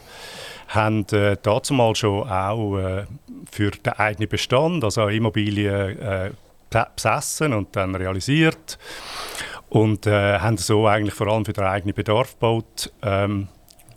haben 0.68 1.06
äh, 1.12 1.38
dazu 1.42 1.72
mal 1.72 1.94
schon 1.96 2.28
auch 2.28 2.76
äh, 2.76 3.06
für 3.50 3.70
den 3.70 3.94
eigenen 3.94 4.28
Bestand, 4.28 4.84
also 4.84 5.08
Immobilien 5.08 5.98
äh, 5.98 6.30
besessen 6.70 7.52
und 7.52 7.74
dann 7.76 7.94
realisiert 7.94 8.78
und 9.68 10.06
äh, 10.06 10.38
haben 10.38 10.56
so 10.56 10.86
eigentlich 10.86 11.14
vor 11.14 11.28
allem 11.28 11.44
für 11.44 11.52
den 11.52 11.64
eigenen 11.64 11.94
Bedarf 11.94 12.32
gebaut 12.34 12.92
ähm, 13.02 13.48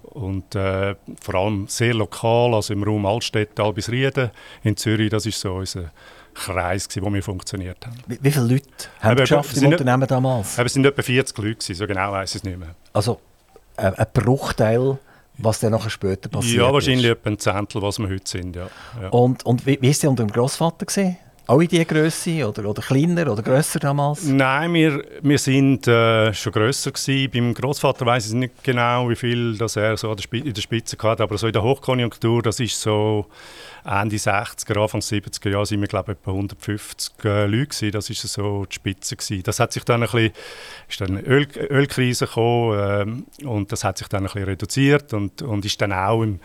und 0.04 0.56
äh, 0.56 0.96
vor 1.22 1.36
allem 1.36 1.68
sehr 1.68 1.94
lokal, 1.94 2.54
also 2.54 2.74
im 2.74 2.84
Raum 2.84 3.06
Altstädte, 3.06 3.64
Albisrieden 3.64 4.32
in 4.64 4.76
Zürich, 4.76 5.10
das 5.10 5.26
ist 5.26 5.40
so 5.40 5.56
unser 5.56 5.92
Kreis, 6.34 6.88
gewesen, 6.88 7.06
wo 7.06 7.14
wir 7.14 7.24
funktioniert 7.24 7.86
haben. 7.86 7.98
Wie, 8.08 8.20
wie 8.22 8.32
viele 8.32 8.46
Leute 8.46 8.68
haben 9.00 9.12
Aber, 9.12 9.22
geschafft 9.22 9.56
im 9.58 9.68
Unternehmen 9.68 10.08
damals? 10.08 10.58
Aber 10.58 10.66
es 10.66 10.74
sind 10.74 10.86
etwa 10.86 11.02
40 11.02 11.38
Leute, 11.38 11.56
gewesen, 11.56 11.76
so 11.76 11.88
genau 11.88 12.12
weiß 12.12 12.32
ich 12.32 12.36
es 12.38 12.44
nicht 12.44 12.58
mehr. 12.60 12.76
Also 12.94 13.20
äh, 13.78 13.92
ein 13.96 14.08
Bruchteil, 14.14 14.98
was 15.38 15.60
dann 15.60 15.72
nachher 15.72 15.90
später 15.90 16.30
passiert 16.30 16.58
Ja, 16.58 16.74
wahrscheinlich 16.74 17.06
ist. 17.06 17.12
etwa 17.12 17.30
ein 17.30 17.40
Zehntel, 17.40 17.82
was 17.82 18.00
wir 18.00 18.10
heute 18.10 18.30
sind, 18.30 18.56
ja. 18.56 18.68
ja. 19.02 19.10
Und, 19.10 19.46
und 19.46 19.66
wie, 19.66 19.76
ist 19.76 20.04
es 20.04 20.10
unter 20.10 20.26
dem 20.26 20.32
Großvater 20.32 20.86
gesehen? 20.86 21.18
Auch 21.48 21.60
in 21.60 21.68
dieser 21.68 21.86
Größe 21.86 22.48
oder, 22.48 22.66
oder 22.66 22.82
kleiner 22.82 23.32
oder 23.32 23.42
grösser 23.42 23.80
damals? 23.80 24.26
Nein, 24.26 24.74
wir, 24.74 25.04
wir 25.22 25.38
sind 25.38 25.88
äh, 25.88 26.34
schon 26.34 26.54
grösser 26.54 26.92
gewesen. 26.92 27.30
Beim 27.32 27.54
Großvater 27.54 28.06
weiß 28.06 28.28
ich 28.28 28.34
nicht 28.34 28.64
genau, 28.64 29.10
wie 29.10 29.16
viel 29.16 29.58
das 29.58 29.76
er 29.76 29.98
so 29.98 30.16
in 30.32 30.54
der 30.54 30.62
Spitze 30.62 30.98
hatte, 31.02 31.24
aber 31.24 31.38
so 31.38 31.48
in 31.48 31.54
der 31.54 31.64
Hochkonjunktur, 31.64 32.42
das 32.42 32.60
ist 32.60 32.80
so 32.80 33.26
Ende 33.84 34.16
60er, 34.16 34.82
Anfang 34.82 35.02
70er 35.02 35.50
Jahre 35.50 35.66
sind 35.66 35.82
wir, 35.82 35.88
glaube 35.88 36.12
ich, 36.12 36.18
etwa 36.18 36.32
150 36.32 37.14
äh, 37.24 37.46
Leute 37.46 37.68
gewesen. 37.68 37.92
Das 37.92 38.10
war 38.10 38.16
so 38.16 38.66
die 38.66 38.76
Spitze 38.76 39.16
gewesen. 39.16 39.44
Das 39.44 39.60
hat 39.60 39.74
sich 39.74 39.84
dann 39.84 40.04
ein 40.04 40.10
bisschen, 40.10 40.32
ist 40.88 41.02
dann 41.02 41.18
eine 41.18 41.22
Öl, 41.22 41.48
Ölkrise 41.70 42.28
gekommen 42.28 43.26
äh, 43.42 43.46
und 43.46 43.72
das 43.72 43.84
hat 43.84 43.98
sich 43.98 44.08
dann 44.08 44.24
ein 44.24 44.26
bisschen 44.26 44.44
reduziert 44.44 45.14
und, 45.14 45.42
und 45.42 45.66
ist 45.66 45.82
dann 45.82 45.94
auch 45.94 46.22
im, 46.22 46.40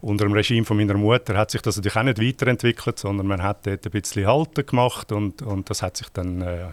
unter 0.00 0.24
dem 0.24 0.32
Regime 0.34 0.64
von 0.64 0.76
meiner 0.76 0.94
Mutter 0.94 1.36
hat 1.36 1.50
sich 1.50 1.62
das 1.62 1.76
natürlich 1.76 1.96
auch 1.96 2.02
nicht 2.02 2.20
weiterentwickelt, 2.20 2.98
sondern 2.98 3.26
man 3.26 3.42
hat 3.42 3.66
dort 3.66 3.86
ein 3.86 3.90
bisschen 3.90 4.26
Halten 4.26 4.66
gemacht 4.66 5.12
und, 5.12 5.42
und 5.42 5.70
das 5.70 5.82
hat 5.82 5.96
sich 5.96 6.08
dann, 6.10 6.42
äh, 6.42 6.68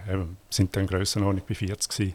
sind 0.49 0.75
dann 0.75 0.87
Grössenordnung 0.87 1.43
bei 1.47 1.55
40 1.55 1.89
gewesen. 1.89 2.13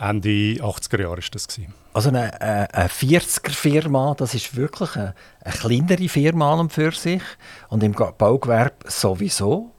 Ende 0.00 0.62
80er 0.62 1.02
Jahre 1.02 1.16
war 1.16 1.24
das. 1.30 1.46
Gewesen. 1.46 1.74
Also 1.92 2.08
eine, 2.08 2.40
eine 2.40 2.88
40er-Firma, 2.88 4.14
das 4.16 4.34
ist 4.34 4.56
wirklich 4.56 4.96
eine, 4.96 5.14
eine 5.44 5.54
kleinere 5.54 6.08
Firma 6.08 6.54
an 6.54 6.60
und 6.60 6.72
für 6.72 6.92
sich 6.92 7.22
und 7.68 7.82
im 7.82 7.92
Baugewerbe 7.92 8.88
sowieso. 8.88 9.72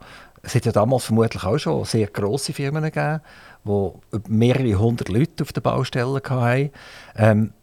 Es 0.43 0.53
hat 0.53 0.65
ja 0.65 0.71
damals 0.71 1.05
vermutlich 1.05 1.43
auch 1.43 1.57
schon 1.57 1.85
sehr 1.85 2.07
grosse 2.07 2.53
Firmen 2.53 2.83
gegeben, 2.83 3.21
die 3.65 3.91
mehrere 4.27 4.75
hundert 4.75 5.09
Leute 5.09 5.43
auf 5.43 5.53
den 5.53 5.63
Baustellen 5.63 6.15
hatten. 6.15 6.71
Ähm, 7.15 7.53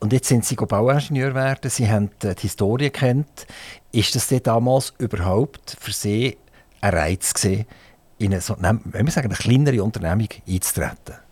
und 0.00 0.12
jetzt 0.12 0.28
sind 0.28 0.44
Sie 0.44 0.56
Bauingenieur 0.56 1.34
werden, 1.34 1.70
Sie 1.70 1.90
haben 1.90 2.10
die 2.22 2.34
Historie 2.38 2.90
kennt. 2.90 3.46
Ist 3.92 4.14
das 4.14 4.28
damals 4.42 4.92
überhaupt 4.98 5.76
für 5.80 5.92
Sie 5.92 6.36
ein 6.80 6.94
Reiz 6.94 7.34
gewesen, 7.34 7.66
in 8.18 8.32
eine, 8.32 8.40
so, 8.40 8.56
wir 8.58 9.10
sagen, 9.10 9.28
eine 9.28 9.36
kleinere 9.36 9.82
Unternehmung 9.82 10.28
einzutreten? 10.46 11.25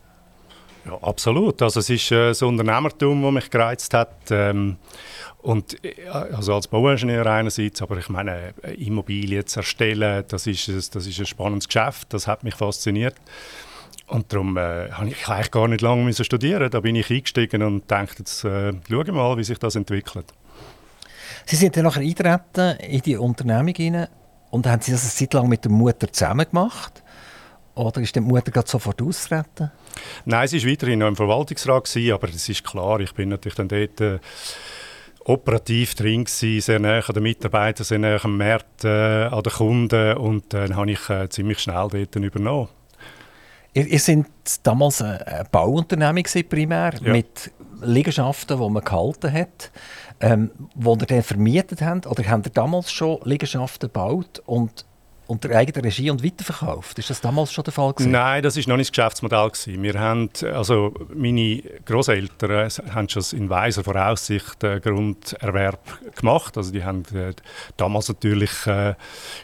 Ja, 0.87 0.99
absolut. 1.03 1.63
Also 1.63 1.81
es 1.81 1.91
ist 1.91 2.11
äh, 2.13 2.29
das 2.29 2.43
Unternehmertum, 2.43 3.23
das 3.23 3.33
mich 3.33 3.51
gereizt 3.51 3.95
hat. 3.95 4.31
Ähm, 4.31 4.77
und 5.43 5.83
äh, 5.85 6.09
also 6.09 6.55
als 6.55 6.69
Bauingenieur 6.69 7.27
einerseits, 7.27 7.81
aber 7.83 7.99
ich 7.99 8.09
meine, 8.09 8.55
Immobilien 8.77 9.47
zu 9.47 9.61
erstellen, 9.61 10.25
das 10.29 10.47
ist, 10.47 10.69
ein, 10.69 10.83
das 10.93 11.07
ist 11.07 11.19
ein 11.19 11.27
spannendes 11.27 11.69
Geschäft, 11.69 12.13
das 12.13 12.27
hat 12.27 12.45
mich 12.45 12.55
fasziniert. 12.55 13.17
Und 14.07 14.33
darum 14.33 14.57
äh, 14.57 14.91
habe 14.91 15.09
ich 15.09 15.29
eigentlich 15.29 15.51
gar 15.51 15.67
nicht 15.69 15.81
lange 15.81 16.05
müssen 16.05 16.25
studieren. 16.25 16.71
Da 16.71 16.81
bin 16.81 16.97
ich 16.97 17.11
eingestiegen 17.11 17.63
und 17.63 17.91
dachte, 17.91 18.17
jetzt 18.19 18.45
äh, 18.45 18.73
schaue 18.91 19.13
mal, 19.13 19.37
wie 19.39 19.45
sich 19.45 19.59
das 19.59 19.77
entwickelt. 19.77 20.27
Sie 21.47 21.57
sind 21.57 21.77
dann 21.77 21.85
nachher 21.85 22.01
eingetreten 22.01 22.79
in 22.81 23.01
die 23.01 23.17
Unternehmung 23.17 23.75
rein 23.77 24.09
und 24.51 24.67
haben 24.67 24.83
Sie 24.83 24.93
das 24.93 25.03
eine 25.03 25.11
Zeit 25.11 25.35
lang 25.35 25.49
mit 25.49 25.65
der 25.65 25.73
Mutter 25.73 26.13
zusammen 26.13 26.47
gemacht? 26.49 27.03
Oder 27.75 28.01
ist 28.01 28.15
die 28.15 28.21
Mutter 28.21 28.53
gerade 28.53 28.69
sofort 28.69 29.03
austreten? 29.03 29.71
Nein, 30.25 30.49
sie 30.49 30.63
war 30.63 30.71
weiterhin 30.71 31.01
noch 31.01 31.09
im 31.09 31.17
Verwaltungsrat, 31.17 31.85
gewesen, 31.85 32.13
aber 32.13 32.29
es 32.29 32.49
ist 32.49 32.65
klar, 32.65 33.01
ich 33.01 33.13
bin 33.13 33.31
natürlich 33.31 33.57
dann 33.57 33.69
dort 33.69 34.01
äh, 34.01 34.19
operativ 35.25 35.95
drin 35.95 36.25
gewesen, 36.25 36.61
sehr 36.61 36.79
nah 36.79 37.01
an 37.01 37.15
den 37.15 37.23
Mitarbeitern, 37.23 37.85
sehr 37.85 37.99
nah 37.99 38.23
am 38.23 38.37
Markt, 38.37 38.85
äh, 38.85 39.25
an 39.25 39.43
den 39.43 39.53
Kunden 39.53 40.17
und 40.19 40.53
dann 40.53 40.71
äh, 40.71 40.75
habe 40.75 40.91
ich 40.93 41.11
äh, 41.11 41.29
ziemlich 41.29 41.59
schnell 41.59 41.89
dort 41.91 42.15
übernommen. 42.15 42.69
Ihr, 43.73 43.87
ihr 43.89 43.99
sind 43.99 44.29
damals 44.63 45.03
ein 45.03 45.49
Bauunternehmung 45.51 46.25
primär, 46.49 46.93
ja. 47.03 47.13
mit 47.13 47.51
Liegenschaften, 47.83 48.61
die 48.61 48.71
man 48.71 48.85
gehalten 48.85 49.33
hat, 49.33 49.73
ähm, 50.21 50.51
die 50.75 50.89
ihr 50.89 50.97
dann 50.97 51.23
vermietet 51.25 51.83
habt, 51.83 52.07
oder 52.07 52.23
habt 52.29 52.47
ihr 52.47 52.53
damals 52.53 52.93
schon 52.93 53.19
Liegenschaften 53.25 53.89
gebaut 53.89 54.43
und 54.47 54.85
unter 55.27 55.51
eigener 55.57 55.85
Regie 55.85 56.11
und 56.11 56.23
weiterverkauft. 56.23 56.99
Ist 56.99 57.11
das 57.11 57.21
damals 57.21 57.53
schon 57.53 57.65
der 57.65 57.73
Fall 57.73 57.93
gewesen? 57.93 58.11
Nein, 58.11 58.43
das 58.43 58.57
ist 58.57 58.69
noch 58.69 58.77
nicht 58.77 58.91
das 58.91 58.97
Geschäftsmodell 58.97 59.51
gewesen. 59.51 59.83
Wir 59.83 59.99
haben, 59.99 60.29
also 60.53 60.95
meine 61.15 61.63
Großeltern 61.87 62.51
äh, 62.51 62.69
haben 62.93 63.09
schon 63.09 63.23
in 63.33 63.49
weiser 63.49 63.85
Voraussicht 63.85 64.63
äh, 64.63 64.81
Grunderwerb 64.81 65.81
gemacht. 66.17 66.57
Also 66.57 66.73
die 66.73 66.85
haben 66.85 67.05
äh, 67.15 67.33
damals 67.77 68.09
natürlich 68.09 68.67
äh, 68.67 68.91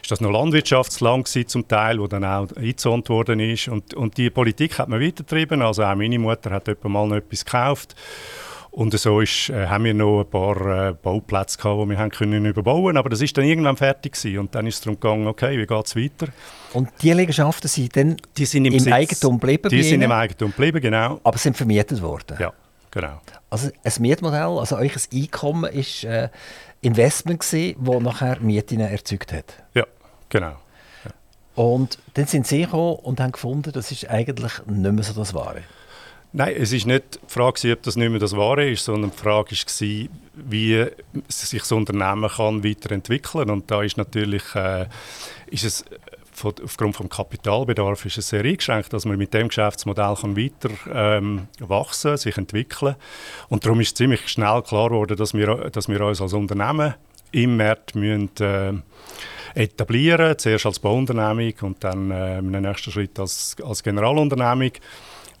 ist 0.01 0.11
das 0.11 0.21
noch 0.21 0.31
Landwirtschaftsland 0.31 1.25
gewesen, 1.25 1.47
zum 1.47 1.67
Teil, 1.67 1.99
wo 1.99 2.07
dann 2.07 2.25
auch 2.25 2.47
eingezont 2.55 3.09
worden 3.09 3.39
ist. 3.39 3.67
Und, 3.67 3.93
und 3.95 4.17
die 4.17 4.29
Politik 4.29 4.77
hat 4.77 4.89
man 4.89 5.01
weitergetrieben. 5.01 5.61
Also 5.61 5.83
auch 5.83 5.95
meine 5.95 6.19
Mutter 6.19 6.51
hat 6.51 6.67
etwa 6.67 6.89
mal 6.89 7.07
noch 7.07 7.15
etwas 7.15 7.43
gekauft. 7.43 7.95
Und 8.71 8.97
so 8.97 9.19
ist, 9.19 9.49
äh, 9.49 9.67
haben 9.67 9.83
wir 9.83 9.93
noch 9.93 10.21
ein 10.21 10.29
paar 10.29 10.89
äh, 10.89 10.93
Bauplätze 10.93 11.57
gehabt, 11.57 11.83
die 11.83 11.89
wir 11.89 11.97
haben 11.97 12.09
können 12.09 12.45
überbauen 12.45 12.95
Aber 12.95 13.09
das 13.09 13.21
ist 13.21 13.37
dann 13.37 13.43
irgendwann 13.43 13.75
fertig 13.75 14.13
gewesen. 14.13 14.39
Und 14.39 14.55
dann 14.55 14.65
ist 14.65 14.75
es 14.75 14.81
darum 14.81 14.97
gegangen, 14.97 15.27
okay, 15.27 15.57
wie 15.57 15.67
geht 15.67 15.85
es 15.85 15.95
weiter? 15.95 16.31
Und 16.71 16.89
die 17.01 17.11
Liegenschaften 17.11 17.67
sind 17.67 17.95
dann 17.97 18.15
die 18.37 18.45
sind 18.45 18.63
im, 18.63 18.71
im 18.71 18.77
Besitz, 18.77 18.93
Eigentum 18.93 19.39
geblieben? 19.39 19.69
Die 19.69 19.83
sind 19.83 20.01
im 20.01 20.11
Eigentum 20.11 20.51
geblieben, 20.51 20.79
genau. 20.79 21.19
Aber 21.21 21.37
sind 21.37 21.57
vermietet 21.57 22.01
worden? 22.01 22.37
Ja, 22.39 22.53
genau. 22.91 23.19
Also 23.49 23.69
ein 23.83 23.93
Mietmodell, 23.99 24.57
also 24.57 24.77
euch 24.77 24.93
Einkommen 25.13 25.69
ist 25.69 26.05
äh, 26.05 26.29
Investment 26.79 27.41
gewesen, 27.41 27.75
das 27.83 28.01
nachher 28.01 28.39
Mieten 28.39 28.79
erzeugt 28.79 29.33
hat? 29.33 29.53
Ja, 29.73 29.85
genau. 30.29 30.55
Ja. 31.03 31.11
Und 31.55 31.99
dann 32.13 32.25
sind 32.25 32.47
sie 32.47 32.61
gekommen 32.61 32.95
und 32.95 33.19
haben 33.19 33.33
gefunden, 33.33 33.73
das 33.73 33.91
ist 33.91 34.09
eigentlich 34.09 34.53
nicht 34.65 34.91
mehr 34.93 35.03
so 35.03 35.13
das 35.13 35.33
Wahre. 35.33 35.63
Nein, 36.33 36.55
es 36.57 36.71
ist 36.71 36.87
nicht 36.87 37.15
die 37.15 37.19
Frage, 37.27 37.73
ob 37.73 37.83
das 37.83 37.97
nicht 37.97 38.09
mehr 38.09 38.19
das 38.19 38.35
Wahre 38.35 38.69
ist, 38.69 38.85
sondern 38.85 39.11
die 39.11 39.17
Frage 39.17 39.55
war, 39.55 40.09
wie 40.33 40.85
sich 41.27 41.59
das 41.59 41.71
Unternehmen 41.73 42.29
kann 42.29 42.63
weiterentwickeln 42.63 43.45
kann. 43.45 43.49
Und 43.49 43.69
da 43.69 43.83
ist 43.83 43.97
natürlich 43.97 44.43
äh, 44.55 44.85
ist 45.47 45.65
es 45.65 45.85
von, 46.31 46.53
aufgrund 46.63 46.99
des 46.99 47.09
Kapitalbedarfs 47.09 48.15
sehr 48.15 48.43
eingeschränkt, 48.43 48.93
dass 48.93 49.05
man 49.05 49.17
mit 49.17 49.33
dem 49.33 49.49
Geschäftsmodell 49.49 50.15
kann 50.19 50.37
weiter 50.37 50.69
ähm, 50.93 51.47
wachsen, 51.59 52.17
sich 52.17 52.37
entwickeln. 52.37 52.95
Und 53.49 53.65
darum 53.65 53.81
ist 53.81 53.97
ziemlich 53.97 54.27
schnell 54.27 54.61
klar 54.61 54.89
geworden, 54.89 55.17
dass 55.17 55.33
wir, 55.33 55.69
dass 55.69 55.87
wir 55.87 56.01
uns 56.01 56.21
als 56.21 56.33
Unternehmen 56.33 56.95
im 57.31 57.57
Markt 57.57 57.95
müssen, 57.95 58.29
äh, 58.39 58.73
etablieren, 59.53 60.37
zuerst 60.37 60.65
als 60.65 60.79
Bauunternehmung 60.79 61.53
und 61.61 61.83
dann 61.83 62.09
äh, 62.09 62.39
im 62.39 62.51
nächsten 62.51 62.91
Schritt 62.91 63.19
als, 63.19 63.55
als 63.63 63.83
Generalunternehmung. 63.83 64.71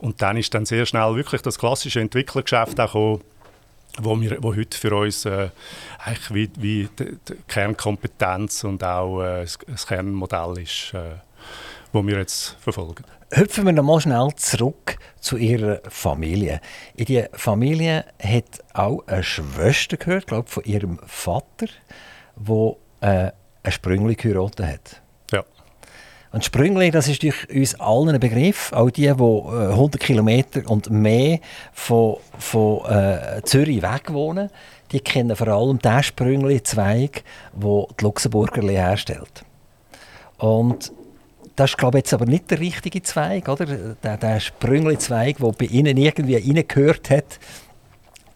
Und 0.01 0.21
dann 0.21 0.35
ist 0.35 0.53
dann 0.53 0.65
sehr 0.65 0.85
schnell 0.85 1.15
wirklich 1.15 1.41
das 1.41 1.59
klassische 1.59 1.99
Entwicklergeschäft 1.99 2.79
auch 2.79 3.19
wo, 3.97 4.19
wir, 4.19 4.41
wo 4.41 4.55
heute 4.55 4.77
für 4.77 4.95
uns 4.95 5.25
äh, 5.25 5.49
eigentlich 5.99 6.33
wie, 6.33 6.49
wie 6.57 6.89
die, 6.97 7.17
die, 7.27 7.35
Kernkompetenz 7.47 8.63
und 8.63 8.83
auch 8.83 9.21
äh, 9.21 9.45
das, 9.67 9.87
Kernmodell 9.87 10.59
ist, 10.59 10.93
äh, 10.93 11.17
wo 11.91 12.05
wir 12.05 12.17
jetzt 12.17 12.55
verfolgen. 12.59 13.03
Hüpfen 13.31 13.65
wir 13.65 13.73
nochmal 13.73 14.01
schnell 14.01 14.29
zurück 14.35 14.97
zu 15.19 15.37
Ihrer 15.37 15.81
Familie. 15.89 16.61
In 16.95 17.05
die 17.05 17.25
Familie 17.33 18.05
hat 18.21 18.63
auch 18.73 19.05
eine 19.07 19.23
Schwester 19.23 19.97
gehört, 19.97 20.27
glaube 20.27 20.49
von 20.49 20.63
ihrem 20.63 20.99
Vater, 21.05 21.67
wo 22.35 22.79
äh, 23.01 23.31
ein 23.63 23.71
Sprüngli 23.71 24.15
hat. 24.15 25.01
Und 26.31 26.45
Sprüngli, 26.45 26.91
das 26.91 27.09
ist 27.09 27.23
durch 27.23 27.49
uns 27.53 27.77
allen 27.79 28.09
ein 28.09 28.19
Begriff, 28.19 28.71
auch 28.71 28.89
die, 28.89 29.01
die 29.01 29.09
100 29.09 29.99
Kilometer 29.99 30.69
und 30.69 30.89
mehr 30.89 31.39
von, 31.73 32.17
von 32.37 32.85
äh, 32.89 33.41
Zürich 33.43 33.81
weg 33.81 34.13
wohnen, 34.13 34.49
die 34.93 35.01
kennen 35.01 35.35
vor 35.35 35.49
allem 35.49 35.79
den 35.79 36.03
Sprüngli-Zweig, 36.03 37.23
den 37.53 37.85
die 37.99 38.03
Luxemburgerli 38.03 38.75
herstellt. 38.75 39.43
Und 40.37 40.93
das 41.57 41.71
ist, 41.71 41.77
glaube 41.77 41.97
ich, 41.97 42.05
jetzt 42.05 42.13
aber 42.13 42.25
nicht 42.25 42.49
der 42.49 42.59
richtige 42.59 43.01
Zweig, 43.01 43.49
oder? 43.49 43.65
Der, 43.65 44.17
der 44.17 44.39
Sprüngli-Zweig, 44.39 45.37
der 45.37 45.51
bei 45.51 45.65
Ihnen 45.65 45.97
irgendwie 45.97 46.35
reingehört 46.35 47.09
hat, 47.09 47.39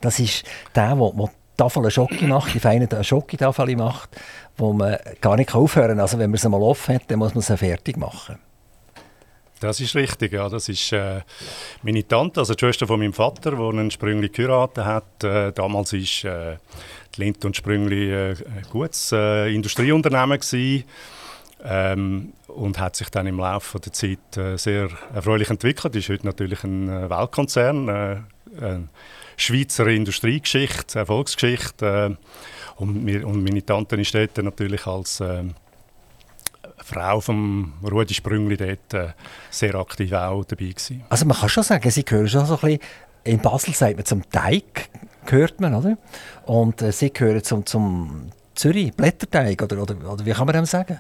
das 0.02 0.20
ist 0.20 0.44
der, 0.76 0.96
der, 0.96 1.30
Tafel 1.58 1.90
Schoki 1.90 2.26
macht, 2.28 2.54
die 2.54 2.60
feine 2.60 2.88
Schoki-Tafel 3.04 3.76
macht, 3.76 4.10
wo 4.58 4.74
man 4.74 4.98
gar 5.22 5.36
nicht 5.36 5.54
aufhören 5.54 5.90
kann. 5.90 6.00
Also 6.00 6.20
wenn 6.20 6.32
man 6.32 6.38
sie 6.38 6.50
mal 6.50 6.62
offen 6.62 6.96
hat, 6.96 7.04
dann 7.08 7.20
muss 7.20 7.34
man 7.34 7.42
sie 7.42 7.58
fertig 7.58 7.98
machen. 7.98 8.38
Das 9.62 9.80
ist 9.80 9.96
richtig, 9.96 10.34
ja. 10.34 10.50
Das 10.50 10.68
ist 10.68 10.92
äh, 10.92 11.22
meine 11.82 12.06
Tante, 12.06 12.42
also 12.42 12.54
die 12.54 12.60
Schwester 12.60 12.88
von 12.88 13.00
meinem 13.00 13.14
Vater, 13.14 13.52
die 13.52 13.58
einen 13.58 13.90
Sprüngli 13.90 14.30
geheiratet 14.30 14.86
hat. 14.86 15.24
Äh, 15.24 15.54
damals 15.54 15.94
war 15.94 16.52
äh, 16.52 16.58
die 17.16 17.22
Lind 17.22 17.44
und 17.46 17.56
Sprüngli 17.56 18.12
äh, 18.12 18.32
ein 18.32 18.66
gutes 18.70 19.12
äh, 19.14 19.54
Industrieunternehmen 19.54 20.40
gewesen, 20.40 20.84
ähm, 21.64 22.34
und 22.48 22.80
hat 22.80 22.96
sich 22.96 23.10
dann 23.10 23.28
im 23.28 23.40
Laufe 23.40 23.80
der 23.80 23.92
Zeit 23.92 24.38
äh, 24.38 24.58
sehr 24.58 24.90
erfreulich 25.14 25.50
entwickelt. 25.50 25.96
Ist 25.96 26.10
heute 26.10 26.26
natürlich 26.26 26.64
ein 26.64 26.88
äh, 26.88 27.10
Weltkonzern, 27.10 27.90
äh, 27.90 28.18
eine 28.62 28.88
Schweizer 29.38 29.88
Industriegeschichte, 29.88 31.00
Erfolgsgeschichte. 31.00 32.18
und, 32.78 33.04
mir, 33.04 33.28
und 33.28 33.44
meine 33.44 33.66
Tante 33.66 33.96
ist 33.96 34.14
dort 34.14 34.38
natürlich 34.38 34.86
als 34.86 35.22
Frau 36.86 37.20
von 37.20 37.74
Rudi 37.84 38.14
Sprüngli 38.14 38.58
dort 38.58 38.94
äh, 38.94 39.14
sehr 39.50 39.74
aktiv 39.74 40.14
auch 40.14 40.46
dabei 40.46 40.66
gewesen. 40.66 41.04
Also 41.10 41.26
man 41.26 41.36
kann 41.36 41.50
schon 41.50 41.64
sagen, 41.64 41.90
Sie 41.90 42.06
gehören 42.06 42.30
schon 42.30 42.46
so 42.46 42.54
ein 42.54 42.60
bisschen, 42.60 42.80
in 43.24 43.40
Basel 43.40 43.74
sagt 43.74 43.96
man 43.96 44.06
zum 44.06 44.30
Teig, 44.30 44.90
gehört 45.26 45.60
man, 45.60 45.74
oder? 45.74 45.98
Und 46.46 46.84
äh, 46.84 46.92
Sie 46.92 47.12
gehören 47.12 47.44
zum, 47.44 47.66
zum 47.66 48.32
Zürich, 48.54 48.94
Blätterteig, 48.94 49.64
oder, 49.64 49.82
oder, 49.82 49.96
oder 50.12 50.26
wie 50.26 50.32
kann 50.32 50.46
man 50.46 50.54
dem 50.54 50.66
sagen? 50.66 51.00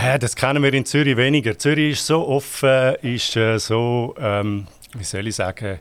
Ja, 0.00 0.16
das 0.16 0.34
kennen 0.34 0.62
wir 0.62 0.72
in 0.72 0.86
Zürich 0.86 1.18
weniger. 1.18 1.58
Zürich 1.58 1.92
ist 1.92 2.06
so 2.06 2.26
offen, 2.26 2.94
ist 3.02 3.36
äh, 3.36 3.58
so, 3.58 4.14
ähm, 4.18 4.68
wie 4.96 5.04
soll 5.04 5.26
ich 5.26 5.34
sagen, 5.34 5.78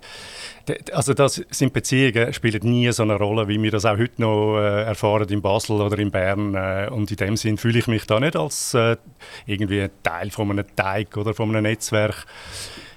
also 0.92 1.14
das 1.14 1.42
sind 1.50 1.74
Beziehungen 1.74 2.34
spielen 2.34 2.62
nie 2.64 2.92
so 2.92 3.04
eine 3.04 3.16
Rolle, 3.16 3.48
wie 3.48 3.62
wir 3.62 3.72
das 3.72 3.86
auch 3.86 3.98
heute 3.98 4.22
noch 4.22 4.58
äh, 4.58 4.84
erfahren 4.84 5.30
in 5.30 5.42
Basel 5.42 5.82
oder 5.82 5.98
in 5.98 6.12
Bern. 6.12 6.56
Äh, 6.56 6.90
und 6.92 7.10
in 7.10 7.18
dem 7.18 7.38
Sinn 7.38 7.58
fühle 7.58 7.80
ich 7.80 7.88
mich 7.88 8.06
da 8.06 8.20
nicht 8.20 8.36
als 8.36 8.74
äh, 8.74 8.98
irgendwie 9.46 9.88
Teil 10.04 10.30
von 10.30 10.52
einem 10.52 10.66
Teig 10.76 11.16
oder 11.16 11.34
von 11.34 11.50
einem 11.50 11.64
Netzwerk. 11.64 12.26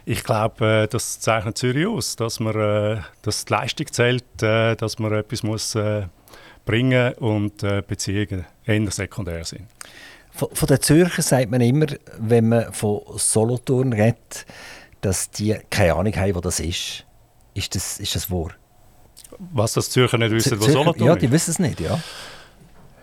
Ich 0.04 0.24
glaube, 0.24 0.82
äh, 0.84 0.88
das 0.88 1.20
zeichnet 1.20 1.58
Zürich 1.58 1.86
aus, 1.86 2.16
dass, 2.16 2.40
man, 2.40 2.56
äh, 2.56 3.00
dass 3.22 3.44
die 3.44 3.52
Leistung 3.52 3.86
zählt, 3.92 4.42
äh, 4.42 4.74
dass 4.74 4.98
man 4.98 5.12
etwas 5.12 5.42
muss 5.42 5.78
bringen 6.64 7.14
und 7.14 7.58
Beziehungen 7.88 8.44
eher 8.64 8.90
sekundär 8.90 9.44
sind. 9.44 9.66
Von, 10.30 10.48
von 10.52 10.66
den 10.68 10.80
Zürcher 10.80 11.22
sagt 11.22 11.50
man 11.50 11.60
immer, 11.60 11.86
wenn 12.18 12.48
man 12.48 12.72
von 12.72 13.00
Solothurn 13.16 13.92
redet, 13.92 14.46
dass 15.00 15.30
die 15.30 15.56
keine 15.70 15.94
Ahnung 15.94 16.14
haben, 16.14 16.34
wo 16.34 16.40
das 16.40 16.60
ist. 16.60 17.04
Ist 17.54 17.74
das, 17.74 17.98
ist 17.98 18.14
das 18.14 18.30
wahr? 18.30 18.50
Was 19.52 19.72
das 19.72 19.90
Zürcher 19.90 20.18
nicht 20.18 20.32
wissen, 20.32 20.60
was 20.60 20.72
Solothurn 20.72 21.06
Ja, 21.06 21.16
die 21.16 21.30
wissen 21.30 21.50
es 21.50 21.58
nicht, 21.58 21.80
ja. 21.80 21.98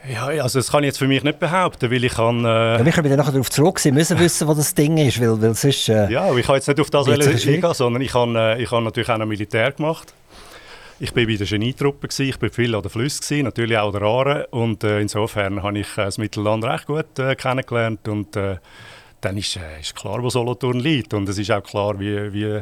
Ja, 0.10 0.28
also 0.44 0.60
das 0.60 0.72
kann 0.72 0.84
ich 0.84 0.88
jetzt 0.88 1.00
für 1.00 1.08
mich 1.08 1.24
nicht 1.24 1.40
behaupten, 1.40 1.92
weil 1.92 2.04
ich 2.04 2.14
kann... 2.14 2.46
Äh 2.46 2.78
ja, 2.78 2.86
wir 2.86 2.92
können 2.94 3.10
dann 3.10 3.18
nachher 3.18 3.34
darauf 3.34 3.50
zurück, 3.50 3.80
Sie 3.80 3.92
müssen 3.92 4.18
wissen, 4.20 4.48
wo 4.48 4.54
das 4.54 4.74
Ding 4.74 4.98
ist, 4.98 5.20
weil, 5.20 5.42
weil 5.42 5.54
sonst... 5.54 5.90
Äh, 5.90 6.10
ja, 6.10 6.34
ich 6.34 6.46
kann 6.46 6.56
jetzt 6.56 6.68
nicht 6.68 6.80
auf 6.80 6.90
das 6.90 7.10
eingehen, 7.10 7.74
sondern 7.74 8.02
ich 8.02 8.14
habe 8.14 8.38
äh, 8.38 8.64
ich 8.64 8.72
hab 8.72 8.84
natürlich 8.84 9.10
auch 9.10 9.18
noch 9.18 9.26
Militär 9.26 9.72
gemacht. 9.72 10.14
Ich 11.00 11.16
war 11.16 11.26
bei 11.26 11.36
der 11.36 11.46
Genietruppe, 11.46 12.08
ich 12.08 12.42
war 12.42 12.50
viel 12.50 12.74
an 12.74 12.82
der 12.82 12.90
Flüsse, 12.90 13.44
natürlich 13.44 13.78
auch 13.78 13.94
an 13.94 14.00
der 14.00 14.02
Aare 14.02 14.48
und 14.48 14.84
äh, 14.84 15.02
insofern 15.02 15.62
habe 15.62 15.80
ich 15.80 15.88
äh, 15.98 16.06
das 16.06 16.18
Mittelland 16.18 16.64
recht 16.64 16.88
gut 16.88 17.20
äh, 17.20 17.36
kennengelernt 17.36 18.08
und 18.08 18.36
äh, 18.36 18.58
dann 19.22 19.38
ist, 19.38 19.56
äh, 19.58 19.80
ist 19.80 19.96
klar, 19.96 20.22
wo 20.22 20.30
Solothurn 20.30 20.80
liegt 20.80 21.14
und 21.14 21.28
es 21.30 21.38
ist 21.38 21.52
auch 21.52 21.64
klar, 21.64 22.00
wie, 22.00 22.34
wie 22.34 22.62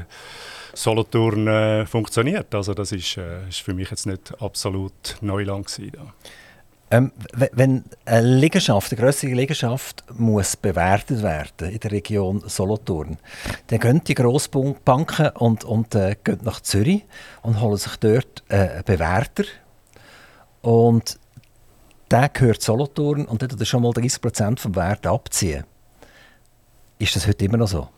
Solothurn 0.74 1.48
äh, 1.48 1.86
funktioniert. 1.86 2.54
Also 2.54 2.74
das 2.74 2.92
ist, 2.92 3.18
äh, 3.18 3.48
ist 3.50 3.62
für 3.62 3.74
mich 3.74 3.90
jetzt 3.90 4.06
nicht 4.06 4.34
absolut 4.42 5.18
Neuland 5.22 5.68
gewesen. 5.68 6.12
Ähm, 6.92 7.12
wenn 7.34 7.84
eine 8.06 8.28
Liegenschaft, 8.28 8.92
eine 8.92 9.02
größere 9.02 9.32
Liegenschaft 9.32 10.04
muss 10.14 10.56
bewertet 10.56 11.24
werden 11.24 11.72
in 11.72 11.80
der 11.80 11.92
Region 11.92 12.44
Solothurn, 12.46 13.18
dann 13.68 13.80
gehen 13.80 14.04
die 14.04 14.14
Grossbanken 14.14 15.30
und, 15.30 15.64
und 15.64 15.96
äh, 15.96 16.16
gehen 16.24 16.40
nach 16.44 16.62
Zürich 16.62 17.04
und 17.42 17.60
holen 17.60 17.78
sich 17.78 17.96
dort 17.98 18.44
äh, 18.50 18.56
einen 18.56 18.84
Bewerter. 18.84 19.46
Und 20.62 21.20
der 22.12 22.30
gehört 22.30 22.62
Solothurn 22.62 23.26
und 23.26 23.42
dort 23.42 23.68
schon 23.68 23.82
mal 23.82 23.90
30% 23.92 24.60
vom 24.60 24.76
Wert 24.76 25.08
abziehen. 25.08 25.66
Ist 26.98 27.16
das 27.16 27.28
heute 27.28 27.46
immer 27.46 27.58
noch 27.58 27.68
so? 27.68 27.90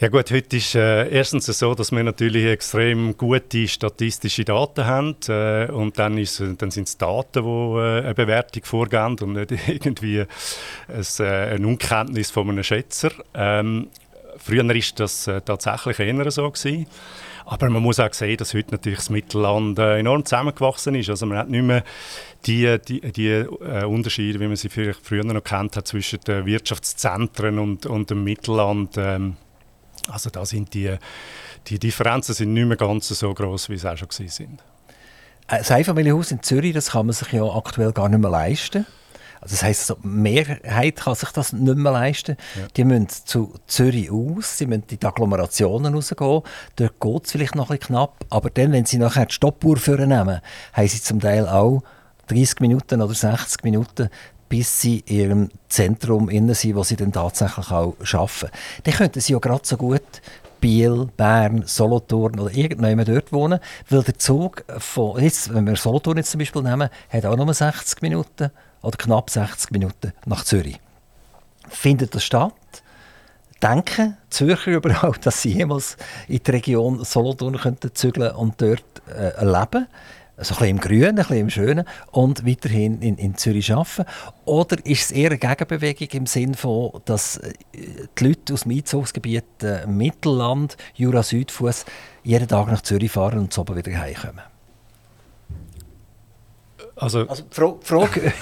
Ja 0.00 0.08
gut, 0.08 0.30
heute 0.32 0.56
ist 0.56 0.74
äh, 0.74 1.08
erstens 1.10 1.46
so, 1.46 1.74
dass 1.74 1.92
wir 1.92 2.02
natürlich 2.02 2.46
extrem 2.46 3.16
gute 3.16 3.68
statistische 3.68 4.44
Daten 4.44 4.84
haben 4.84 5.16
äh, 5.28 5.70
und 5.70 5.98
dann, 5.98 6.18
ist, 6.18 6.42
dann 6.58 6.70
sind 6.70 6.88
es 6.88 6.96
Daten, 6.96 7.44
die 7.44 7.78
äh, 7.78 8.04
eine 8.04 8.14
Bewertung 8.14 8.64
vorgeben 8.64 9.16
und 9.20 9.34
nicht 9.34 9.52
irgendwie 9.68 10.20
ein, 10.20 11.06
äh, 11.20 11.24
eine 11.24 11.66
Unkenntnis 11.66 12.30
von 12.30 12.48
einem 12.48 12.64
Schätzer. 12.64 13.12
Ähm, 13.34 13.88
früher 14.38 14.66
war 14.66 14.74
das 14.96 15.26
äh, 15.28 15.40
tatsächlich 15.42 16.00
eher 16.00 16.30
so 16.30 16.50
gewesen. 16.50 16.86
Aber 17.52 17.68
man 17.68 17.82
muss 17.82 18.00
auch 18.00 18.14
sehen, 18.14 18.38
dass 18.38 18.54
heute 18.54 18.70
natürlich 18.70 19.00
das 19.00 19.10
Mittelland 19.10 19.78
äh, 19.78 19.98
enorm 19.98 20.24
zusammengewachsen 20.24 20.94
ist. 20.94 21.10
Also 21.10 21.26
man 21.26 21.36
hat 21.36 21.50
nicht 21.50 21.62
mehr 21.62 21.84
die, 22.46 22.78
die, 22.88 23.12
die 23.12 23.28
äh, 23.28 23.84
Unterschiede, 23.84 24.40
wie 24.40 24.46
man 24.46 24.56
sie 24.56 24.70
vielleicht 24.70 25.04
früher 25.04 25.22
noch 25.22 25.44
kennt 25.44 25.76
hat, 25.76 25.86
zwischen 25.86 26.18
den 26.20 26.46
Wirtschaftszentren 26.46 27.58
und, 27.58 27.84
und 27.84 28.08
dem 28.08 28.24
Mittelland. 28.24 28.94
Ähm, 28.96 29.36
also 30.08 30.30
da 30.30 30.46
sind 30.46 30.72
die, 30.72 30.96
die 31.66 31.78
Differenzen 31.78 32.34
sind 32.34 32.54
nicht 32.54 32.66
mehr 32.66 32.78
ganz 32.78 33.08
so 33.08 33.34
groß, 33.34 33.68
wie 33.68 33.76
sie 33.76 33.92
auch 33.92 33.98
schon 33.98 34.08
sind. 34.10 34.62
Ein 35.46 35.62
Einfamilienhaus 35.62 36.30
in 36.30 36.42
Zürich, 36.42 36.72
das 36.72 36.92
kann 36.92 37.04
man 37.04 37.12
sich 37.12 37.32
ja 37.32 37.44
aktuell 37.44 37.92
gar 37.92 38.08
nicht 38.08 38.20
mehr 38.20 38.30
leisten. 38.30 38.86
Also 39.42 39.54
das 39.54 39.62
heisst, 39.64 39.90
die 39.90 40.06
Mehrheit 40.06 40.96
kann 40.96 41.16
sich 41.16 41.30
das 41.30 41.52
nicht 41.52 41.76
mehr 41.76 41.92
leisten. 41.92 42.36
Ja. 42.54 42.68
Die 42.76 42.84
müssen 42.84 43.08
zu 43.08 43.52
Zürich 43.66 44.10
aus, 44.10 44.56
sie 44.56 44.66
müssen 44.66 44.84
in 44.88 45.00
die 45.00 45.04
Agglomerationen 45.04 45.92
rausgehen. 45.94 46.42
Dort 46.76 47.00
geht 47.00 47.24
es 47.24 47.32
vielleicht 47.32 47.56
noch 47.56 47.68
ein 47.70 47.78
bisschen 47.78 47.96
knapp. 47.96 48.24
Aber 48.30 48.50
dann, 48.50 48.70
wenn 48.70 48.86
sie 48.86 48.98
nachher 48.98 49.26
die 49.26 49.34
Stoppuhr 49.34 49.78
nehmen, 49.98 50.40
haben 50.72 50.88
sie 50.88 51.02
zum 51.02 51.18
Teil 51.18 51.48
auch 51.48 51.82
30 52.28 52.60
Minuten 52.60 53.02
oder 53.02 53.14
60 53.14 53.64
Minuten 53.64 54.08
bis 54.48 54.82
sie 54.82 54.98
in 55.06 55.16
ihrem 55.16 55.48
Zentrum 55.70 56.28
innen 56.28 56.54
sind, 56.54 56.76
wo 56.76 56.82
sie 56.82 56.96
dann 56.96 57.10
tatsächlich 57.10 57.70
auch 57.70 57.96
arbeiten. 58.12 58.50
Dann 58.84 58.94
könnten 58.94 59.20
sie 59.20 59.32
ja 59.32 59.38
gerade 59.38 59.62
so 59.64 59.78
gut 59.78 60.02
Biel, 60.60 61.08
Bern, 61.16 61.62
Solothurn 61.64 62.38
oder 62.38 62.54
irgendjemand 62.54 63.08
dort 63.08 63.32
wohnen, 63.32 63.60
weil 63.88 64.02
der 64.02 64.18
Zug 64.18 64.62
von, 64.76 65.22
jetzt, 65.22 65.54
wenn 65.54 65.66
wir 65.66 65.76
Solothurn 65.76 66.18
jetzt 66.18 66.32
zum 66.32 66.38
Beispiel 66.38 66.60
nehmen, 66.60 66.90
hat 67.08 67.24
auch 67.24 67.34
nur 67.34 67.52
60 67.52 68.02
Minuten 68.02 68.50
oder 68.82 68.96
knapp 68.96 69.30
60 69.30 69.70
Minuten 69.70 70.12
nach 70.26 70.44
Zürich. 70.44 70.80
Findet 71.68 72.14
das 72.14 72.24
statt? 72.24 72.52
Denken 73.62 74.16
Zürcher 74.28 74.72
überhaupt, 74.76 75.24
dass 75.24 75.42
sie 75.42 75.52
jemals 75.52 75.96
in 76.28 76.40
die 76.44 76.50
Region 76.50 77.04
Solothurn 77.04 77.56
könnten 77.56 77.94
zügeln 77.94 78.34
und 78.34 78.60
dort 78.60 79.02
äh, 79.08 79.44
leben? 79.44 79.86
so 80.44 80.54
ein 80.54 80.58
bisschen 80.58 80.68
im 80.68 80.80
Grünen, 80.80 81.08
ein 81.10 81.14
bisschen 81.16 81.36
im 81.38 81.50
Schönen 81.50 81.84
und 82.10 82.46
weiterhin 82.46 83.00
in, 83.02 83.16
in 83.16 83.36
Zürich 83.36 83.72
arbeiten? 83.72 84.04
Oder 84.44 84.84
ist 84.84 85.02
es 85.02 85.10
eher 85.12 85.30
eine 85.30 85.38
Gegenbewegung 85.38 86.08
im 86.12 86.26
Sinne 86.26 86.54
von, 86.54 87.00
dass 87.04 87.36
äh, 87.38 87.52
die 88.18 88.24
Leute 88.24 88.54
aus 88.54 88.62
dem 88.62 88.72
Einzugsgebiet 88.72 89.62
äh, 89.62 89.86
Mittelland, 89.86 90.76
Jura 90.94 91.22
Südfuss 91.22 91.84
jeden 92.24 92.48
Tag 92.48 92.68
nach 92.68 92.82
Zürich 92.82 93.12
fahren 93.12 93.38
und 93.38 93.52
so 93.52 93.64
wieder 93.68 93.96
heimkommen? 93.98 94.51
Also, 97.02 97.26
also 97.26 97.42
die 97.42 97.84
Frage, 97.84 98.32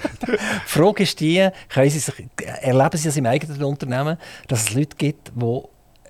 Frage 0.66 1.02
ist 1.04 1.20
die, 1.20 1.48
Sie 1.90 2.00
sich, 2.00 2.26
erleben 2.60 2.96
Sie 2.98 3.08
es 3.08 3.16
im 3.16 3.26
eigenen 3.26 3.62
Unternehmen, 3.62 4.16
dass 4.48 4.62
es 4.62 4.74
Leute 4.74 4.96
gibt, 4.96 5.30
die 5.32 5.62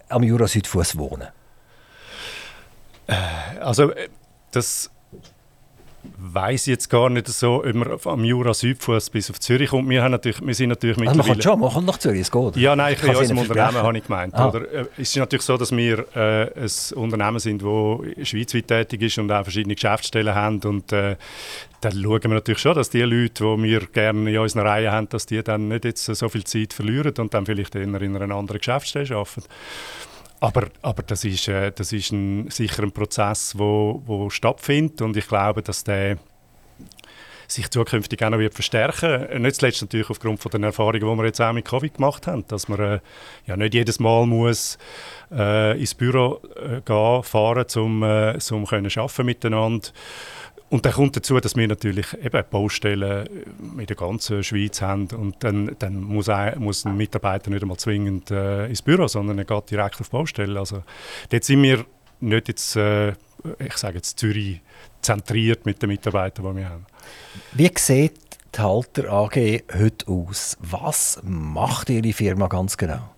am 0.08 0.22
Jura 0.22 0.48
Südfuss 0.48 0.96
wohnen? 0.96 1.28
Äh, 3.06 3.58
also 3.60 3.92
das 4.50 4.90
weiß 6.18 6.66
jetzt 6.66 6.88
gar 6.88 7.10
nicht 7.10 7.28
so, 7.28 7.64
ob 7.64 7.74
man 7.74 7.98
am 8.04 8.24
Jura 8.24 8.54
Südfuss 8.54 9.10
bis 9.10 9.30
auf 9.30 9.40
Zürich 9.40 9.70
kommt. 9.70 9.88
Wir, 9.88 10.02
haben 10.02 10.12
natürlich, 10.12 10.40
wir 10.44 10.54
sind 10.54 10.70
natürlich 10.70 10.96
also 10.96 11.08
mittlerweile... 11.08 11.34
Man 11.34 11.42
schon, 11.42 11.60
man 11.60 11.70
kommt 11.70 11.86
nach 11.86 11.98
Zürich, 11.98 12.20
es 12.20 12.30
geht. 12.30 12.56
Ja, 12.56 12.76
nein, 12.76 12.94
ich 12.94 13.02
in 13.02 13.16
unserem 13.16 13.38
Unternehmen 13.38 13.74
habe 13.74 13.98
ich 13.98 14.04
gemeint. 14.04 14.34
Ah. 14.34 14.48
Oder, 14.48 14.72
äh, 14.72 14.86
es 14.96 15.10
ist 15.10 15.16
natürlich 15.16 15.44
so, 15.44 15.56
dass 15.56 15.72
wir 15.72 16.04
äh, 16.14 16.50
ein 16.60 16.96
Unternehmen 16.96 17.38
sind, 17.38 17.62
das 17.62 18.28
schweizweit 18.28 18.68
tätig 18.68 19.02
ist 19.02 19.18
und 19.18 19.30
auch 19.30 19.42
verschiedene 19.42 19.74
Geschäftsstellen 19.74 20.34
haben 20.34 20.60
und 20.60 20.92
äh, 20.92 21.16
dann 21.80 21.92
schauen 21.92 22.22
wir 22.22 22.28
natürlich 22.28 22.60
schon, 22.60 22.74
dass 22.74 22.90
die 22.90 23.00
Leute, 23.00 23.42
die 23.44 23.62
wir 23.62 23.80
gerne 23.86 24.30
in 24.30 24.38
unserer 24.38 24.66
Reihe 24.66 24.92
haben, 24.92 25.08
dass 25.08 25.26
die 25.26 25.42
dann 25.42 25.68
nicht 25.68 25.84
jetzt 25.84 26.04
so 26.04 26.28
viel 26.28 26.44
Zeit 26.44 26.74
verlieren 26.74 27.14
und 27.18 27.32
dann 27.32 27.46
vielleicht 27.46 27.74
eher 27.74 27.82
in 27.82 28.16
einer 28.16 28.34
anderen 28.34 28.58
Geschäftsstelle 28.58 29.16
arbeiten. 29.16 29.44
Aber, 30.40 30.68
aber 30.80 31.02
das 31.02 31.24
ist, 31.24 31.48
äh, 31.48 31.70
das 31.70 31.92
ist 31.92 32.12
ein, 32.12 32.50
sicher 32.50 32.82
ein 32.82 32.92
Prozess, 32.92 33.52
der 33.52 33.60
wo, 33.60 34.02
wo 34.06 34.30
stattfindet. 34.30 35.02
Und 35.02 35.16
ich 35.16 35.28
glaube, 35.28 35.62
dass 35.62 35.84
der 35.84 36.18
sich 37.46 37.68
zukünftig 37.70 38.22
auch 38.22 38.30
noch 38.30 38.38
wird 38.38 38.54
verstärken 38.54 39.42
Nicht 39.42 39.56
zuletzt 39.56 39.82
natürlich 39.82 40.08
aufgrund 40.08 40.40
von 40.40 40.50
den 40.52 40.62
Erfahrungen, 40.62 41.00
die 41.00 41.04
wir 41.04 41.24
jetzt 41.24 41.40
auch 41.40 41.52
mit 41.52 41.64
Covid 41.64 41.94
gemacht 41.94 42.26
haben, 42.26 42.44
dass 42.48 42.68
man 42.68 42.80
äh, 42.80 43.00
ja 43.46 43.56
nicht 43.56 43.74
jedes 43.74 43.98
Mal 43.98 44.26
muss 44.26 44.78
äh, 45.32 45.78
ins 45.78 45.94
Büro 45.94 46.40
äh, 46.56 46.80
gehen, 46.80 47.22
fahren, 47.22 47.66
um 47.76 48.02
äh, 48.02 48.38
zum 48.38 48.66
können 48.66 48.90
arbeiten 48.94 49.26
miteinander 49.26 49.88
und 50.70 50.86
dann 50.86 50.92
kommt 50.92 51.16
dazu, 51.16 51.38
dass 51.40 51.56
wir 51.56 51.66
natürlich 51.66 52.06
eben 52.22 52.44
Baustellen 52.48 53.28
in 53.76 53.86
der 53.86 53.96
ganzen 53.96 54.44
Schweiz 54.44 54.80
haben 54.80 55.08
und 55.08 55.34
dann, 55.40 55.74
dann 55.80 56.00
muss, 56.00 56.28
ein, 56.28 56.60
muss 56.60 56.84
ein 56.84 56.96
Mitarbeiter 56.96 57.50
nicht 57.50 57.62
einmal 57.62 57.76
zwingend 57.76 58.30
äh, 58.30 58.66
ins 58.66 58.80
Büro, 58.80 59.08
sondern 59.08 59.38
er 59.38 59.44
geht 59.44 59.72
direkt 59.72 60.00
auf 60.00 60.08
die 60.08 60.12
Baustelle. 60.12 60.58
Also 60.58 60.84
dort 61.28 61.42
sind 61.42 61.62
wir 61.64 61.84
nicht 62.20 62.48
jetzt, 62.48 62.76
äh, 62.76 63.10
ich 63.58 63.76
sage 63.76 63.96
jetzt 63.96 64.20
Zürich, 64.20 64.60
zentriert 65.02 65.66
mit 65.66 65.82
den 65.82 65.88
Mitarbeitern, 65.88 66.44
die 66.54 66.60
wir 66.60 66.68
haben. 66.68 66.86
Wie 67.52 67.70
sieht 67.76 68.38
die 68.54 68.60
Halter 68.60 69.10
AG 69.12 69.64
heute 69.76 70.06
aus? 70.06 70.56
Was 70.60 71.20
macht 71.24 71.90
Ihre 71.90 72.12
Firma 72.12 72.46
ganz 72.46 72.76
genau? 72.76 73.10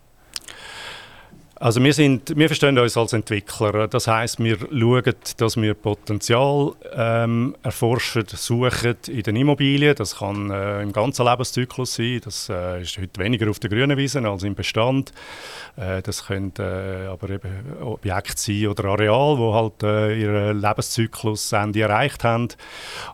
Also 1.62 1.80
wir, 1.80 1.94
sind, 1.94 2.36
wir 2.36 2.48
verstehen 2.48 2.76
uns 2.76 2.96
als 2.96 3.12
Entwickler. 3.12 3.86
Das 3.86 4.08
heißt, 4.08 4.42
wir 4.42 4.58
schauen, 4.58 5.14
dass 5.36 5.56
wir 5.56 5.74
Potenzial 5.74 6.72
ähm, 6.92 7.54
erforschen, 7.62 8.24
suchen 8.26 8.96
in 9.06 9.22
den 9.22 9.36
Immobilien. 9.36 9.94
Das 9.94 10.16
kann 10.16 10.50
äh, 10.50 10.82
im 10.82 10.92
ganzen 10.92 11.24
Lebenszyklus 11.24 11.94
sein. 11.94 12.20
Das 12.24 12.48
äh, 12.48 12.82
ist 12.82 12.98
heute 12.98 13.20
weniger 13.20 13.48
auf 13.48 13.60
der 13.60 13.70
grünen 13.70 13.96
Wiese 13.96 14.28
als 14.28 14.42
im 14.42 14.56
Bestand. 14.56 15.12
Äh, 15.76 16.02
das 16.02 16.26
können 16.26 16.52
äh, 16.58 17.06
aber 17.06 17.30
eben 17.30 17.80
Objekte 17.80 18.36
sein 18.36 18.66
oder 18.66 18.86
Areal, 18.86 19.38
wo 19.38 19.54
halt 19.54 19.84
äh, 19.84 20.20
ihren 20.20 20.60
Lebenszyklus 20.60 21.52
Ende 21.52 21.82
erreicht 21.82 22.24
haben. 22.24 22.48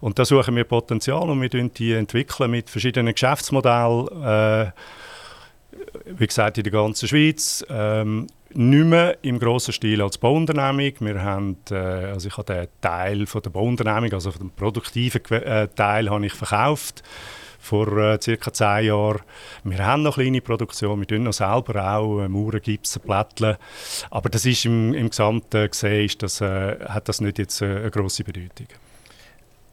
Und 0.01 0.19
da 0.19 0.25
suchen 0.25 0.57
wir 0.57 0.65
Potenzial 0.65 1.29
und 1.29 1.43
wir 1.43 1.51
entwickeln 1.51 1.71
die 1.75 1.93
entwickeln 1.93 2.51
mit 2.51 2.71
verschiedenen 2.71 3.13
Geschäftsmodellen 3.13 4.09
äh, 4.25 4.71
wie 6.05 6.27
gesagt, 6.27 6.59
in 6.59 6.65
der 6.65 6.73
ganzen 6.73 7.09
Schweiz. 7.09 7.65
Ähm, 7.69 8.27
nicht 8.55 8.87
mehr 8.87 9.19
im 9.23 9.39
grossen 9.39 9.73
Stil 9.73 10.01
als 10.01 10.19
Bauunternehmung. 10.19 10.93
Wir 11.01 11.23
haben, 11.23 11.57
äh, 11.71 11.75
also 11.75 12.29
ich 12.29 12.37
habe 12.37 12.53
den 12.53 12.69
Teil 12.81 13.27
von 13.27 13.43
der 13.43 13.51
Bauunternehmung, 13.51 14.13
also 14.13 14.31
den 14.31 14.51
produktiven 14.51 15.23
äh, 15.31 15.69
Teil, 15.69 16.11
habe 16.11 16.27
ich 16.27 16.33
verkauft 16.33 17.03
vor 17.59 17.97
äh, 17.99 18.19
circa 18.21 18.53
zehn 18.53 18.87
Jahren. 18.87 19.21
Wir 19.65 19.85
haben 19.85 20.03
noch 20.03 20.15
kleine 20.15 20.41
Produktion, 20.41 21.01
wir 21.01 21.07
tun 21.07 21.25
noch 21.25 21.33
selber 21.33 21.97
auch 21.97 22.21
äh, 22.21 22.29
Mauern, 22.29 22.63
Gipsen, 22.63 23.03
Plätteln. 23.03 23.57
Aber 24.11 24.29
das 24.31 24.47
ist 24.47 24.65
im, 24.65 24.95
im 24.95 25.11
Gesamten 25.11 25.71
gesehen, 25.71 26.07
ist 26.07 26.23
das, 26.23 26.41
äh, 26.41 26.79
hat 26.87 27.09
das 27.09 27.21
nicht 27.21 27.39
jetzt 27.39 27.61
äh, 27.61 27.67
eine 27.67 27.91
grosse 27.91 28.25
Bedeutung. 28.25 28.69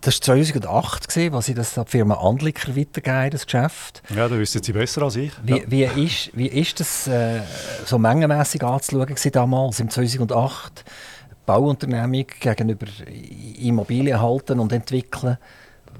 Das 0.05 0.17
war 0.17 0.35
2008, 0.37 1.09
gewesen, 1.09 1.33
als 1.33 1.45
Sie 1.47 1.55
das 1.55 1.75
an 1.79 1.85
die 1.85 1.89
Firma 1.89 2.13
Andliker 2.13 2.75
weitergegeben 2.75 3.31
das 3.31 3.45
Geschäft. 3.47 4.03
Ja, 4.15 4.27
da 4.27 4.37
wissen 4.37 4.61
Sie 4.61 4.71
besser 4.71 5.01
als 5.01 5.15
ich. 5.15 5.31
Wie, 5.41 5.57
ja. 5.57 5.95
wie, 5.95 6.05
ist, 6.05 6.29
wie 6.37 6.45
ist 6.45 6.79
das 6.79 7.07
äh, 7.07 7.41
so 7.85 7.97
mengenmässig 7.97 8.61
anzuschauen 8.61 9.15
damals, 9.31 9.79
im 9.79 9.89
2008? 9.89 10.85
Bauunternehmung 11.47 12.27
gegenüber 12.39 12.85
Immobilien 13.59 14.21
halten 14.21 14.59
und 14.59 14.71
entwickeln. 14.73 15.39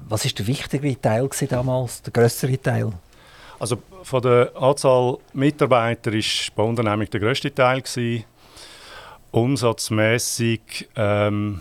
Was 0.08 0.24
ist 0.24 0.38
der 0.38 0.46
wichtigere 0.46 1.00
Teil 1.00 1.28
damals, 1.48 2.00
der 2.02 2.12
größere 2.12 2.62
Teil? 2.62 2.92
Also 3.58 3.78
von 4.04 4.22
der 4.22 4.52
Anzahl 4.54 5.18
Mitarbeiter 5.32 6.12
war 6.12 6.20
die 6.20 6.50
Bauunternehmung 6.54 7.10
der 7.10 7.18
grösste 7.18 7.52
Teil. 7.52 7.82
Gewesen. 7.82 8.22
Umsatzmäßig 9.32 10.88
ähm, 10.94 11.60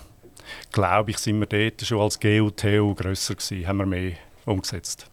glaube 0.71 1.11
ich, 1.11 1.17
sind 1.17 1.39
wir 1.39 1.47
dort 1.47 1.81
schon 1.81 1.99
als 1.99 2.19
GUTU 2.19 2.95
grösser 2.95 3.35
gewesen, 3.35 3.67
haben 3.67 3.77
wir 3.77 3.85
mehr 3.85 4.13
umgesetzt. 4.45 5.07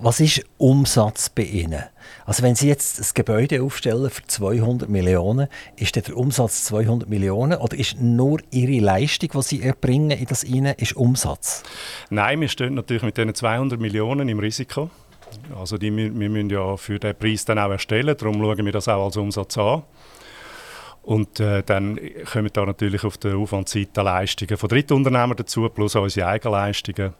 Was 0.00 0.20
ist 0.20 0.42
Umsatz 0.56 1.28
bei 1.28 1.42
Ihnen? 1.42 1.82
Also 2.24 2.42
wenn 2.42 2.54
Sie 2.54 2.66
jetzt 2.66 2.98
ein 2.98 3.06
Gebäude 3.14 3.62
aufstellen 3.62 4.08
für 4.08 4.22
200 4.26 4.88
Millionen, 4.88 5.48
ist 5.76 5.94
der 5.96 6.16
Umsatz 6.16 6.64
200 6.64 7.10
Millionen 7.10 7.58
oder 7.58 7.76
ist 7.76 8.00
nur 8.00 8.40
Ihre 8.50 8.82
Leistung, 8.82 9.28
die 9.34 9.42
Sie 9.42 9.62
erbringen 9.62 10.18
in 10.18 10.24
das 10.24 10.44
Ihnen, 10.44 10.74
ist 10.78 10.96
Umsatz? 10.96 11.62
Nein, 12.08 12.40
wir 12.40 12.48
stehen 12.48 12.72
natürlich 12.72 13.02
mit 13.02 13.18
diesen 13.18 13.34
200 13.34 13.78
Millionen 13.78 14.30
im 14.30 14.38
Risiko. 14.38 14.88
Also 15.58 15.76
die, 15.76 15.94
wir, 15.94 16.18
wir 16.18 16.30
müssen 16.30 16.48
ja 16.48 16.76
für 16.78 16.98
den 16.98 17.14
Preis 17.14 17.44
dann 17.44 17.58
auch 17.58 17.70
erstellen, 17.70 18.16
darum 18.16 18.40
schauen 18.40 18.64
wir 18.64 18.72
das 18.72 18.88
auch 18.88 19.04
als 19.04 19.16
Umsatz 19.18 19.58
an. 19.58 19.82
Und 21.02 21.40
äh, 21.40 21.62
dann 21.64 21.98
kommen 22.30 22.50
da 22.52 22.64
natürlich 22.64 23.04
auf 23.04 23.18
der 23.18 23.36
Aufwandseite 23.36 24.02
Leistungen 24.02 24.56
von 24.56 24.68
Drittunternehmern 24.68 25.36
dazu, 25.36 25.68
plus 25.68 25.96
unsere 25.96 26.28
Eigenleistungen. 26.28 27.14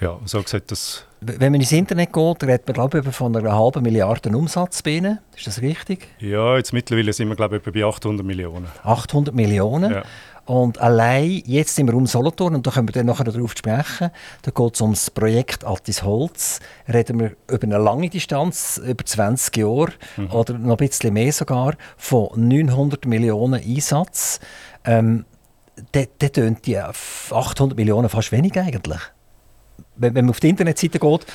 Ja, 0.00 0.18
so 0.26 0.42
sieht 0.44 0.70
das. 0.70 1.04
Wenn 1.20 1.50
man 1.50 1.60
ins 1.60 1.72
Internet 1.72 2.12
geht, 2.12 2.44
redet 2.44 2.68
man 2.68 2.74
glaube 2.74 3.02
ich 3.04 3.14
von 3.14 3.34
einer 3.34 3.56
halben 3.56 3.82
Milliarde 3.82 4.28
Umsatz 4.30 4.82
bei. 4.82 5.18
Ist 5.36 5.46
das 5.46 5.60
richtig? 5.60 6.06
Ja, 6.20 6.56
jetzt 6.56 6.72
mittlerweile 6.72 7.12
sind 7.12 7.28
wir 7.28 7.34
glaube 7.34 7.56
ich 7.56 7.62
bei 7.62 7.84
800 7.84 8.24
Millionen. 8.24 8.66
800 8.84 9.34
Millionen? 9.34 9.90
Ja. 9.90 10.02
Und 10.48 10.78
allein 10.78 11.42
jetzt 11.44 11.78
im 11.78 11.90
Raum 11.90 12.06
Solothurn, 12.06 12.54
und 12.54 12.66
da 12.66 12.70
können 12.70 12.88
wir 12.88 12.94
dann 12.94 13.04
nachher 13.04 13.24
darauf 13.24 13.52
sprechen, 13.52 14.10
da 14.40 14.50
geht 14.50 14.74
es 14.74 14.80
um 14.80 14.92
das 14.92 15.10
Projekt 15.10 15.62
Altis 15.62 16.02
Holz, 16.02 16.60
reden 16.90 17.20
wir 17.20 17.32
über 17.50 17.64
eine 17.64 17.76
lange 17.76 18.08
Distanz, 18.08 18.80
über 18.82 19.04
20 19.04 19.54
Jahre 19.58 19.92
mhm. 20.16 20.30
oder 20.30 20.54
noch 20.54 20.78
ein 20.78 20.88
bisschen 20.88 21.12
mehr 21.12 21.32
sogar, 21.34 21.74
von 21.98 22.30
900 22.48 23.04
Millionen 23.04 23.62
Einsatz. 23.62 24.40
Ähm, 24.86 25.26
da 25.92 26.04
tönt 26.04 26.64
die 26.64 26.78
800 26.78 27.76
Millionen 27.76 28.08
fast 28.08 28.32
wenig 28.32 28.58
eigentlich. 28.58 29.00
Wenn, 29.96 30.14
wenn 30.14 30.24
man 30.24 30.30
auf 30.30 30.40
die 30.40 30.48
Internetseite 30.48 30.98
geht, 30.98 31.26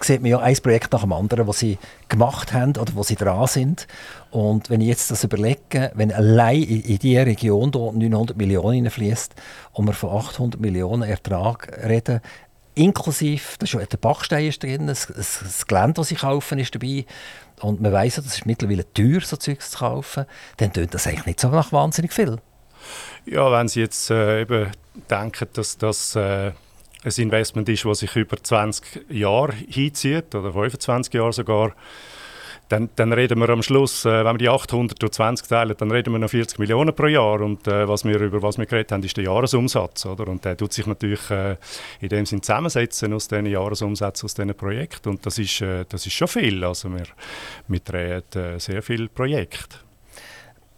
sieht 0.00 0.22
man 0.22 0.30
ja 0.30 0.38
ein 0.38 0.56
Projekt 0.56 0.92
nach 0.92 1.02
dem 1.02 1.12
anderen, 1.12 1.46
das 1.46 1.58
sie 1.58 1.78
gemacht 2.08 2.52
haben 2.52 2.76
oder 2.76 2.94
wo 2.94 3.02
sie 3.02 3.16
dran 3.16 3.46
sind. 3.46 3.86
Und 4.30 4.70
wenn 4.70 4.80
ich 4.80 4.88
jetzt 4.88 5.10
das 5.10 5.24
überlege, 5.24 5.90
wenn 5.94 6.12
allein 6.12 6.62
in, 6.62 6.82
in 6.82 6.98
diese 6.98 7.26
Region 7.26 7.72
hier 7.72 8.08
900 8.08 8.36
Millionen 8.36 8.90
fließt 8.90 9.34
und 9.72 9.86
wir 9.86 9.92
von 9.92 10.10
800 10.10 10.60
Millionen 10.60 11.02
Ertrag 11.02 11.70
reden, 11.84 12.20
inklusive, 12.74 13.56
da 13.58 13.66
schon 13.66 13.86
der 13.90 13.96
Bachstein 13.96 14.46
ist 14.46 14.62
drin, 14.62 14.86
das, 14.86 15.06
das, 15.06 15.66
Gelände, 15.66 15.94
das 15.94 16.08
sie 16.08 16.16
kaufen, 16.16 16.58
ist 16.58 16.74
dabei. 16.74 17.06
Und 17.60 17.80
man 17.80 17.92
weiss, 17.92 18.16
das 18.16 18.26
ist 18.26 18.46
mittlerweile 18.46 18.84
teuer, 18.92 19.22
so 19.22 19.36
Zeugs 19.36 19.70
zu 19.70 19.78
kaufen. 19.78 20.26
Dann 20.58 20.72
tönt 20.72 20.92
das 20.92 21.06
eigentlich 21.06 21.26
nicht 21.26 21.40
so 21.40 21.48
nach 21.48 21.72
wahnsinnig 21.72 22.12
viel. 22.12 22.36
Ja, 23.24 23.50
wenn 23.50 23.66
Sie 23.66 23.80
jetzt 23.80 24.10
äh, 24.10 24.42
eben 24.42 24.70
denken, 25.10 25.48
dass 25.54 25.78
das 25.78 26.14
äh, 26.14 26.52
ein 27.06 27.22
Investment 27.22 27.68
ist, 27.68 27.84
das 27.84 28.00
sich 28.00 28.16
über 28.16 28.36
20 28.36 29.06
Jahre 29.10 29.52
hinzieht, 29.52 30.34
oder 30.34 30.52
25 30.52 31.14
Jahre 31.14 31.32
sogar, 31.32 31.72
dann, 32.68 32.90
dann, 32.96 33.12
reden 33.12 33.38
wir 33.38 33.48
am 33.48 33.62
Schluss, 33.62 34.04
äh, 34.04 34.24
wenn 34.24 34.34
wir 34.34 34.38
die 34.38 34.48
800 34.48 35.00
durch 35.00 35.12
20 35.12 35.46
teilen, 35.46 35.74
dann 35.78 35.90
reden 35.92 36.12
wir 36.12 36.18
noch 36.18 36.30
40 36.30 36.58
Millionen 36.58 36.92
pro 36.94 37.06
Jahr. 37.06 37.40
Und 37.40 37.68
äh, 37.68 37.86
was 37.86 38.04
wir, 38.04 38.18
über 38.20 38.42
was 38.42 38.58
wir 38.58 38.66
geredet 38.66 38.90
haben, 38.90 39.04
ist 39.04 39.16
der 39.16 39.24
Jahresumsatz. 39.24 40.04
Oder? 40.06 40.26
Und 40.26 40.44
der 40.44 40.56
tut 40.56 40.72
sich 40.72 40.84
natürlich 40.86 41.30
äh, 41.30 41.56
in 42.00 42.08
dem 42.08 42.26
Sinn 42.26 42.42
zusammensetzen 42.42 43.12
aus 43.12 43.28
diesen 43.28 43.46
Jahresumsätzen, 43.46 44.26
aus 44.26 44.34
diesen 44.34 44.54
Projekten. 44.54 45.10
Und 45.10 45.24
das 45.24 45.38
ist, 45.38 45.60
äh, 45.60 45.84
das 45.88 46.06
ist 46.06 46.14
schon 46.14 46.26
viel. 46.26 46.64
Also 46.64 46.92
wir, 46.92 47.06
wir 47.68 47.80
drehen 47.80 48.22
äh, 48.34 48.58
sehr 48.58 48.82
viele 48.82 49.08
Projekte. 49.08 49.85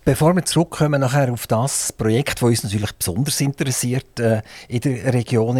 Bevor 0.08 0.34
wir 0.34 0.42
zurückkommen 0.46 1.02
nachher 1.02 1.30
auf 1.30 1.46
das 1.46 1.92
Projekt, 1.92 2.40
das 2.40 2.42
uns 2.42 2.64
natürlich 2.64 2.92
besonders 2.92 3.42
interessiert 3.42 4.18
äh, 4.18 4.40
in 4.66 4.80
der 4.80 5.12
Region, 5.12 5.58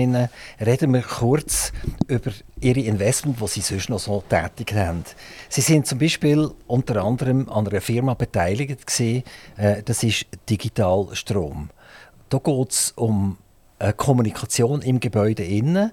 reden 0.59 0.95
wir 0.95 1.03
kurz 1.03 1.71
über 2.07 2.31
Ihre 2.59 2.81
Investment, 2.81 3.39
die 3.43 3.47
Sie 3.47 3.61
sonst 3.61 3.91
noch 3.91 3.99
so 3.99 4.25
tätig 4.27 4.75
haben. 4.75 5.05
Sie 5.51 5.61
sind 5.61 5.87
zum 5.87 5.99
Beispiel 5.99 6.51
unter 6.67 7.05
anderem 7.05 7.47
an 7.51 7.69
einer 7.69 7.83
Firma 7.83 8.15
beteiligt 8.15 8.87
gewesen, 8.87 9.23
äh, 9.59 9.83
das 9.83 10.03
ist 10.03 10.25
Digital 10.49 11.09
Strom. 11.13 11.69
Da 12.31 12.39
geht 12.39 12.73
es 12.73 12.93
um 12.93 13.37
äh, 13.79 13.93
Kommunikation 13.93 14.81
im 14.81 14.99
Gebäude 14.99 15.45
innen. 15.45 15.93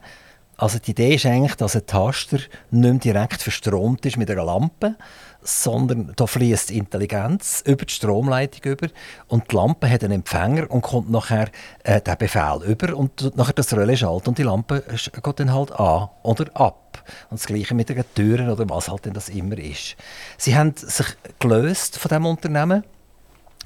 Also 0.58 0.80
die 0.80 0.92
Idee 0.92 1.16
ist 1.16 1.26
eigentlich, 1.26 1.56
dass 1.56 1.76
ein 1.76 1.86
Taster 1.86 2.38
nicht 2.38 2.50
mehr 2.72 2.94
direkt 2.94 3.42
verstromt 3.42 4.06
ist 4.06 4.18
mit 4.18 4.32
einer 4.32 4.46
Lampe, 4.46 4.96
sondern 5.42 6.14
da 6.16 6.26
fließt 6.26 6.72
Intelligenz 6.72 7.62
über 7.66 7.86
die 7.86 7.94
Stromleitung 7.94 8.72
über 8.72 8.88
und 9.28 9.52
die 9.52 9.56
Lampe 9.56 9.90
hat 9.90 10.04
einen 10.04 10.14
Empfänger 10.14 10.72
und 10.72 10.82
kommt 10.82 11.12
nachher 11.12 11.50
äh, 11.84 12.02
den 12.02 12.18
Befehl 12.18 12.62
über 12.66 12.96
und 12.96 13.36
nachher 13.36 13.54
das 13.54 13.74
Relais 13.74 13.98
schaltet 13.98 14.28
und 14.28 14.38
die 14.38 14.44
Lampe 14.44 14.84
geht 14.88 15.40
dann 15.40 15.54
halt 15.54 15.72
an 15.74 16.10
oder 16.24 16.46
ab. 16.54 17.04
Und 17.30 17.40
das 17.40 17.48
Gleiche 17.48 17.76
mit 17.76 17.90
den 17.90 18.04
Türen 18.16 18.50
oder 18.50 18.68
was 18.70 18.90
halt 18.90 19.06
denn 19.06 19.14
das 19.14 19.30
immer 19.30 19.58
ist. 19.58 19.96
Sie 20.38 20.56
haben 20.56 20.74
sich 20.76 21.06
gelöst 21.40 22.00
von 22.00 22.10
diesem 22.10 22.26
Unternehmen. 22.26 22.84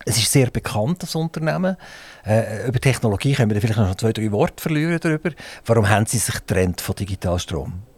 Es 0.05 0.17
ist 0.17 0.31
sehr 0.31 0.49
bekannt, 0.49 1.03
das 1.03 1.15
Unternehmen. 1.15 1.75
Äh, 2.25 2.67
über 2.67 2.79
Technologie 2.79 3.33
können 3.33 3.51
wir 3.51 3.61
vielleicht 3.61 3.79
noch 3.79 3.95
zwei, 3.95 4.13
drei 4.13 4.31
Worte 4.31 4.61
verlieren 4.61 4.99
darüber. 5.01 5.31
Warum 5.65 5.89
haben 5.89 6.05
Sie 6.05 6.17
sich 6.17 6.35
getrennt 6.35 6.81
von 6.81 6.95
Digitalstrom? 6.95 7.88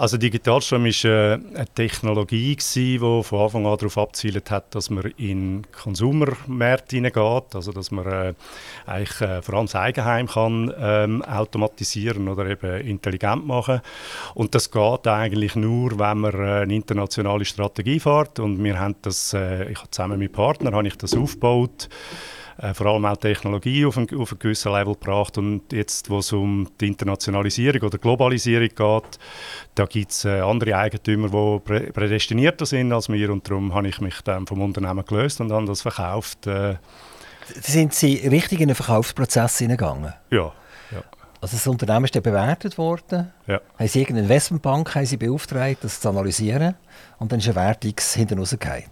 Also 0.00 0.16
Digitalstrom 0.16 0.86
ist 0.86 1.04
äh, 1.04 1.34
eine 1.34 1.66
Technologie 1.74 2.56
die 2.56 2.98
von 2.98 3.38
Anfang 3.38 3.66
an 3.66 3.76
darauf 3.76 3.98
abzielt 3.98 4.50
hat, 4.50 4.74
dass 4.74 4.88
man 4.88 5.12
in 5.18 5.66
Konsumermärkte 5.72 6.96
hineingeht, 6.96 7.54
also 7.54 7.70
dass 7.70 7.90
man 7.90 8.06
äh, 8.06 8.34
eigentlich 8.86 9.20
äh, 9.20 9.42
vor 9.42 9.56
allem 9.56 9.66
das 9.66 9.74
Eigenheim 9.74 10.26
kann 10.26 10.72
ähm, 10.80 11.22
automatisieren 11.22 12.28
oder 12.28 12.46
eben 12.46 12.80
intelligent 12.80 13.46
machen. 13.46 13.82
Und 14.32 14.54
das 14.54 14.70
geht 14.70 15.06
eigentlich 15.06 15.54
nur, 15.54 15.98
wenn 15.98 16.18
man 16.20 16.32
äh, 16.32 16.62
eine 16.62 16.74
internationale 16.74 17.44
Strategie 17.44 18.00
fährt. 18.00 18.38
Und 18.38 18.64
wir 18.64 18.80
haben 18.80 18.94
das, 19.02 19.34
äh, 19.34 19.70
ich 19.70 19.80
habe 19.80 19.90
zusammen 19.90 20.18
mit 20.18 20.32
Partnern, 20.32 20.74
habe 20.74 20.88
ich 20.88 20.96
das 20.96 21.14
aufgebaut 21.14 21.90
äh, 22.60 22.74
vor 22.74 22.86
allem 22.86 23.04
auch 23.06 23.16
Technologie 23.16 23.86
auf 23.86 23.96
ein, 23.96 24.06
auf 24.16 24.32
ein 24.32 24.38
gewisses 24.38 24.64
Level 24.66 24.94
gebracht. 24.94 25.38
Und 25.38 25.72
jetzt, 25.72 26.10
wo 26.10 26.18
es 26.18 26.32
um 26.32 26.68
die 26.80 26.88
Internationalisierung 26.88 27.82
oder 27.82 27.98
Globalisierung 27.98 28.68
geht, 28.68 29.18
da 29.74 29.86
gibt 29.86 30.10
es 30.10 30.24
äh, 30.24 30.40
andere 30.40 30.76
Eigentümer, 30.76 31.28
die 31.28 31.60
prä 31.60 31.92
prädestinierter 31.92 32.66
sind 32.66 32.92
als 32.92 33.08
wir. 33.08 33.30
Und 33.30 33.48
darum 33.48 33.74
habe 33.74 33.88
ich 33.88 34.00
mich 34.00 34.20
dann 34.22 34.46
vom 34.46 34.60
Unternehmen 34.60 35.04
gelöst 35.04 35.40
und 35.40 35.52
habe 35.52 35.66
das 35.66 35.82
verkauft. 35.82 36.46
Äh. 36.46 36.76
Sind 37.60 37.94
Sie 37.94 38.16
richtig 38.28 38.60
in 38.60 38.68
den 38.68 38.74
Verkaufsprozess 38.74 39.58
hineingegangen? 39.58 40.12
Ja. 40.30 40.52
ja. 40.92 41.02
Also 41.40 41.56
das 41.56 41.66
Unternehmen 41.66 42.04
ist 42.04 42.14
dann 42.14 42.22
bewertet 42.22 42.76
worden. 42.76 43.32
Ja. 43.46 43.60
Haben 43.78 43.88
Sie 43.88 44.00
irgendeine 44.00 44.26
Investmentbank 44.26 44.94
haben 44.94 45.06
Sie 45.06 45.16
beauftragt, 45.16 45.78
das 45.82 46.00
zu 46.00 46.08
analysieren? 46.10 46.74
Und 47.18 47.32
dann 47.32 47.38
ist 47.38 47.46
eine 47.46 47.56
Wertung 47.56 47.94
hinten 48.14 48.38
rausgefallen? 48.38 48.84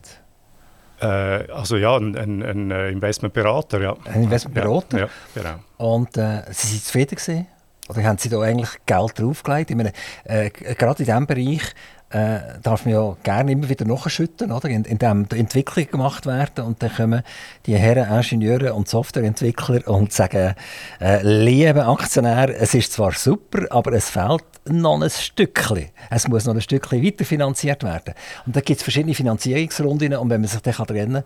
Äh, 1.01 1.07
also 1.53 1.77
ja, 1.77 1.97
ein, 1.97 2.17
ein, 2.17 2.43
ein, 2.43 2.71
äh, 2.71 2.91
Investmentberater, 2.91 3.81
ja. 3.81 3.97
Ein 4.05 4.25
Investmentberater? 4.25 4.99
Ja, 4.99 5.05
ja 5.05 5.11
genau. 5.35 5.55
Und 5.77 6.17
äh, 6.17 6.43
Sie 6.51 6.69
sind 6.69 6.85
zufrieden 6.85 7.17
gewesen? 7.17 7.47
Oder 7.89 8.03
haben 8.05 8.19
Sie 8.19 8.29
da 8.29 8.41
eigentlich 8.41 8.71
Geld 8.85 9.19
draufgelegt? 9.19 9.71
Ich 9.71 9.77
meine, 9.77 9.93
äh, 10.25 10.51
gerade 10.51 11.03
in 11.03 11.07
diesem 11.07 11.27
Bereich 11.27 11.63
äh, 12.11 12.39
darf 12.63 12.85
man 12.85 12.95
ja 12.95 13.17
gerne 13.23 13.53
immer 13.53 13.69
wieder 13.69 13.85
nachschütten, 13.85 14.51
oder? 14.53 14.69
In, 14.69 14.85
in 14.85 14.99
dem 14.99 15.27
Entwicklung 15.35 15.87
gemacht 15.91 16.27
werden 16.27 16.65
und 16.65 16.83
dann 16.83 16.95
kommen 16.95 17.23
die 17.67 17.77
Herren 17.77 18.09
Ingenieure 18.11 18.75
und 18.75 18.89
Softwareentwickler 18.89 19.87
und 19.89 20.13
sagen, 20.13 20.55
äh, 21.01 21.21
liebe 21.23 21.85
Aktionär, 21.85 22.61
es 22.61 22.75
ist 22.75 22.93
zwar 22.93 23.13
super, 23.13 23.67
aber 23.71 23.93
es 23.93 24.11
fehlt 24.11 24.45
noch 24.69 25.01
ein 25.01 25.11
Stückchen. 25.11 25.87
Es 26.11 26.29
muss 26.29 26.45
noch 26.45 26.55
ein 26.55 26.61
Stückchen 26.61 27.05
weiterfinanziert 27.05 27.83
werden. 27.83 28.15
Und 28.47 28.57
da 28.57 28.61
gibt 28.61 28.79
es 28.79 28.83
verschiedene 28.83 29.15
Finanzierungsrunden 29.15 30.15
und 30.17 30.31
wenn 30.31 30.41
man 30.41 30.49
sich 30.49 30.61
dann 30.61 30.75
trennen 30.75 31.13
kann, 31.15 31.25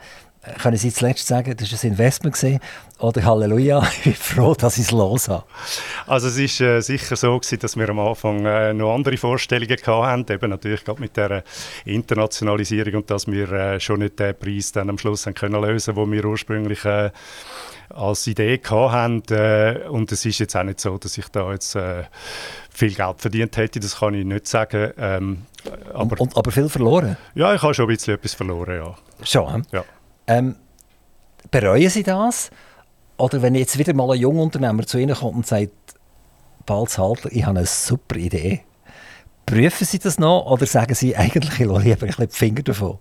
können 0.60 0.76
Sie 0.76 0.92
zuletzt 0.92 1.26
sagen, 1.26 1.56
das 1.56 1.70
war 1.72 1.78
ein 1.82 1.90
Investment 1.92 2.34
gewesen, 2.34 2.60
oder 2.98 3.24
Halleluja, 3.24 3.82
ich 3.98 4.02
bin 4.02 4.14
froh, 4.14 4.54
dass 4.54 4.76
ich 4.76 4.84
es 4.84 4.90
los 4.90 5.28
habe? 5.28 5.44
Also 6.06 6.28
es 6.28 6.60
war 6.60 6.66
äh, 6.66 6.80
sicher 6.80 7.16
so, 7.16 7.38
gewesen, 7.38 7.58
dass 7.60 7.76
wir 7.76 7.88
am 7.88 8.00
Anfang 8.00 8.44
äh, 8.44 8.72
noch 8.72 8.94
andere 8.94 9.16
Vorstellungen 9.16 9.76
hatten, 9.86 10.32
eben 10.32 10.50
natürlich 10.50 10.84
gerade 10.84 11.00
mit 11.00 11.16
der 11.16 11.44
Internationalisierung 11.84 12.94
und 12.94 13.10
dass 13.10 13.26
wir 13.26 13.50
äh, 13.52 13.80
schon 13.80 14.00
nicht 14.00 14.18
den 14.18 14.36
Preis 14.36 14.72
dann 14.72 14.90
am 14.90 14.98
Schluss 14.98 15.26
haben 15.26 15.34
können 15.34 15.60
lösen, 15.62 15.94
wo 15.96 16.10
wir 16.10 16.24
ursprünglich 16.24 16.84
äh, 16.84 17.10
als 17.90 18.26
Idee 18.26 18.60
hatten. 18.64 19.22
Äh, 19.30 19.86
und 19.88 20.10
es 20.10 20.24
ist 20.24 20.38
jetzt 20.38 20.56
auch 20.56 20.64
nicht 20.64 20.80
so, 20.80 20.98
dass 20.98 21.18
ich 21.18 21.28
da 21.28 21.52
jetzt 21.52 21.76
äh, 21.76 22.04
viel 22.70 22.94
Geld 22.94 23.20
verdient 23.20 23.56
hätte, 23.56 23.80
das 23.80 23.98
kann 23.98 24.14
ich 24.14 24.24
nicht 24.24 24.46
sagen. 24.46 24.92
Ähm, 24.98 25.46
aber, 25.92 26.20
und, 26.20 26.36
aber 26.36 26.50
viel 26.50 26.68
verloren? 26.68 27.16
Ja, 27.34 27.54
ich 27.54 27.62
habe 27.62 27.74
schon 27.74 27.84
ein 27.84 27.94
bisschen 27.94 28.14
etwas 28.14 28.34
verloren, 28.34 28.76
ja. 28.76 28.94
Schon? 29.24 29.66
Ja. 29.70 29.84
Ähm, 30.26 30.56
bereuen 31.50 31.90
Sie 31.90 32.02
das? 32.02 32.50
Oder 33.16 33.42
wenn 33.42 33.54
jetzt 33.54 33.78
wieder 33.78 33.94
mal 33.94 34.10
ein 34.10 34.20
Jungunternehmer 34.20 34.86
zu 34.86 34.98
Ihnen 34.98 35.14
kommt 35.14 35.36
und 35.36 35.46
sagt, 35.46 35.72
Balzhalter, 36.66 37.30
ich 37.32 37.44
habe 37.44 37.58
eine 37.58 37.66
super 37.66 38.16
Idee. 38.16 38.62
Prüfen 39.46 39.84
Sie 39.84 39.98
das 39.98 40.18
noch 40.18 40.46
oder 40.46 40.66
sagen 40.66 40.94
Sie 40.94 41.16
eigentlich, 41.16 41.52
ich 41.52 41.58
lieber 41.58 41.76
ein 41.76 41.98
bisschen 41.98 42.28
die 42.28 42.36
Finger 42.36 42.62
davon? 42.62 42.98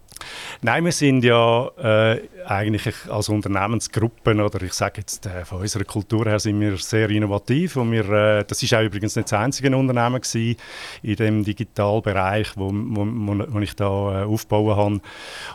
Nein, 0.61 0.85
wir 0.85 0.91
sind 0.91 1.23
ja 1.23 1.67
äh, 1.77 2.21
eigentlich 2.45 2.95
als 3.09 3.29
Unternehmensgruppen 3.29 4.41
oder 4.41 4.61
ich 4.61 4.73
sage 4.73 5.01
jetzt 5.01 5.25
äh, 5.25 5.45
von 5.45 5.61
unserer 5.61 5.83
Kultur 5.83 6.25
her 6.25 6.39
sind 6.39 6.59
wir 6.59 6.77
sehr 6.77 7.09
innovativ 7.09 7.75
und 7.75 7.91
wir, 7.91 8.09
äh, 8.09 8.45
das 8.45 8.61
ist 8.61 8.73
auch 8.73 8.81
übrigens 8.81 9.15
nicht 9.15 9.31
das 9.31 9.39
einzige 9.39 9.75
Unternehmen 9.75 10.21
gewesen 10.21 10.57
in 11.03 11.15
dem 11.15 11.43
Digitalbereich, 11.43 12.53
wo, 12.55 12.71
wo, 12.71 13.05
wo, 13.47 13.59
ich 13.59 13.75
da 13.75 14.21
äh, 14.21 14.25
aufbauen 14.25 14.75
habe. 14.75 15.01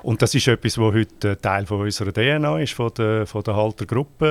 Und 0.03 0.23
das 0.23 0.35
ist 0.35 0.49
etwas, 0.49 0.79
was 0.79 0.95
heute 0.95 1.41
Teil 1.41 1.67
von 1.67 1.81
unserer 1.81 2.13
DNA 2.13 2.61
ist, 2.61 2.73
von 2.73 2.91
der, 2.97 3.27
von 3.27 3.43
der 3.43 3.57
Halter 3.57 3.87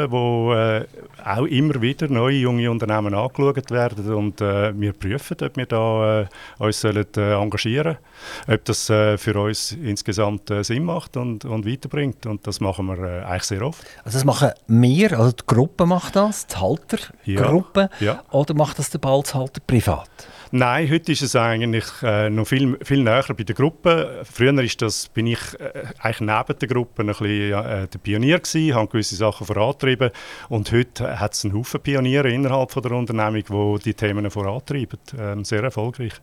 wo 0.10 0.54
äh, 0.54 0.86
auch 1.24 1.46
immer 1.46 1.82
wieder 1.82 2.08
neue 2.08 2.38
junge 2.38 2.70
Unternehmen 2.70 3.14
angeschaut 3.14 3.72
werden 3.72 4.14
und 4.14 4.42
äh, 4.42 4.80
wir 4.80 4.94
prüfen, 4.94 5.38
ob 5.42 5.58
wir 5.58 5.66
da 5.66 6.28
uns 6.60 6.82
sollen, 6.82 7.06
engagieren 7.16 7.98
sollen, 8.46 8.58
ob 8.58 8.66
das 8.66 8.86
für 8.86 9.40
uns 9.40 9.72
insgesamt 9.72 10.50
äh, 10.52 10.64
Sinn 10.64 10.84
macht 10.84 11.18
und, 11.18 11.46
und 11.46 11.66
weiterbringt. 11.66 12.26
Und 12.26 12.45
das 12.46 12.60
machen 12.60 12.86
wir 12.86 12.98
äh, 13.00 13.24
eigentlich 13.24 13.44
sehr 13.44 13.62
oft. 13.62 13.84
Also 14.04 14.18
das 14.18 14.26
machen 14.26 14.52
wir, 14.68 15.20
also 15.20 15.32
die 15.32 15.46
Gruppe 15.46 15.86
macht 15.86 16.16
das, 16.16 16.48
die 16.48 16.56
Haltergruppe, 16.56 17.90
ja, 18.00 18.06
ja. 18.06 18.24
oder 18.32 18.54
macht 18.54 18.80
das 18.80 18.90
der 18.90 19.00
Balzhalter 19.00 19.62
privat? 19.66 20.10
Nein, 20.52 20.90
heute 20.90 21.12
ist 21.12 21.22
es 21.22 21.36
eigentlich 21.36 21.86
äh, 22.04 22.30
noch 22.30 22.46
viel, 22.46 22.78
viel 22.84 23.04
näher 23.04 23.26
bei 23.36 23.44
der 23.44 23.56
Gruppe. 23.56 24.22
Früher 24.32 24.58
ist 24.64 24.82
das, 24.82 25.10
bin 25.10 25.28
ich 25.28 25.40
äh, 25.60 25.84
eigentlich 26.00 26.22
neben 26.22 26.60
der 26.60 26.68
Gruppe 26.68 27.02
ein 27.02 27.08
bisschen 27.08 27.52
äh, 27.52 27.88
der 27.88 28.00
Pionier 28.00 28.40
gewesen, 28.40 28.76
habe 28.76 28.88
gewisse 28.88 29.16
Sachen 29.16 29.48
vorantrieben 29.48 30.12
und 30.50 30.72
heute 30.72 31.20
hat 31.20 31.34
es 31.34 31.44
einen 31.44 31.56
Haufen 31.56 31.82
Pioniere 31.82 32.30
innerhalb 32.30 32.72
von 32.72 32.84
der 32.84 32.92
Unternehmung, 32.92 33.78
die 33.80 33.84
die 33.84 33.94
Themen 33.96 34.30
vorantreiben. 34.30 35.00
Ähm, 35.20 35.44
sehr 35.44 35.64
erfolgreich. 35.64 36.14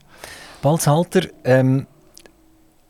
Balzhalter, 0.63 1.23
ähm, 1.45 1.87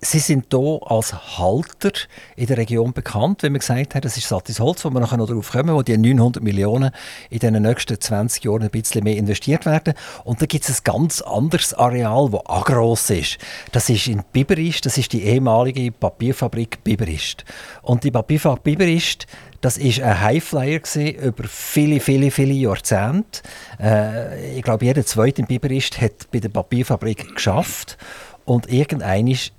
Sie 0.04 0.18
sind 0.18 0.46
hier 0.50 0.80
als 0.84 1.38
Halter 1.38 1.92
in 2.34 2.46
der 2.46 2.56
Region 2.56 2.92
bekannt, 2.92 3.44
wenn 3.44 3.52
man 3.52 3.60
gesagt 3.60 3.94
hat, 3.94 4.04
das 4.04 4.16
ist 4.16 4.26
Satis 4.26 4.58
Holz, 4.58 4.84
wo 4.84 4.90
wir 4.90 4.98
nachher 4.98 5.16
noch 5.16 5.28
darauf 5.28 5.52
kommen, 5.52 5.72
wo 5.76 5.82
die 5.82 5.96
900 5.96 6.42
Millionen 6.42 6.90
in 7.30 7.38
den 7.38 7.62
nächsten 7.62 8.00
20 8.00 8.42
Jahren 8.42 8.64
ein 8.64 8.70
bisschen 8.70 9.04
mehr 9.04 9.16
investiert 9.16 9.64
werden. 9.64 9.94
Und 10.24 10.42
da 10.42 10.46
gibt 10.46 10.68
es 10.68 10.80
ein 10.80 10.82
ganz 10.82 11.20
anderes 11.20 11.72
Areal, 11.74 12.30
das 12.32 12.46
auch 12.46 12.64
gross 12.64 13.10
ist. 13.10 13.38
Das 13.70 13.88
ist 13.90 14.08
in 14.08 14.24
Biberist, 14.32 14.86
das 14.86 14.98
ist 14.98 15.12
die 15.12 15.22
ehemalige 15.22 15.92
Papierfabrik 15.92 16.82
Biberist. 16.82 17.44
Und 17.82 18.02
die 18.02 18.10
Papierfabrik 18.10 18.64
Biberist, 18.64 19.28
das 19.60 19.78
ist 19.78 20.00
ein 20.00 20.20
Highflyer 20.20 20.80
über 21.22 21.44
viele, 21.44 22.00
viele, 22.00 22.32
viele 22.32 22.54
Jahrzehnte. 22.54 23.42
Äh, 23.80 24.56
ich 24.56 24.62
glaube, 24.64 24.84
jeder 24.84 25.06
zweite 25.06 25.42
in 25.42 25.46
Biberist 25.46 26.00
hat 26.00 26.28
bei 26.32 26.40
der 26.40 26.48
Papierfabrik 26.48 27.36
geschafft. 27.36 27.98
Und 28.44 28.68
irgendein 28.68 29.28
ist 29.28 29.52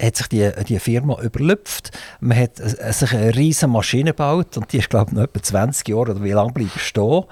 hat 0.00 0.16
sich 0.16 0.28
die, 0.28 0.50
die 0.68 0.78
Firma 0.78 1.20
überlüpft. 1.20 1.90
Man 2.20 2.38
hat 2.38 2.56
sich 2.56 3.12
eine 3.12 3.34
riesige 3.34 3.68
Maschine 3.68 4.10
gebaut 4.10 4.56
und 4.56 4.72
die 4.72 4.78
ist, 4.78 4.90
glaube 4.90 5.10
ich, 5.10 5.16
noch 5.16 5.24
etwa 5.24 5.42
20 5.42 5.88
Jahre 5.88 6.00
oder 6.00 6.24
wie 6.24 6.32
lange 6.32 6.52
bleiben 6.52 6.70
stehen, 6.76 7.24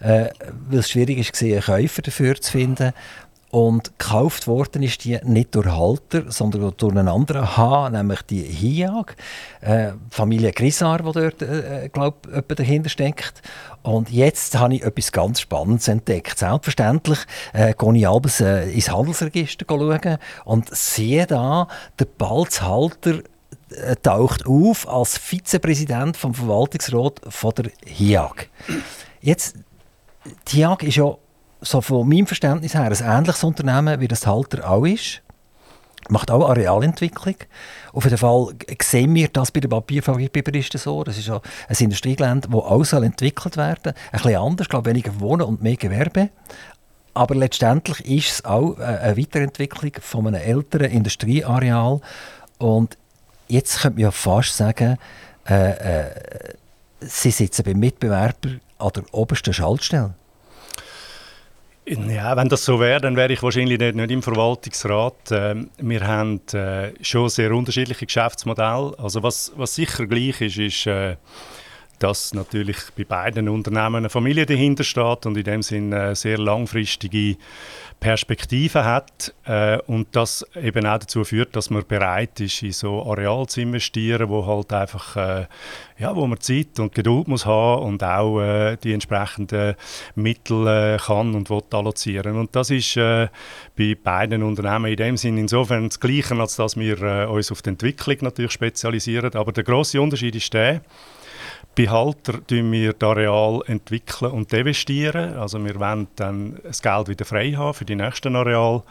äh, 0.00 0.28
weil 0.68 0.78
es 0.80 0.90
schwierig 0.90 1.18
war, 1.18 1.48
einen 1.48 1.60
Käufer 1.60 2.02
dafür 2.02 2.34
zu 2.40 2.52
finden. 2.52 2.92
Und 3.56 3.98
gekauft 3.98 4.48
worden 4.48 4.82
ist 4.82 5.02
die 5.04 5.18
nicht 5.24 5.54
durch 5.54 5.64
Halter, 5.64 6.30
sondern 6.30 6.74
durch 6.76 6.92
einen 6.92 7.08
anderen 7.08 7.56
H, 7.56 7.88
nämlich 7.88 8.20
die 8.20 8.42
HIAG, 8.42 9.16
äh, 9.62 9.92
Familie 10.10 10.52
Grisar, 10.52 10.98
die 10.98 11.10
dort, 11.10 11.40
äh, 11.40 11.88
glaube 11.90 12.42
dahinter 12.54 12.90
steckt. 12.90 13.40
Und 13.82 14.10
jetzt 14.10 14.58
habe 14.58 14.74
ich 14.74 14.82
etwas 14.82 15.10
ganz 15.10 15.40
Spannendes 15.40 15.88
entdeckt. 15.88 16.38
Selbstverständlich 16.38 17.20
äh, 17.54 17.72
gehe 17.72 17.96
ich 17.96 18.06
abends 18.06 18.42
äh, 18.42 18.68
ins 18.68 18.90
Handelsregister 18.90 19.64
schauen 19.66 20.18
und 20.44 20.76
sehe 20.76 21.26
da, 21.26 21.66
der 21.98 22.04
Balzhalter 22.04 23.20
äh, 23.70 23.96
taucht 24.02 24.44
auf 24.46 24.86
als 24.86 25.16
Vizepräsident 25.16 26.18
vom 26.18 26.34
Verwaltungsrat 26.34 27.22
von 27.30 27.54
der 27.54 27.70
HIAG. 27.86 28.50
Jetzt, 29.22 29.56
die 30.48 30.56
HIAG 30.56 30.82
ist 30.82 30.96
ja 30.96 31.16
so 31.66 31.80
von 31.80 32.08
meinem 32.08 32.26
Verständnis 32.26 32.74
her 32.74 32.82
ein 32.82 32.92
ähnliches 32.92 33.44
Unternehmen, 33.44 34.00
wie 34.00 34.08
das 34.08 34.26
Halter 34.26 34.68
auch 34.68 34.84
ist. 34.84 35.22
Macht 36.08 36.30
auch 36.30 36.48
Arealentwicklung. 36.48 37.34
Auf 37.92 38.04
jeden 38.04 38.18
Fall 38.18 38.54
sehen 38.80 39.14
wir 39.14 39.28
das 39.28 39.50
bei 39.50 39.58
der 39.60 39.68
Papierfabrik 39.68 40.32
Biberisten 40.32 40.78
so. 40.78 41.02
Das 41.02 41.18
ist 41.18 41.28
ein 41.28 41.40
Industriegelände, 41.76 42.48
das 42.48 42.94
auch 42.94 43.02
entwickelt 43.02 43.56
werden 43.56 43.80
soll. 43.82 43.94
Ein 44.12 44.22
bisschen 44.22 44.36
anders, 44.36 44.68
glaube 44.68 44.88
ich, 44.88 44.94
weniger 44.94 45.20
Wohnen 45.20 45.42
und 45.42 45.62
mehr 45.62 45.76
Gewerbe. 45.76 46.30
aber 47.16 47.34
letztendlich 47.34 48.04
ist 48.04 48.32
es 48.32 48.44
auch 48.44 48.78
eine 48.78 49.16
Weiterentwicklung 49.16 49.92
von 50.00 50.26
einem 50.26 50.40
älteren 50.40 50.90
Industrieareal. 50.90 52.00
Und 52.58 52.96
jetzt 53.48 53.80
könnte 53.80 53.96
man 53.96 54.02
ja 54.02 54.10
fast 54.10 54.56
sagen, 54.56 54.98
äh, 55.48 55.70
äh, 55.70 56.10
Sie 57.00 57.30
sitzen 57.30 57.62
beim 57.64 57.78
Mitbewerber 57.78 58.50
an 58.78 58.90
der 58.94 59.04
obersten 59.12 59.52
Schaltstelle. 59.52 60.14
Ja, 61.88 62.36
wenn 62.36 62.48
das 62.48 62.64
so 62.64 62.80
wäre, 62.80 63.00
dann 63.00 63.14
wäre 63.14 63.32
ich 63.32 63.44
wahrscheinlich 63.44 63.78
nicht, 63.78 63.94
nicht 63.94 64.10
im 64.10 64.20
Verwaltungsrat. 64.20 65.30
Ähm, 65.30 65.70
wir 65.78 66.04
haben 66.04 66.40
äh, 66.52 66.90
schon 67.00 67.28
sehr 67.28 67.52
unterschiedliche 67.52 68.06
Geschäftsmodelle. 68.06 68.92
Also 68.98 69.22
was, 69.22 69.52
was 69.54 69.76
sicher 69.76 70.04
gleich 70.06 70.40
ist, 70.40 70.58
ist, 70.58 70.86
äh, 70.88 71.14
dass 72.00 72.34
natürlich 72.34 72.76
bei 72.96 73.04
beiden 73.04 73.48
Unternehmen 73.48 73.96
eine 73.96 74.10
Familie 74.10 74.46
dahinter 74.46 74.82
steht 74.82 75.26
und 75.26 75.36
in 75.36 75.44
dem 75.44 75.62
Sinne 75.62 76.16
sehr 76.16 76.38
langfristige 76.38 77.36
Perspektive 78.00 78.84
hat 78.84 79.34
äh, 79.44 79.78
und 79.86 80.14
das 80.14 80.46
eben 80.54 80.86
auch 80.86 80.98
dazu 80.98 81.24
führt, 81.24 81.56
dass 81.56 81.70
man 81.70 81.84
bereit 81.86 82.38
ist, 82.40 82.62
in 82.62 82.72
so 82.72 83.02
Areal 83.10 83.46
zu 83.46 83.60
investieren, 83.62 84.28
wo 84.28 84.46
halt 84.46 84.72
einfach, 84.72 85.16
äh, 85.16 85.46
ja, 85.98 86.14
wo 86.14 86.26
man 86.26 86.38
Zeit 86.40 86.78
und 86.78 86.94
Geduld 86.94 87.26
muss 87.26 87.46
haben 87.46 87.82
und 87.82 88.04
auch 88.04 88.40
äh, 88.40 88.76
die 88.76 88.92
entsprechenden 88.92 89.74
Mittel 90.14 90.66
äh, 90.66 90.98
kann 90.98 91.34
und 91.34 91.48
will 91.48 91.62
allozieren. 91.70 92.36
Und 92.36 92.54
das 92.54 92.70
ist 92.70 92.96
äh, 92.96 93.28
bei 93.76 93.96
beiden 94.00 94.42
Unternehmen 94.42 94.90
in 94.90 94.96
dem 94.96 95.16
Sinne 95.16 95.40
insofern 95.40 95.88
das 95.88 95.98
Gleiche, 95.98 96.34
als 96.38 96.56
dass 96.56 96.76
wir 96.76 97.00
äh, 97.02 97.26
uns 97.26 97.50
auf 97.50 97.62
die 97.62 97.70
Entwicklung 97.70 98.18
natürlich 98.20 98.52
spezialisieren. 98.52 99.34
Aber 99.34 99.52
der 99.52 99.64
große 99.64 100.00
Unterschied 100.00 100.36
ist 100.36 100.52
der, 100.52 100.82
bei 101.76 101.88
Halter 101.88 102.40
entwickeln 102.50 102.72
wir 102.72 102.94
das 102.94 103.08
Areal 103.08 103.60
entwickeln 103.66 104.32
und 104.32 104.52
investieren. 104.52 105.34
Also 105.34 105.64
wir 105.64 105.78
wollen 105.78 106.08
dann 106.16 106.58
das 106.62 106.82
Geld 106.82 107.06
wieder 107.08 107.24
frei 107.26 107.52
haben 107.52 107.74
für 107.74 107.84
die 107.84 107.94
nächsten 107.94 108.34
Areal, 108.34 108.82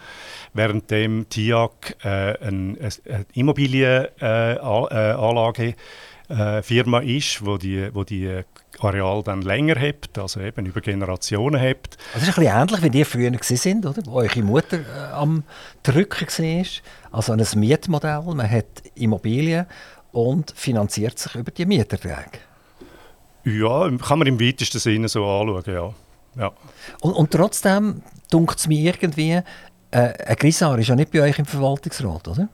während 0.54 0.90
dem 0.92 1.28
TIAC 1.28 1.98
äh, 2.04 2.38
eine, 2.40 2.78
eine 2.80 3.26
Immobilienanlage 3.34 5.64
äh, 5.64 5.74
äh, 6.30 6.62
Firma 6.62 7.00
ist, 7.00 7.46
wo 7.46 7.58
die, 7.58 7.90
wo 7.94 8.04
die 8.04 8.42
Areal 8.80 9.24
dann 9.24 9.42
länger 9.42 9.80
hebt, 9.80 10.18
also 10.18 10.40
eben 10.40 10.66
über 10.66 10.82
Generationen 10.82 11.60
hebt. 11.60 11.98
Also 12.14 12.28
das 12.28 12.30
ist 12.30 12.38
ein 12.38 12.46
bisschen 12.46 12.62
ähnlich, 12.62 12.84
wie 12.84 12.90
die 12.90 13.06
früher 13.06 13.32
waren, 13.32 13.86
oder? 13.86 14.02
wo 14.06 14.12
eure 14.12 14.42
Mutter 14.42 14.80
äh, 14.80 15.14
am 15.14 15.44
Drücken 15.82 16.28
war. 16.28 16.66
Also 17.12 17.34
ein 17.34 17.46
Mietmodell, 17.56 18.22
man 18.22 18.50
hat 18.50 18.84
Immobilien 18.96 19.66
und 20.12 20.52
finanziert 20.56 21.18
sich 21.18 21.36
über 21.36 21.52
die 21.52 21.66
Mieterträge. 21.66 22.40
Ja, 23.46 23.90
kann 23.98 24.20
man 24.20 24.28
im 24.28 24.40
weitesten 24.40 24.80
Sinne 24.80 25.08
so 25.08 25.26
anschauen, 25.26 25.64
ja. 25.68 25.94
ja. 26.38 26.52
Und, 27.02 27.14
und 27.14 27.32
trotzdem 27.32 28.02
dunkt 28.32 28.60
es 28.60 28.68
mir 28.68 28.84
irgendwie, 28.84 29.42
äh, 29.92 30.14
ein 30.26 30.36
Grisar 30.36 30.78
ist 30.80 30.88
ja 30.88 30.96
nicht 30.96 31.12
bei 31.12 31.22
euch 31.22 31.38
im 31.38 31.46
Verwaltungsrat, 31.46 32.28
oder? 32.28 32.50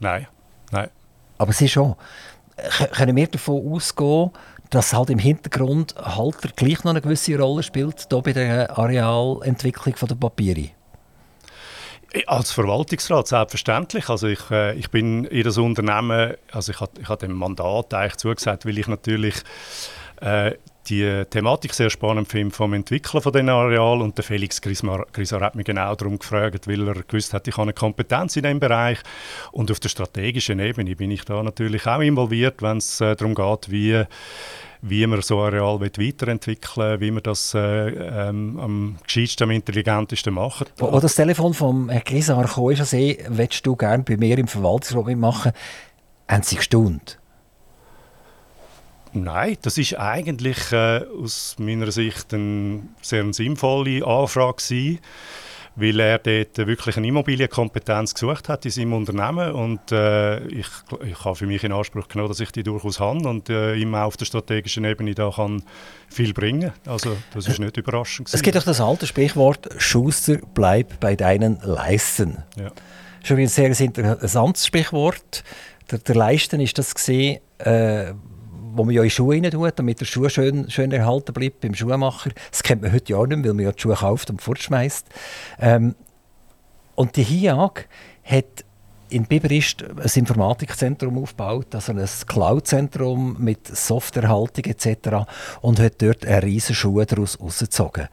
Nein, 0.00 0.26
nein. 0.72 0.90
Aber 1.38 1.52
sie 1.52 1.68
schon. 1.68 1.94
K 2.56 2.86
können 2.88 3.16
wir 3.16 3.26
davon 3.26 3.72
ausgehen, 3.72 4.30
dass 4.70 4.92
halt 4.92 5.10
im 5.10 5.18
Hintergrund 5.18 5.94
Halter 5.96 6.48
gleich 6.54 6.82
noch 6.84 6.90
eine 6.90 7.00
gewisse 7.00 7.38
Rolle 7.38 7.62
spielt, 7.62 8.06
hier 8.10 8.22
bei 8.22 8.32
der 8.32 8.76
Arealentwicklung 8.76 9.94
der 10.08 10.14
Papiere? 10.14 10.70
Als 12.26 12.52
Verwaltungsrat 12.52 13.28
selbstverständlich. 13.28 14.08
Also 14.08 14.28
ich, 14.28 14.50
äh, 14.50 14.74
ich 14.74 14.90
bin 14.90 15.24
in 15.24 15.42
das 15.42 15.58
Unternehmen, 15.58 16.34
also 16.52 16.72
ich 16.72 16.80
habe 16.80 16.92
ich 17.00 17.08
dem 17.08 17.32
Mandat 17.32 17.92
eigentlich 17.94 18.16
zugesagt, 18.16 18.66
weil 18.66 18.78
ich 18.78 18.86
natürlich 18.86 19.34
äh, 20.20 20.52
die 20.88 21.24
Thematik 21.30 21.72
sehr 21.72 21.90
spannend 21.90 22.28
finde 22.28 22.54
vom 22.54 22.74
Entwickeln 22.74 23.22
von 23.22 23.32
den 23.32 23.48
Areal 23.48 24.02
und 24.02 24.18
der 24.18 24.24
Felix 24.24 24.60
Grisar, 24.60 25.06
hat 25.40 25.54
mich 25.54 25.64
genau 25.64 25.94
darum 25.94 26.18
gefragt, 26.18 26.68
weil 26.68 26.86
er 26.86 27.02
gewusst 27.02 27.32
hat, 27.32 27.48
ich 27.48 27.54
habe 27.54 27.62
eine 27.62 27.72
Kompetenz 27.72 28.36
in 28.36 28.42
diesem 28.42 28.60
Bereich 28.60 28.98
und 29.52 29.70
auf 29.70 29.80
der 29.80 29.88
strategischen 29.88 30.58
Ebene 30.58 30.94
bin 30.96 31.10
ich 31.10 31.24
da 31.24 31.42
natürlich 31.42 31.86
auch 31.86 32.00
involviert, 32.00 32.60
wenn 32.62 32.78
es 32.78 33.00
äh, 33.00 33.16
darum 33.16 33.34
geht, 33.34 33.70
wie 33.70 34.04
wie 34.86 35.06
man 35.06 35.22
so 35.22 35.40
ein 35.40 35.54
Areal 35.54 35.80
weiterentwickeln 35.80 37.00
wie 37.00 37.10
man 37.10 37.22
das 37.22 37.54
äh, 37.54 37.88
ähm, 37.88 38.58
am 38.60 38.96
gescheitsten, 39.02 39.44
am 39.44 39.50
intelligentesten 39.50 40.34
macht. 40.34 40.74
Wo, 40.76 40.92
wo 40.92 41.00
das 41.00 41.14
Telefon 41.14 41.54
vom 41.54 41.88
Herrn 41.88 42.04
Grisar 42.04 42.46
kam, 42.46 42.70
ist, 42.70 42.80
also, 42.80 42.96
willst 43.28 43.64
du 43.64 43.76
gerne 43.76 44.02
bei 44.02 44.18
mir 44.18 44.36
im 44.36 44.46
Verwaltungsrat 44.46 45.06
mitmachen, 45.06 45.52
haben 46.28 46.42
sie 46.42 46.56
gestaunt? 46.56 47.18
Nein, 49.14 49.56
das 49.62 49.78
ist 49.78 49.96
eigentlich 49.96 50.72
äh, 50.72 51.02
aus 51.22 51.54
meiner 51.58 51.92
Sicht 51.92 52.34
eine 52.34 52.82
sehr 53.00 53.32
sinnvolle 53.32 54.04
Anfrage 54.04 54.56
gewesen, 54.56 54.98
weil 55.76 56.00
er 56.00 56.18
dort 56.18 56.66
wirklich 56.66 56.96
eine 56.96 57.06
Immobilienkompetenz 57.06 58.14
gesucht 58.14 58.48
hat 58.48 58.64
in 58.64 58.72
seinem 58.72 58.92
Unternehmen 58.92 59.52
und 59.52 59.92
äh, 59.92 60.44
ich, 60.48 60.66
ich 61.06 61.24
habe 61.24 61.36
für 61.36 61.46
mich 61.46 61.62
in 61.62 61.70
Anspruch 61.70 62.08
genommen, 62.08 62.28
dass 62.28 62.40
ich 62.40 62.50
die 62.50 62.64
durchaus 62.64 62.98
habe 62.98 63.28
und 63.28 63.48
äh, 63.50 63.76
ihm 63.76 63.94
auf 63.94 64.16
der 64.16 64.24
strategischen 64.24 64.84
Ebene 64.84 65.14
da 65.14 65.30
kann 65.30 65.62
viel 66.08 66.32
bringen. 66.34 66.72
Also 66.84 67.16
das 67.32 67.46
ist 67.46 67.60
nicht 67.60 67.76
überraschend. 67.76 68.26
Gewesen. 68.26 68.36
Es 68.36 68.42
gibt 68.42 68.56
auch 68.56 68.64
das 68.64 68.80
alte 68.80 69.06
Sprichwort 69.06 69.68
Schuster 69.78 70.38
bleib 70.54 70.98
bei 70.98 71.14
deinen 71.14 71.60
Leisten. 71.62 72.42
Ja. 72.56 72.72
Schon 73.22 73.38
ein 73.38 73.46
sehr 73.46 73.68
interessantes 73.68 74.66
Sprichwort. 74.66 75.44
Der, 75.90 75.98
der 76.00 76.14
Leisten 76.16 76.60
ist 76.60 76.78
das 76.78 76.94
gesehen. 76.96 77.38
Äh, 77.58 78.14
wo 78.74 78.84
man 78.84 78.94
ja 78.94 79.02
in 79.02 79.10
Schuhe 79.10 79.34
rein 79.34 79.50
tut, 79.50 79.78
damit 79.78 80.00
der 80.00 80.04
Schuh 80.04 80.28
schön, 80.28 80.70
schön 80.70 80.92
erhalten 80.92 81.32
bleibt 81.32 81.60
beim 81.60 81.74
Schuhmacher. 81.74 82.30
Das 82.50 82.62
kennt 82.62 82.82
man 82.82 82.92
heute 82.92 83.12
ja 83.12 83.26
nicht 83.26 83.38
mehr, 83.38 83.44
weil 83.46 83.54
man 83.54 83.64
ja 83.64 83.72
die 83.72 83.80
Schuhe 83.80 83.94
kauft 83.94 84.30
und 84.30 84.42
fortschmeißt. 84.42 85.06
Ähm, 85.60 85.94
und 86.94 87.16
die 87.16 87.22
HIAG 87.22 87.88
hat 88.24 88.64
in 89.10 89.26
Biberist 89.26 89.84
ein 89.84 90.10
Informatikzentrum 90.14 91.18
aufgebaut, 91.18 91.74
also 91.74 91.92
ein 91.92 92.08
Cloud-Zentrum 92.26 93.36
mit 93.38 93.66
Softwarehaltung 93.66 94.64
etc. 94.64 95.26
und 95.60 95.78
hat 95.78 96.02
dort 96.02 96.26
eine 96.26 96.42
riesige 96.42 96.74
Schuhe 96.74 97.06
daraus 97.06 97.38
rausgezogen 97.40 98.08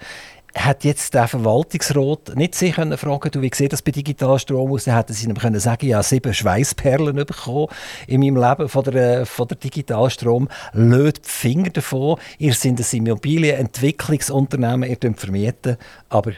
hat 0.56 0.84
jetzt 0.84 1.14
der 1.14 1.28
Verwaltungsrat 1.28 2.36
nicht 2.36 2.56
sich 2.56 2.76
können 2.76 2.97
fragen, 2.97 3.32
du, 3.32 3.41
wie 3.41 3.52
sieht 3.54 3.74
das 3.74 3.82
bei 3.82 3.91
Digitalstrom 3.91 4.72
aus? 4.72 4.84
Dann 4.86 4.95
hätten 4.95 5.14
sie 5.14 5.28
ihm 5.28 5.38
können 5.38 5.60
sagen, 5.60 5.88
ja, 5.88 6.04
sieben 6.04 6.34
Schweißperlen 6.34 7.16
bekommen 7.16 7.68
in 8.08 8.20
meinem 8.20 8.38
Leben 8.38 8.70
von 8.70 8.84
der, 8.84 9.26
von 9.26 9.47
der 9.47 9.58
Digitalstrom. 9.58 10.49
Löt 10.74 11.26
die 11.26 11.30
Finger 11.30 11.70
davon. 11.70 12.18
Ihr 12.38 12.54
seid 12.54 12.80
ein 12.80 12.97
Immobilienentwicklungsunternehmen, 12.97 14.89
ihr 14.89 15.14
vermieten, 15.14 15.78
aber 16.10 16.34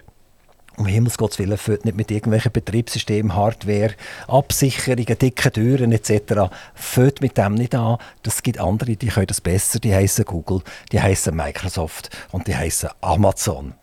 um 0.75 0.87
Himmels 0.87 1.17
Gottes 1.19 1.37
Willen 1.37 1.57
fällt 1.57 1.85
nicht 1.85 1.97
mit 1.97 2.09
irgendwelchen 2.09 2.51
Betriebssystemen, 2.51 3.35
Hardware, 3.35 3.93
Absicherungen, 4.27 5.17
dicke 5.19 5.51
Türen 5.51 5.91
etc. 5.91 6.51
Fällt 6.73 7.21
mit 7.21 7.37
dem 7.37 7.53
nicht 7.53 7.75
an. 7.75 7.97
Das 8.23 8.41
gibt 8.41 8.59
andere, 8.59 8.95
die 8.95 9.07
können 9.07 9.27
das 9.27 9.39
besser. 9.39 9.79
Die 9.79 9.93
heißen 9.93 10.25
Google, 10.25 10.61
die 10.91 10.99
heißen 10.99 11.35
Microsoft 11.35 12.09
und 12.31 12.47
die 12.47 12.55
heißen 12.55 12.89
Amazon. 13.01 13.75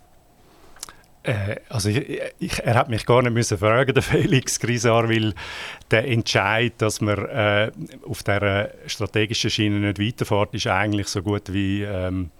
Äh, 1.30 1.56
also 1.68 1.88
ich, 1.88 2.20
ich, 2.38 2.58
er 2.60 2.74
hat 2.74 2.88
mich 2.88 3.06
gar 3.06 3.22
nicht 3.22 3.32
müssen 3.32 3.58
fragen, 3.58 3.94
der 3.94 4.02
Felix 4.02 4.58
Grisar, 4.58 5.08
weil 5.08 5.34
der 5.90 6.06
Entscheid, 6.08 6.74
dass 6.78 7.00
man 7.00 7.18
äh, 7.26 7.70
auf 8.08 8.22
der 8.22 8.72
strategischen 8.86 9.50
Schiene 9.50 9.78
nicht 9.80 10.00
weiterfährt, 10.00 10.54
ist 10.54 10.66
eigentlich 10.66 11.08
so 11.08 11.22
gut 11.22 11.52
wie 11.52 11.82
ähm, 11.82 12.30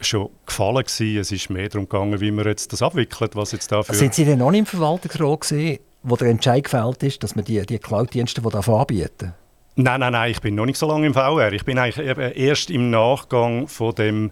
schon 0.00 0.30
gefallen 0.44 0.84
gewesen. 0.84 1.18
Es 1.18 1.32
ist 1.32 1.50
mehr 1.50 1.68
darum 1.68 1.88
gegangen, 1.88 2.20
wie 2.20 2.30
man 2.30 2.46
jetzt 2.46 2.72
das 2.72 2.82
abwickelt, 2.82 3.36
was 3.36 3.52
jetzt 3.52 3.70
dafür... 3.70 3.94
Sind 3.94 4.14
Sie 4.14 4.24
denn 4.24 4.38
noch 4.38 4.50
nicht 4.50 4.60
im 4.60 4.66
Verwaltungsrat 4.66 5.40
gewesen, 5.42 5.78
wo 6.02 6.16
der 6.16 6.28
Entscheid 6.28 6.64
gefällt 6.64 7.02
ist, 7.02 7.22
dass 7.22 7.36
man 7.36 7.44
die, 7.44 7.64
die 7.64 7.78
Cloud-Dienste 7.78 8.42
anbieten 8.42 9.34
Nein, 9.78 10.00
nein, 10.00 10.12
nein, 10.12 10.30
ich 10.30 10.40
bin 10.40 10.54
noch 10.54 10.64
nicht 10.64 10.78
so 10.78 10.88
lange 10.88 11.06
im 11.06 11.12
VR. 11.12 11.52
Ich 11.52 11.66
bin 11.66 11.78
eigentlich 11.78 12.16
erst 12.34 12.70
im 12.70 12.88
Nachgang 12.88 13.68
von 13.68 13.94
dem 13.94 14.30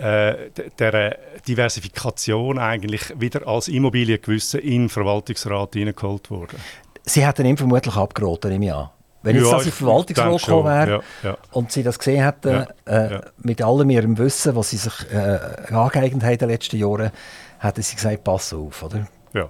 äh, 0.00 0.50
der 0.78 1.18
Diversifikation 1.46 2.58
eigentlich 2.58 3.02
wieder 3.18 3.46
als 3.46 3.68
Immobiliengewisse 3.68 4.58
in 4.58 4.82
den 4.82 4.88
Verwaltungsrat 4.88 5.74
hineingeholt 5.74 6.30
worden. 6.30 6.58
Sie 7.04 7.26
hätten 7.26 7.46
ihm 7.46 7.56
vermutlich 7.56 7.96
abgeraten, 7.96 8.50
nehme 8.50 8.66
ich 8.66 8.72
an. 8.72 8.90
Wenn 9.22 9.36
jetzt 9.36 9.50
ja, 9.50 9.56
das 9.58 9.66
in 9.66 9.72
Verwaltungsrat 9.72 10.40
gekommen 10.40 10.64
wäre 10.64 10.90
ja, 11.22 11.30
ja. 11.30 11.36
und 11.52 11.70
Sie 11.70 11.82
das 11.82 11.98
gesehen 11.98 12.24
hätten, 12.24 12.66
äh, 12.86 13.20
mit 13.42 13.60
allem 13.60 13.90
Ihrem 13.90 14.16
Wissen, 14.16 14.56
was 14.56 14.70
Sie 14.70 14.78
sich 14.78 14.94
äh, 15.12 15.38
angeeignet 15.70 16.22
haben 16.22 16.32
in 16.32 16.38
den 16.38 16.48
letzten 16.48 16.76
Jahren, 16.78 17.10
hätten 17.58 17.82
Sie 17.82 17.96
gesagt, 17.96 18.24
pass 18.24 18.54
auf, 18.54 18.82
oder? 18.82 19.06
Ja. 19.34 19.48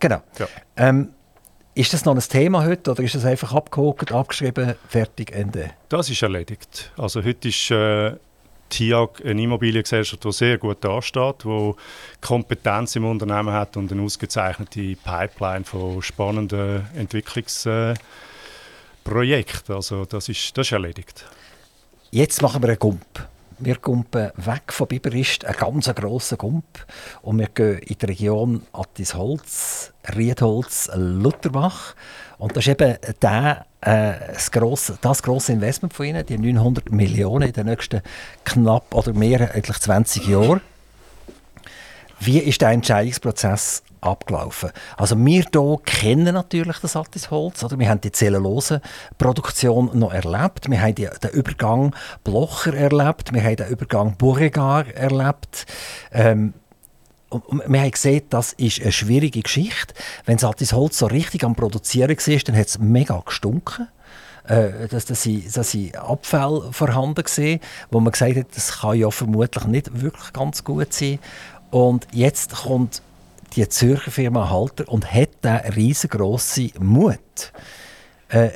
Genau. 0.00 0.20
Ähm, 0.76 1.10
ist 1.74 1.92
das 1.92 2.04
noch 2.04 2.14
ein 2.14 2.20
Thema 2.20 2.64
heute 2.64 2.90
oder 2.90 3.04
ist 3.04 3.14
das 3.14 3.24
einfach 3.24 3.54
abgehakt, 3.54 4.10
abgeschrieben, 4.10 4.74
fertig, 4.88 5.30
Ende? 5.32 5.70
Das 5.88 6.10
ist 6.10 6.20
erledigt. 6.22 6.92
Also 6.96 7.22
heute 7.22 7.48
ist 7.48 7.70
äh, 7.70 8.16
TIAG 8.68 9.24
eine 9.24 9.42
Immobiliengesellschaft, 9.42 10.24
die 10.24 10.32
sehr 10.32 10.58
gut 10.58 10.84
dasteht, 10.84 11.44
die 11.44 11.74
Kompetenz 12.20 12.96
im 12.96 13.04
Unternehmen 13.04 13.52
hat 13.52 13.76
und 13.76 13.92
eine 13.92 14.02
ausgezeichnete 14.02 14.96
Pipeline 14.96 15.64
von 15.64 16.02
spannenden 16.02 16.86
Entwicklungsprojekten. 16.94 19.74
Also 19.74 20.04
das 20.04 20.28
ist, 20.28 20.56
das 20.56 20.66
ist 20.66 20.72
erledigt. 20.72 21.24
Jetzt 22.10 22.42
machen 22.42 22.62
wir 22.62 22.70
einen 22.70 22.78
Gump. 22.78 23.28
Wir 23.60 23.76
kumpen 23.76 24.30
weg 24.36 24.72
von 24.72 24.86
Biberist, 24.86 25.44
ein 25.44 25.56
ganz 25.56 25.92
grosser 25.92 26.36
Gump. 26.36 26.64
Und 27.22 27.40
wir 27.40 27.48
gehen 27.48 27.80
in 27.80 27.98
die 27.98 28.06
Region 28.06 28.62
Attisholz, 28.72 29.92
Riedholz, 30.14 30.88
Lutherbach. 30.94 31.96
Und 32.38 32.56
das 32.56 32.66
ist 32.66 32.80
eben 32.80 32.96
der, 33.20 33.66
äh, 33.80 34.12
das, 34.32 34.50
grosse, 34.50 34.98
das 35.00 35.22
grosse 35.22 35.52
Investment 35.52 35.92
von 35.92 36.06
Ihnen, 36.06 36.24
die 36.24 36.38
900 36.38 36.90
Millionen 36.92 37.48
in 37.48 37.52
den 37.52 37.66
nächsten 37.66 38.00
knapp 38.44 38.94
oder 38.94 39.12
mehr, 39.12 39.54
eigentlich 39.54 39.78
20 39.78 40.26
Jahren. 40.28 40.60
Wie 42.20 42.38
ist 42.38 42.60
der 42.60 42.70
Entscheidungsprozess 42.70 43.82
abgelaufen? 44.00 44.70
Also 44.96 45.16
wir 45.16 45.44
hier 45.52 45.76
kennen 45.84 46.34
natürlich 46.34 46.78
das 46.78 46.96
Attisholz, 46.96 47.62
oder? 47.62 47.78
Wir 47.78 47.88
haben 47.88 48.00
die 48.00 48.10
Zellulose-Produktion 48.10 49.90
noch 49.96 50.12
erlebt, 50.12 50.68
wir 50.68 50.80
haben 50.80 50.94
den 50.96 51.30
Übergang 51.32 51.94
Blocher 52.24 52.74
erlebt, 52.74 53.32
wir 53.32 53.42
haben 53.42 53.56
den 53.56 53.68
Übergang 53.68 54.16
Beauregard 54.16 54.92
erlebt. 54.94 55.66
Ähm, 56.12 56.54
und 57.30 57.62
wir 57.66 57.80
haben 57.80 57.90
gesehen, 57.90 58.22
das 58.30 58.52
ist 58.54 58.80
eine 58.80 58.92
schwierige 58.92 59.42
Geschichte. 59.42 59.94
Wenn 60.24 60.38
das 60.38 60.72
Holz 60.72 60.98
so 60.98 61.06
richtig 61.06 61.44
am 61.44 61.54
Produzieren 61.54 62.16
war, 62.16 62.38
dann 62.38 62.56
hat 62.56 62.66
es 62.66 62.78
mega 62.78 63.20
gestunken. 63.24 63.88
Äh, 64.44 64.88
dass, 64.88 65.04
dass, 65.04 65.22
sie, 65.22 65.46
dass 65.52 65.70
sie 65.70 65.94
Abfälle 65.94 66.72
vorhanden 66.72 67.22
waren, 67.22 67.60
wo 67.90 68.00
man 68.00 68.12
gesagt 68.12 68.36
hat, 68.36 68.46
das 68.56 68.80
kann 68.80 68.96
ja 68.96 69.10
vermutlich 69.10 69.64
nicht 69.64 70.00
wirklich 70.00 70.32
ganz 70.32 70.64
gut 70.64 70.94
sein. 70.94 71.18
Und 71.70 72.08
jetzt 72.12 72.54
kommt 72.54 73.02
die 73.56 73.68
Zürcher 73.68 74.10
Firma 74.10 74.48
Halter 74.48 74.88
und 74.88 75.12
hat 75.12 75.44
den 75.44 75.56
riesengroßen 75.56 76.72
Mut, 76.80 77.52
äh, 78.30 78.50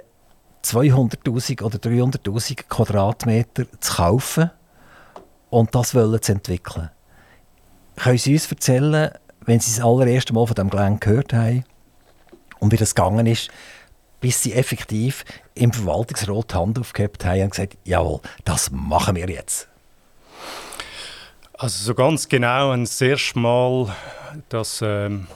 200.000 0.64 1.62
oder 1.62 1.76
300.000 1.76 2.68
Quadratmeter 2.68 3.64
zu 3.80 3.94
kaufen 3.94 4.50
und 5.50 5.74
das 5.74 5.94
wollen 5.94 6.22
zu 6.22 6.32
entwickeln. 6.32 6.90
Können 8.02 8.18
Sie 8.18 8.32
uns 8.32 8.50
erzählen, 8.50 9.12
wenn 9.42 9.60
Sie 9.60 9.76
das 9.76 9.84
allererste 9.84 10.32
Mal 10.32 10.44
von 10.44 10.56
diesem 10.56 10.70
Gelände 10.70 10.98
gehört 10.98 11.32
haben 11.32 11.64
und 12.58 12.72
wie 12.72 12.76
das 12.76 12.96
gegangen 12.96 13.26
ist, 13.26 13.48
bis 14.20 14.42
Sie 14.42 14.54
effektiv 14.54 15.24
im 15.54 15.72
Verwaltungsrat 15.72 16.50
die 16.50 16.54
Hand 16.56 16.80
aufgehabt 16.80 17.24
haben 17.24 17.42
und 17.42 17.50
gesagt 17.50 17.78
jawohl, 17.84 18.18
das 18.44 18.72
machen 18.72 19.14
wir 19.14 19.30
jetzt? 19.30 19.68
Also 21.52 21.84
so 21.84 21.94
ganz 21.94 22.28
genau 22.28 22.72
ein 22.72 22.86
sehr 22.86 23.16
schmal, 23.18 23.94
dass 24.48 24.80
ähm, 24.82 25.28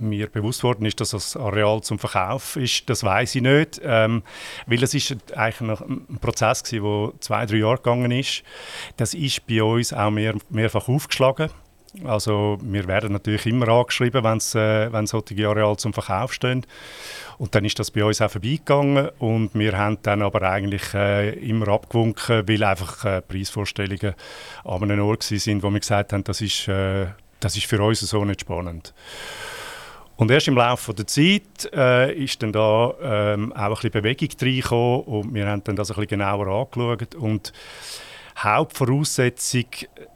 mir 0.00 0.28
bewusst 0.28 0.62
worden 0.62 0.86
ist, 0.86 1.00
dass 1.00 1.10
das 1.10 1.36
Areal 1.36 1.82
zum 1.82 1.98
Verkauf 1.98 2.56
ist, 2.56 2.88
das 2.88 3.04
weiß 3.04 3.34
ich 3.34 3.42
nicht, 3.42 3.80
ähm, 3.84 4.22
weil 4.66 4.82
es 4.82 4.94
ist 4.94 5.16
eigentlich 5.36 5.80
ein 5.80 6.18
Prozess 6.20 6.62
gewesen, 6.62 6.84
der 6.84 7.20
zwei, 7.20 7.46
drei 7.46 7.56
Jahre 7.56 7.76
gegangen 7.76 8.10
ist. 8.10 8.42
Das 8.96 9.14
ist 9.14 9.46
bei 9.46 9.62
uns 9.62 9.92
auch 9.92 10.10
mehr, 10.10 10.34
mehrfach 10.50 10.88
aufgeschlagen. 10.88 11.50
Also 12.04 12.58
wir 12.62 12.86
werden 12.86 13.12
natürlich 13.12 13.46
immer 13.46 13.68
angeschrieben, 13.68 14.22
wenn 14.22 14.38
es 14.38 14.54
äh, 14.54 14.88
solche 15.06 15.48
Areale 15.48 15.76
zum 15.76 15.92
Verkauf 15.92 16.32
stehen. 16.32 16.64
Und 17.38 17.54
dann 17.54 17.64
ist 17.64 17.78
das 17.78 17.90
bei 17.90 18.04
uns 18.04 18.20
auch 18.20 18.30
vorbeigegangen 18.30 19.08
und 19.18 19.50
wir 19.54 19.76
haben 19.76 19.98
dann 20.02 20.22
aber 20.22 20.42
eigentlich 20.42 20.94
äh, 20.94 21.30
immer 21.38 21.68
abgewunken, 21.68 22.46
weil 22.46 22.62
einfach 22.62 23.04
äh, 23.04 23.22
Preisvorstellungen 23.22 24.14
an 24.64 24.82
einem 24.82 25.04
Ort 25.04 25.24
sind, 25.24 25.62
wo 25.62 25.70
wir 25.70 25.80
gesagt 25.80 26.12
haben, 26.12 26.22
das 26.22 26.40
ist, 26.40 26.68
äh, 26.68 27.06
das 27.40 27.56
ist 27.56 27.66
für 27.66 27.82
uns 27.82 28.00
so 28.00 28.24
nicht 28.24 28.42
spannend. 28.42 28.94
Und 30.20 30.30
erst 30.30 30.48
im 30.48 30.56
Laufe 30.56 30.92
der 30.92 31.06
Zeit 31.06 31.72
äh, 31.74 32.12
ist 32.12 32.42
dann 32.42 32.52
da 32.52 32.92
ähm, 33.02 33.54
auch 33.54 33.58
ein 33.58 33.70
bisschen 33.70 33.90
Bewegung 33.90 34.28
reingekommen 34.38 35.00
und 35.00 35.34
wir 35.34 35.46
haben 35.46 35.64
dann 35.64 35.76
das 35.76 35.90
ein 35.90 35.94
bisschen 35.94 36.08
genauer 36.08 36.46
angeschaut 36.46 37.14
und 37.14 37.54
Hauptvoraussetzung 38.36 39.64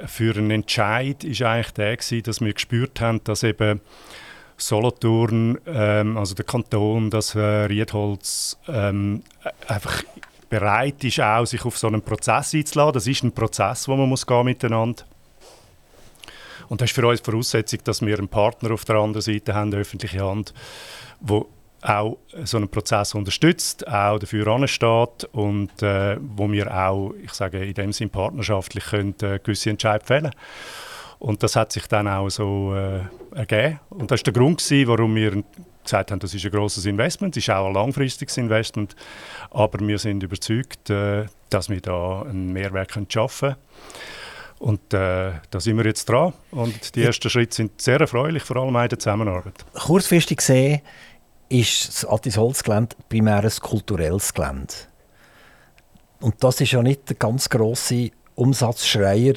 für 0.04 0.36
einen 0.36 0.50
Entscheid 0.50 1.24
ist 1.24 1.40
eigentlich 1.40 1.72
der 1.72 1.96
gewesen, 1.96 2.22
dass 2.22 2.42
wir 2.42 2.52
gespürt 2.52 3.00
haben, 3.00 3.24
dass 3.24 3.44
eben 3.44 3.80
Solothurn, 4.58 5.58
ähm, 5.66 6.18
also 6.18 6.34
der 6.34 6.44
Kanton, 6.44 7.08
das 7.08 7.34
äh, 7.34 7.40
Riedholz 7.40 8.58
ähm, 8.68 9.22
einfach 9.68 10.02
bereit 10.50 11.02
ist, 11.02 11.18
auch 11.18 11.46
sich 11.46 11.64
auf 11.64 11.78
so 11.78 11.86
einen 11.86 12.02
Prozess 12.02 12.52
einzulassen. 12.52 12.92
Das 12.92 13.06
ist 13.06 13.22
ein 13.22 13.32
Prozess, 13.32 13.88
wo 13.88 13.96
man 13.96 14.10
muss 14.10 14.26
gehen 14.26 14.44
miteinander. 14.44 15.04
Und 16.68 16.80
das 16.80 16.90
ist 16.90 16.94
für 16.94 17.06
uns 17.06 17.22
die 17.22 17.30
Voraussetzung, 17.30 17.80
dass 17.84 18.04
wir 18.04 18.18
einen 18.18 18.28
Partner 18.28 18.72
auf 18.72 18.84
der 18.84 18.96
anderen 18.96 19.22
Seite 19.22 19.54
haben, 19.54 19.72
eine 19.72 19.82
öffentliche 19.82 20.20
Hand, 20.20 20.54
wo 21.20 21.48
auch 21.82 22.16
so 22.44 22.56
einen 22.56 22.68
Prozess 22.68 23.14
unterstützt, 23.14 23.86
auch 23.86 24.18
dafür 24.18 24.46
ansteht 24.48 25.28
und 25.32 25.82
äh, 25.82 26.16
wo 26.20 26.50
wir 26.50 26.74
auch, 26.74 27.12
ich 27.22 27.32
sage 27.32 27.62
in 27.62 27.74
dem 27.74 27.92
Sinn 27.92 28.08
partnerschaftlich 28.08 28.84
können, 28.86 29.14
äh, 29.20 29.38
gewisse 29.38 29.70
Entscheidungen 29.70 30.06
fällen 30.06 30.30
und 31.18 31.42
das 31.42 31.56
hat 31.56 31.72
sich 31.72 31.86
dann 31.86 32.08
auch 32.08 32.28
so 32.28 32.74
äh, 32.74 33.00
ergeben. 33.34 33.80
Und 33.90 34.10
das 34.10 34.20
war 34.20 34.24
der 34.24 34.32
Grund, 34.34 34.62
gewesen, 34.62 34.88
warum 34.88 35.14
wir 35.14 35.42
gesagt 35.82 36.10
haben, 36.10 36.20
das 36.20 36.34
ist 36.34 36.44
ein 36.44 36.50
grosses 36.50 36.86
Investment, 36.86 37.36
es 37.36 37.44
ist 37.44 37.50
auch 37.50 37.66
ein 37.66 37.74
langfristiges 37.74 38.36
Investment, 38.36 38.96
aber 39.50 39.78
wir 39.86 39.98
sind 39.98 40.22
überzeugt, 40.22 40.90
äh, 40.90 41.26
dass 41.50 41.68
wir 41.68 41.80
da 41.80 42.22
einen 42.22 42.52
Mehrwert 42.52 42.92
schaffen 43.10 43.50
können. 43.50 43.56
Und 44.58 44.94
äh, 44.94 45.32
da 45.50 45.60
sind 45.60 45.76
wir 45.76 45.84
jetzt 45.84 46.08
dran. 46.08 46.32
Und 46.50 46.94
die 46.94 47.02
ersten 47.02 47.28
Schritte 47.28 47.54
sind 47.54 47.80
sehr 47.80 48.00
erfreulich, 48.00 48.42
vor 48.42 48.56
allem 48.56 48.76
in 48.76 48.88
der 48.88 48.98
Zusammenarbeit. 48.98 49.64
Kurzfristig 49.74 50.38
gesehen 50.38 50.80
ist 51.48 51.88
das 51.88 52.04
Attis 52.06 52.36
Holzgelände 52.36 52.96
primär 53.08 53.42
ein 53.42 53.50
kulturelles 53.60 54.32
Gelände. 54.32 54.74
Und 56.20 56.42
das 56.42 56.60
ist 56.60 56.72
ja 56.72 56.82
nicht 56.82 57.08
der 57.08 57.16
ganz 57.16 57.50
grosse 57.50 58.10
Umsatzschreier 58.34 59.34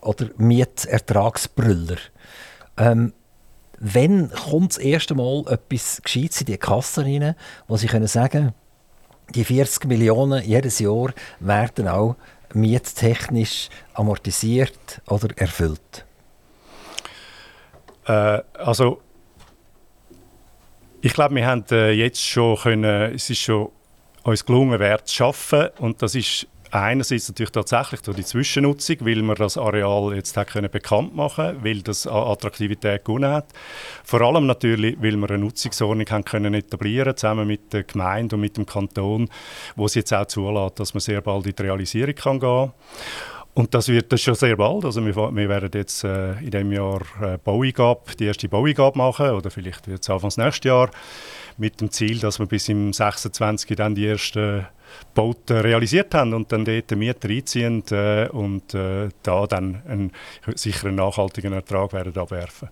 oder 0.00 0.30
Mietertragsbrüller. 0.36 1.96
Ähm, 2.76 3.12
wenn 3.78 4.30
kommt 4.30 4.72
das 4.72 4.78
erste 4.78 5.14
Mal 5.14 5.44
etwas 5.48 6.00
Gescheites 6.02 6.40
in 6.40 6.46
die 6.46 6.58
Kasse 6.58 7.04
rein, 7.04 7.34
wo 7.68 7.76
sie 7.76 7.86
können 7.86 8.06
sagen 8.06 8.54
die 9.34 9.44
40 9.44 9.86
Millionen 9.86 10.42
jedes 10.42 10.78
Jahr 10.78 11.12
werden 11.40 11.88
auch 11.88 12.16
miettechnisch 12.54 13.68
amortisiert 13.94 15.00
oder 15.08 15.28
erfüllt? 15.36 16.04
Äh, 18.06 18.42
also 18.54 19.00
ich 21.00 21.12
glaube, 21.12 21.34
wir 21.34 21.46
haben 21.46 21.64
äh, 21.70 21.90
jetzt 21.90 22.22
schon 22.22 22.56
können, 22.56 23.14
es 23.14 23.28
ist 23.28 23.40
schon 23.40 23.70
uns 24.22 24.44
gelungen, 24.44 24.80
Wert 24.80 25.06
zu 25.06 25.16
schaffen 25.16 25.68
und 25.78 26.00
das 26.00 26.14
ist 26.14 26.46
einerseits 26.74 27.28
natürlich 27.28 27.52
tatsächlich 27.52 28.00
durch 28.02 28.16
die 28.16 28.24
Zwischennutzung, 28.24 28.96
weil 29.00 29.22
wir 29.22 29.34
das 29.34 29.56
Areal 29.56 30.14
jetzt 30.14 30.36
hat 30.36 30.48
können 30.48 30.70
bekannt 30.70 31.14
machen 31.14 31.58
weil 31.62 31.82
das 31.82 32.06
Attraktivität 32.06 33.04
gewonnen 33.04 33.32
hat. 33.32 33.46
Vor 34.02 34.20
allem 34.20 34.46
natürlich, 34.46 34.96
weil 35.00 35.16
wir 35.16 35.30
eine 35.30 35.38
Nutzungsordnung 35.38 36.06
haben 36.10 36.24
können 36.24 36.54
etablieren 36.54 37.16
zusammen 37.16 37.46
mit 37.46 37.72
der 37.72 37.84
Gemeinde 37.84 38.36
und 38.36 38.40
mit 38.40 38.56
dem 38.56 38.66
Kanton, 38.66 39.28
wo 39.76 39.86
es 39.86 39.94
jetzt 39.94 40.12
auch 40.12 40.26
zulässt, 40.26 40.80
dass 40.80 40.94
man 40.94 41.00
sehr 41.00 41.20
bald 41.20 41.46
in 41.46 41.54
die 41.54 41.62
Realisierung 41.62 42.14
kann 42.14 42.40
gehen 42.40 42.72
und 43.54 43.72
das 43.72 43.88
wird 43.88 44.12
das 44.12 44.20
schon 44.20 44.34
sehr 44.34 44.56
bald. 44.56 44.84
Also 44.84 45.04
wir, 45.04 45.14
wir 45.14 45.48
werden 45.48 45.70
jetzt 45.74 46.02
äh, 46.02 46.32
in 46.40 46.50
diesem 46.50 46.72
Jahr 46.72 47.00
äh, 47.22 47.38
Baueingabe, 47.38 48.16
die 48.18 48.24
erste 48.24 48.48
Baueingabe 48.48 48.98
machen 48.98 49.30
oder 49.30 49.48
vielleicht 49.50 49.86
wird 49.86 50.02
es 50.02 50.10
Anfang 50.10 50.32
nächstes 50.36 50.68
Jahr 50.68 50.90
mit 51.56 51.80
dem 51.80 51.90
Ziel, 51.92 52.18
dass 52.18 52.40
wir 52.40 52.46
bis 52.46 52.68
im 52.68 52.92
26 52.92 53.76
dann 53.76 53.94
die 53.94 54.08
ersten 54.08 54.66
Bauten 55.14 55.58
realisiert 55.58 56.14
haben 56.14 56.34
und 56.34 56.50
dann 56.52 56.64
dort 56.64 56.90
Mieter 56.92 57.28
einziehen 57.28 57.82
äh, 57.90 58.28
und 58.28 58.74
äh, 58.74 59.08
da 59.22 59.46
dann 59.46 59.82
einen 59.88 60.12
sicheren 60.54 60.96
nachhaltigen 60.96 61.52
Ertrag 61.52 61.92
werden 61.92 62.16
abwerfen. 62.16 62.68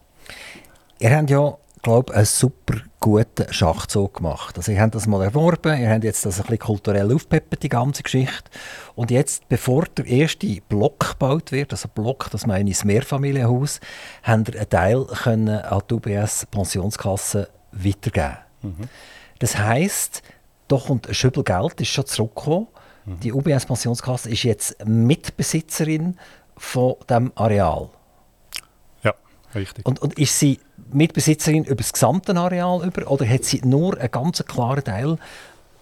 Ihr 0.98 1.16
habt 1.16 1.30
ja, 1.30 1.56
glaube 1.82 2.14
einen 2.14 2.24
super 2.24 2.76
guten 3.00 3.52
Schachzug 3.52 4.14
gemacht. 4.14 4.56
Also 4.56 4.70
ihr 4.70 4.80
habt 4.80 4.94
das 4.94 5.08
mal 5.08 5.22
erworben, 5.22 5.80
ihr 5.80 5.90
habt 5.90 6.04
jetzt 6.04 6.24
das 6.24 6.38
ein 6.38 6.42
bisschen 6.42 6.60
kulturell 6.60 7.12
aufpeppt, 7.12 7.62
die 7.62 7.68
ganze 7.68 8.04
Geschichte. 8.04 8.50
Und 8.94 9.10
jetzt, 9.10 9.48
bevor 9.48 9.84
der 9.96 10.06
erste 10.06 10.60
Block 10.68 11.10
gebaut 11.18 11.50
wird, 11.50 11.72
also 11.72 11.88
Block, 11.88 12.28
das 12.30 12.46
meine 12.46 12.70
ich 12.70 12.76
das 12.76 12.84
Mehrfamilienhaus, 12.84 13.80
habt 14.22 14.50
ihr 14.50 14.60
einen 14.60 14.70
Teil 14.70 15.04
können 15.06 15.58
an 15.58 15.82
die 15.90 15.94
UBS 15.94 16.46
Pensionskasse 16.50 17.48
weitergeben. 17.72 18.38
Mhm. 18.62 18.88
Das 19.40 19.58
heisst, 19.58 20.22
doch 20.72 20.88
und 20.88 21.08
ein 21.08 21.14
Schübel 21.14 21.44
Geld 21.44 21.80
ist 21.80 21.88
schon 21.88 22.06
zurückgekommen. 22.06 22.68
Mhm. 23.04 23.20
Die 23.20 23.32
UBS 23.32 23.66
Pensionskasse 23.66 24.30
ist 24.30 24.42
jetzt 24.42 24.76
Mitbesitzerin 24.86 26.16
von 26.56 26.94
dem 27.10 27.32
Areal. 27.34 27.90
Ja, 29.02 29.14
richtig. 29.54 29.86
Und, 29.86 30.00
und 30.00 30.18
ist 30.18 30.38
sie 30.38 30.58
Mitbesitzerin 30.92 31.64
über 31.64 31.76
das 31.76 31.92
gesamte 31.92 32.34
Areal 32.34 32.86
über, 32.86 33.10
oder 33.10 33.28
hat 33.28 33.44
sie 33.44 33.60
nur 33.64 33.98
einen 33.98 34.10
ganz 34.10 34.44
klaren 34.44 34.84
Teil, 34.84 35.18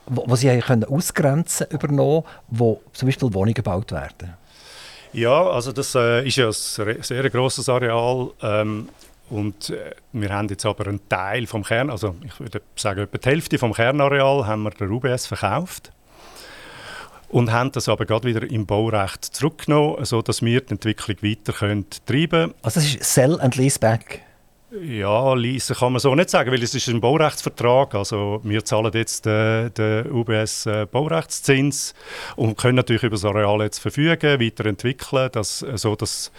wo, 0.06 0.24
wo 0.26 0.36
sie 0.36 0.58
können 0.58 0.84
ausgrenzen 0.84 1.66
übernommen, 1.70 2.24
wo 2.48 2.80
zum 2.92 3.06
Beispiel 3.06 3.32
Wohnungen 3.32 3.54
gebaut 3.54 3.92
werden? 3.92 4.34
Ja, 5.12 5.50
also 5.50 5.72
das 5.72 5.94
äh, 5.94 6.26
ist 6.26 6.36
ja 6.36 6.48
ein 6.48 7.02
sehr 7.02 7.30
grosses 7.30 7.68
Areal. 7.68 8.30
Ähm, 8.42 8.88
und 9.30 9.70
äh, 9.70 9.92
wir 10.12 10.30
haben 10.30 10.48
jetzt 10.48 10.66
aber 10.66 10.86
einen 10.86 11.08
Teil 11.08 11.46
vom 11.46 11.64
Kern, 11.64 11.90
also 11.90 12.14
ich 12.24 12.38
würde 12.40 12.62
sagen 12.76 13.00
etwa 13.00 13.18
die 13.18 13.28
Hälfte 13.28 13.58
vom 13.58 13.72
Kernareal 13.72 14.46
haben 14.46 14.62
wir 14.62 14.70
der 14.70 14.90
UBS 14.90 15.26
verkauft. 15.26 15.92
und 17.28 17.52
haben 17.52 17.70
das 17.72 17.88
aber 17.88 18.06
gerade 18.06 18.26
wieder 18.26 18.50
im 18.50 18.66
Baurecht 18.66 19.24
zurückgenommen, 19.24 20.04
sodass 20.04 20.42
wir 20.42 20.60
die 20.60 20.72
Entwicklung 20.72 21.16
weiter 21.22 21.52
treiben 21.52 21.94
können. 22.04 22.54
Also 22.62 22.80
das 22.80 22.94
ist 22.94 23.04
Sell 23.04 23.40
and 23.40 23.56
Leaseback? 23.56 24.22
Ja, 24.72 25.34
leisen 25.34 25.74
kann 25.74 25.92
man 25.92 26.00
so 26.00 26.14
nicht 26.14 26.30
sagen, 26.30 26.52
weil 26.52 26.62
es 26.62 26.74
ist 26.74 26.88
ein 26.88 27.00
Baurechtsvertrag. 27.00 27.96
Also 27.96 28.40
wir 28.44 28.64
zahlen 28.64 28.92
jetzt 28.94 29.26
den, 29.26 29.74
den 29.74 30.10
UBS 30.12 30.66
äh, 30.66 30.86
Baurechtszins 30.86 31.92
und 32.36 32.56
können 32.56 32.76
natürlich 32.76 33.02
über 33.02 33.16
das 33.16 33.24
Areal 33.24 33.62
jetzt 33.62 33.78
verfügen, 33.78 34.40
weiterentwickeln, 34.40 35.28
dass, 35.32 35.62
äh, 35.62 35.76
so 35.76 35.96
dass 35.96 36.30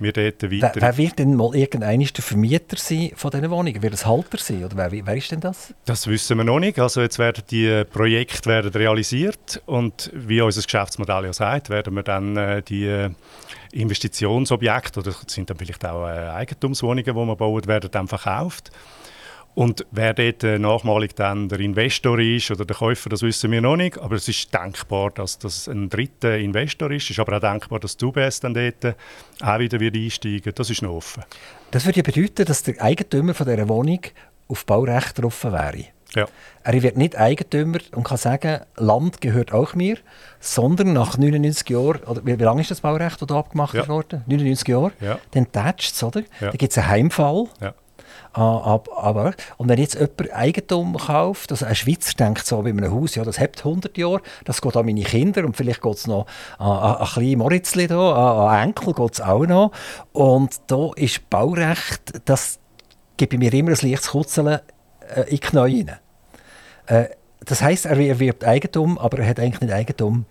wir 0.00 0.12
dort 0.12 0.42
weiter... 0.42 0.50
Wer, 0.74 0.82
wer 0.82 0.96
wird 0.96 1.20
denn 1.20 1.36
mal 1.36 1.54
irgendeiner 1.54 2.04
der 2.04 2.24
Vermieter 2.24 2.76
sein 2.76 3.12
von 3.14 3.30
diesen 3.30 3.50
Wohnungen? 3.50 3.80
Wird 3.80 3.94
es 3.94 4.04
Halter 4.04 4.38
sein 4.38 4.64
oder 4.64 4.76
wer, 4.76 5.06
wer 5.06 5.16
ist 5.16 5.30
denn 5.30 5.40
das? 5.40 5.72
Das 5.84 6.08
wissen 6.08 6.38
wir 6.38 6.44
noch 6.44 6.58
nicht. 6.58 6.80
Also 6.80 7.02
jetzt 7.02 7.20
werden 7.20 7.44
die 7.52 7.84
Projekte 7.84 8.48
werden 8.48 8.72
realisiert 8.72 9.62
und 9.66 10.10
wie 10.12 10.40
unser 10.40 10.62
Geschäftsmodell 10.62 11.26
ja 11.26 11.32
sagt, 11.32 11.70
werden 11.70 11.94
wir 11.94 12.02
dann 12.02 12.36
äh, 12.36 12.62
die 12.62 13.10
Investitionsobjekte, 13.80 15.00
oder 15.00 15.12
sind 15.26 15.50
dann 15.50 15.56
vielleicht 15.56 15.84
auch 15.84 16.06
äh, 16.06 16.28
Eigentumswohnungen, 16.28 17.04
die 17.04 17.12
man 17.12 17.36
baut, 17.36 17.66
werden 17.66 17.90
dann 17.90 18.08
verkauft. 18.08 18.70
Und 19.56 19.86
wer 19.90 20.12
dort 20.12 20.44
äh, 20.44 20.58
nachmalig 20.58 21.16
dann 21.16 21.48
der 21.48 21.60
Investor 21.60 22.18
ist 22.18 22.50
oder 22.50 22.66
der 22.66 22.76
Käufer, 22.76 23.08
das 23.08 23.22
wissen 23.22 23.50
wir 23.50 23.62
noch 23.62 23.76
nicht. 23.76 23.96
Aber 23.96 24.16
es 24.16 24.28
ist 24.28 24.52
denkbar, 24.52 25.10
dass 25.12 25.38
das 25.38 25.66
ein 25.66 25.88
dritter 25.88 26.36
Investor 26.36 26.90
ist. 26.90 27.04
Es 27.04 27.10
ist 27.12 27.20
aber 27.20 27.38
auch 27.38 27.40
denkbar, 27.40 27.80
dass 27.80 27.96
die 27.96 28.04
UBS 28.04 28.40
dann 28.40 28.52
dort 28.52 28.96
auch 29.40 29.58
wieder 29.58 29.80
wird 29.80 29.96
einsteigen 29.96 30.52
Das 30.54 30.68
ist 30.68 30.82
noch 30.82 30.90
offen. 30.90 31.24
Das 31.70 31.86
würde 31.86 32.00
ja 32.00 32.02
bedeuten, 32.02 32.44
dass 32.44 32.64
der 32.64 32.82
Eigentümer 32.82 33.32
von 33.32 33.46
dieser 33.46 33.66
Wohnung 33.66 34.00
auf 34.46 34.66
Baurecht 34.66 35.24
offen 35.24 35.52
wäre. 35.52 35.95
Ja. 36.14 36.26
Er 36.62 36.82
wird 36.82 36.96
nicht 36.96 37.16
Eigentümer 37.16 37.78
und 37.94 38.04
kann 38.04 38.16
sagen, 38.16 38.60
Land 38.76 39.20
gehört 39.20 39.52
auch 39.52 39.74
mir, 39.74 39.98
sondern 40.40 40.92
nach 40.92 41.18
99 41.18 41.68
Jahren, 41.68 42.02
oder 42.04 42.24
wie, 42.24 42.38
wie 42.38 42.44
lange 42.44 42.60
ist 42.60 42.70
das 42.70 42.80
Baurecht, 42.80 43.20
das 43.20 43.36
abgemacht 43.36 43.74
ja. 43.74 43.88
worden? 43.88 44.22
99 44.26 44.68
Jahre? 44.68 44.92
Ja. 45.00 45.18
Dann 45.32 45.50
tätscht 45.50 45.94
es, 45.94 46.02
oder? 46.02 46.20
Ja. 46.40 46.48
Dann 46.48 46.58
gibt 46.58 46.72
es 46.72 46.78
einen 46.78 46.88
Heimfall. 46.88 47.46
Ja. 47.60 47.74
Ah, 48.32 48.80
aber, 48.96 49.32
und 49.56 49.70
wenn 49.70 49.78
jetzt 49.78 49.94
jemand 49.94 50.30
Eigentum 50.34 50.98
kauft, 50.98 51.52
also 51.52 51.64
ein 51.64 51.74
Schweizer 51.74 52.12
denkt 52.14 52.44
so 52.46 52.60
in 52.60 52.78
einem 52.78 52.92
Haus, 52.92 53.14
ja, 53.14 53.24
das 53.24 53.40
hat 53.40 53.58
100 53.58 53.96
Jahre, 53.96 54.20
das 54.44 54.60
geht 54.60 54.76
an 54.76 54.84
meine 54.84 55.02
Kinder 55.04 55.42
und 55.46 55.56
vielleicht 55.56 55.80
geht 55.80 55.94
es 55.94 56.06
noch 56.06 56.26
an, 56.58 56.68
an, 56.70 56.96
an 56.96 57.06
kleine 57.06 57.38
Moritzli 57.38 57.86
da, 57.86 58.12
an, 58.12 58.48
an 58.50 58.68
Enkel 58.68 58.92
geht 58.92 59.14
es 59.14 59.20
auch 59.22 59.46
noch. 59.46 59.72
Und 60.12 60.54
da 60.66 60.90
ist 60.96 61.30
Baurecht, 61.30 62.20
das 62.26 62.58
gibt 63.16 63.32
mir 63.38 63.52
immer 63.54 63.70
ein 63.70 63.78
leichtes 63.80 64.10
Kutzeln 64.10 64.60
äh, 65.14 65.30
in 65.30 65.40
Knie 65.40 65.58
rein. 65.58 65.96
Äh, 66.86 67.14
das 67.44 67.62
heisst, 67.62 67.86
er 67.86 67.98
erwirbt 67.98 68.44
Eigentum, 68.44 68.98
aber 68.98 69.18
er 69.18 69.28
hat 69.28 69.40
eigentlich 69.40 69.60
nicht 69.60 69.72
Eigentum 69.72 70.24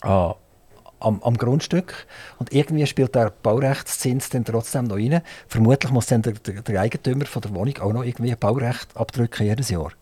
an, 0.00 0.34
am, 1.00 1.22
am, 1.22 1.36
Grundstück. 1.36 2.06
Und 2.38 2.52
irgendwie 2.52 2.86
spielt 2.86 3.14
der 3.14 3.32
Baurechtszins 3.42 4.28
dann 4.30 4.44
trotzdem 4.44 4.84
noch 4.84 4.96
rein. 4.96 5.22
Vermutlich 5.48 5.90
muss 5.90 6.06
dann 6.06 6.22
der, 6.22 6.34
der, 6.34 6.62
der 6.62 6.80
Eigentümer 6.80 7.26
von 7.26 7.42
der 7.42 7.54
Wohnung 7.54 7.78
auch 7.78 7.92
noch 7.92 8.04
irgendwie 8.04 8.30
ein 8.30 8.38
Baurecht 8.38 8.96
abdrücken 8.96 9.46
jedes 9.46 9.70
Jahr. 9.70 9.92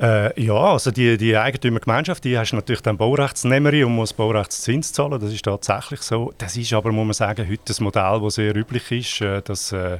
Äh, 0.00 0.42
ja, 0.42 0.54
also 0.54 0.90
die, 0.90 1.16
die 1.16 1.36
Eigentümergemeinschaft, 1.36 2.24
die 2.24 2.36
hast 2.36 2.52
natürlich 2.52 2.82
dann 2.82 2.96
Baurechtsnehmerin 2.96 3.84
und 3.84 3.94
muss 3.94 4.12
Baurechtszins 4.12 4.92
zahlen. 4.92 5.20
Das 5.20 5.32
ist 5.32 5.44
tatsächlich 5.44 6.02
so. 6.02 6.32
Das 6.38 6.56
ist 6.56 6.72
aber, 6.72 6.90
muss 6.90 7.06
man 7.06 7.14
sagen, 7.14 7.48
heute 7.48 7.72
ein 7.72 7.84
Modell, 7.84 8.20
das 8.20 8.34
sehr 8.34 8.56
üblich 8.56 8.90
ist, 8.90 9.20
äh, 9.20 9.40
dass 9.42 9.70
äh, 9.70 9.98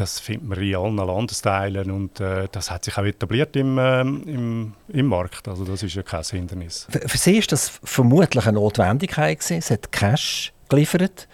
das 0.00 0.18
findet 0.18 0.48
man 0.48 0.58
in 0.58 0.74
allen 0.74 0.96
Landesteilen 0.96 1.90
und 1.90 2.20
äh, 2.20 2.48
das 2.50 2.70
hat 2.70 2.84
sich 2.84 2.96
auch 2.96 3.04
etabliert 3.04 3.54
im, 3.54 3.76
äh, 3.76 4.00
im, 4.00 4.72
im 4.88 5.06
Markt. 5.06 5.46
Also 5.46 5.64
das 5.64 5.82
ist 5.82 5.94
ja 5.94 6.02
kein 6.02 6.24
Hindernis. 6.24 6.86
Für, 6.88 7.06
für 7.06 7.18
Sie 7.18 7.36
ist 7.36 7.52
das 7.52 7.80
vermutlich 7.84 8.46
eine 8.46 8.58
Notwendigkeit 8.58 9.38
gewesen. 9.38 9.58
Es 9.58 9.70
hat 9.70 9.92
Cash 9.92 10.54
geliefert. 10.70 11.28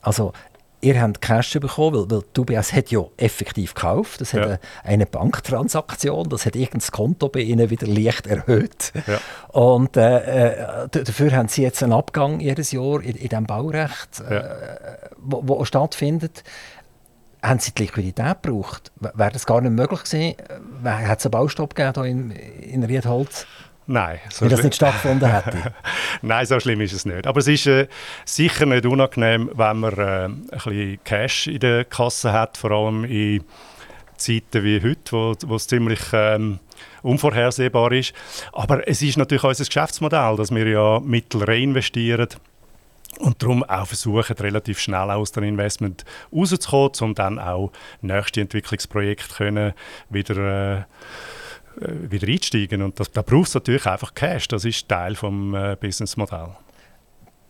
Also 0.00 0.32
ihr 0.80 1.00
habt 1.00 1.20
Cash 1.20 1.58
bekommen, 1.58 2.08
weil, 2.08 2.18
weil 2.18 2.22
die 2.36 2.40
UBS 2.40 2.72
hat 2.72 2.92
ja 2.92 3.00
effektiv 3.16 3.74
gekauft. 3.74 4.20
Das 4.20 4.32
hat 4.32 4.40
ja. 4.40 4.46
eine, 4.46 4.58
eine, 4.84 5.06
Banktransaktion, 5.06 6.28
das 6.28 6.46
hat 6.46 6.54
irgendein 6.54 6.88
Konto 6.92 7.28
bei 7.28 7.40
ihnen 7.40 7.68
wieder 7.70 7.88
leicht 7.88 8.28
erhöht. 8.28 8.92
Ja. 9.08 9.18
Und 9.48 9.96
äh, 9.96 10.84
äh 10.84 10.88
dafür 10.88 11.32
haben 11.32 11.48
sie 11.48 11.62
jetzt 11.62 11.82
einen 11.82 11.92
Abgang 11.92 12.38
jedes 12.38 12.70
Jahr 12.70 13.02
in, 13.02 13.16
in 13.16 13.28
diesem 13.28 13.46
Baurecht, 13.46 14.22
ja. 14.30 14.36
äh, 14.36 14.98
wo, 15.16 15.42
wo 15.44 15.64
stattfindet 15.64 16.44
haben 17.44 17.58
sie 17.58 17.72
die 17.72 17.82
Liquidität 17.82 18.42
gebraucht? 18.42 18.90
Wäre 19.00 19.30
das 19.30 19.46
gar 19.46 19.60
nicht 19.60 19.72
möglich 19.72 20.02
gewesen? 20.04 20.36
Hat 20.84 21.18
es 21.18 21.26
einen 21.26 21.30
Baustopp 21.30 21.74
gegeben 21.74 22.04
in, 22.04 22.30
in 22.30 22.82
Riedholz? 22.84 23.46
Nein. 23.86 24.18
So 24.30 24.46
Wie 24.46 24.48
das 24.48 24.62
nicht 24.62 24.76
stattgefunden 24.76 25.30
hätte? 25.30 25.74
Nein, 26.22 26.46
so 26.46 26.58
schlimm 26.58 26.80
ist 26.80 26.94
es 26.94 27.04
nicht. 27.04 27.26
Aber 27.26 27.40
es 27.40 27.48
ist 27.48 27.66
äh, 27.66 27.86
sicher 28.24 28.64
nicht 28.64 28.86
unangenehm, 28.86 29.50
wenn 29.54 29.76
man 29.76 29.92
äh, 29.98 30.24
ein 30.24 30.46
bisschen 30.50 31.04
Cash 31.04 31.46
in 31.48 31.58
der 31.58 31.84
Kasse 31.84 32.32
hat, 32.32 32.56
vor 32.56 32.70
allem 32.70 33.04
in 33.04 33.44
Zeiten 34.16 34.64
wie 34.64 34.80
heute, 34.82 35.12
wo, 35.12 35.34
wo 35.46 35.56
es 35.56 35.66
ziemlich 35.66 36.00
ähm, 36.12 36.60
unvorhersehbar 37.02 37.92
ist. 37.92 38.14
Aber 38.52 38.88
es 38.88 39.02
ist 39.02 39.18
natürlich 39.18 39.44
unser 39.44 39.64
Geschäftsmodell, 39.64 40.36
dass 40.36 40.54
wir 40.54 40.66
ja 40.66 41.00
Mittel 41.00 41.44
reinvestieren 41.44 42.28
und 43.18 43.42
darum 43.42 43.62
auch 43.64 43.86
versuchen, 43.86 44.36
relativ 44.36 44.78
schnell 44.78 45.10
aus 45.10 45.32
dem 45.32 45.44
Investment 45.44 46.04
rauszukommen, 46.32 46.92
um 47.00 47.14
dann 47.14 47.38
auch 47.38 47.72
nächste 48.00 48.40
Entwicklungsprojekte 48.40 49.34
können 49.34 49.72
wieder, 50.10 50.78
äh, 50.78 50.84
wieder 51.80 52.28
einsteigen. 52.28 52.82
Und 52.82 53.00
das, 53.00 53.10
da 53.10 53.22
braucht 53.22 53.48
es 53.48 53.54
natürlich 53.54 53.86
einfach 53.86 54.14
Cash. 54.14 54.48
Das 54.48 54.64
ist 54.64 54.88
Teil 54.88 55.14
des 55.14 55.22
äh, 55.22 55.76
Businessmodell. 55.80 56.48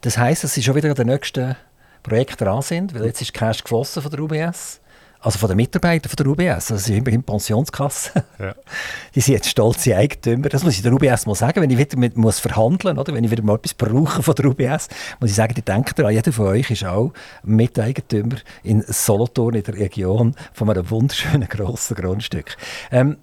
Das 0.01 0.19
heisst, 0.19 0.45
dass 0.45 0.55
Sie 0.55 0.63
schon 0.63 0.75
wieder 0.75 0.91
an 0.91 0.97
den 0.97 1.07
nächsten 1.07 1.57
Projekten 2.03 2.45
dran 2.45 2.63
sind, 2.63 2.95
weil 2.95 3.07
jetzt 3.07 3.23
ist 3.23 3.33
Cash 3.33 3.63
geflossen 3.63 4.03
von 4.03 4.11
der 4.11 4.21
UBS 4.21 4.81
also 5.25 5.39
von 5.39 5.49
den 5.49 5.57
Mitarbeitern 5.57 6.11
von 6.11 6.17
der 6.17 6.27
UBS, 6.27 6.71
also 6.71 6.77
sind 6.77 6.99
immerhin 6.99 7.23
Pensionskasse, 7.23 8.25
ja. 8.39 8.55
die 9.15 9.21
sind 9.23 9.35
jetzt 9.35 9.49
stolze 9.49 9.97
Eigentümer. 9.97 10.51
Das 10.51 10.63
muss 10.63 10.75
ich 10.75 10.83
der 10.83 10.93
UBS 10.93 11.25
mal 11.25 11.35
sagen, 11.35 11.63
wenn 11.63 11.71
ich 11.71 11.79
wieder 11.79 11.97
mit 11.99 12.19
muss 12.19 12.39
verhandeln 12.41 12.99
oder 12.99 13.15
wenn 13.15 13.25
ich 13.25 13.31
wieder 13.31 13.43
mal 13.43 13.55
etwas 13.55 13.73
brauche 13.73 14.23
von 14.23 14.35
der 14.35 14.45
UBS, 14.45 14.89
muss 15.21 15.31
ich 15.31 15.37
sagen, 15.37 15.55
die 15.55 15.63
denkt 15.63 15.99
daran, 15.99 16.13
jeder 16.13 16.31
von 16.31 16.49
euch 16.49 16.71
ist 16.71 16.85
auch 16.85 17.13
Miteigentümer 17.43 18.37
in 18.63 18.85
Solothurn 18.87 19.55
in 19.55 19.63
der 19.63 19.75
Region 19.75 20.35
von 20.53 20.69
einem 20.69 20.91
wunderschönen 20.91 21.49
grossen 21.49 21.97
Grundstück. 21.97 22.59
Ähm, 22.91 23.17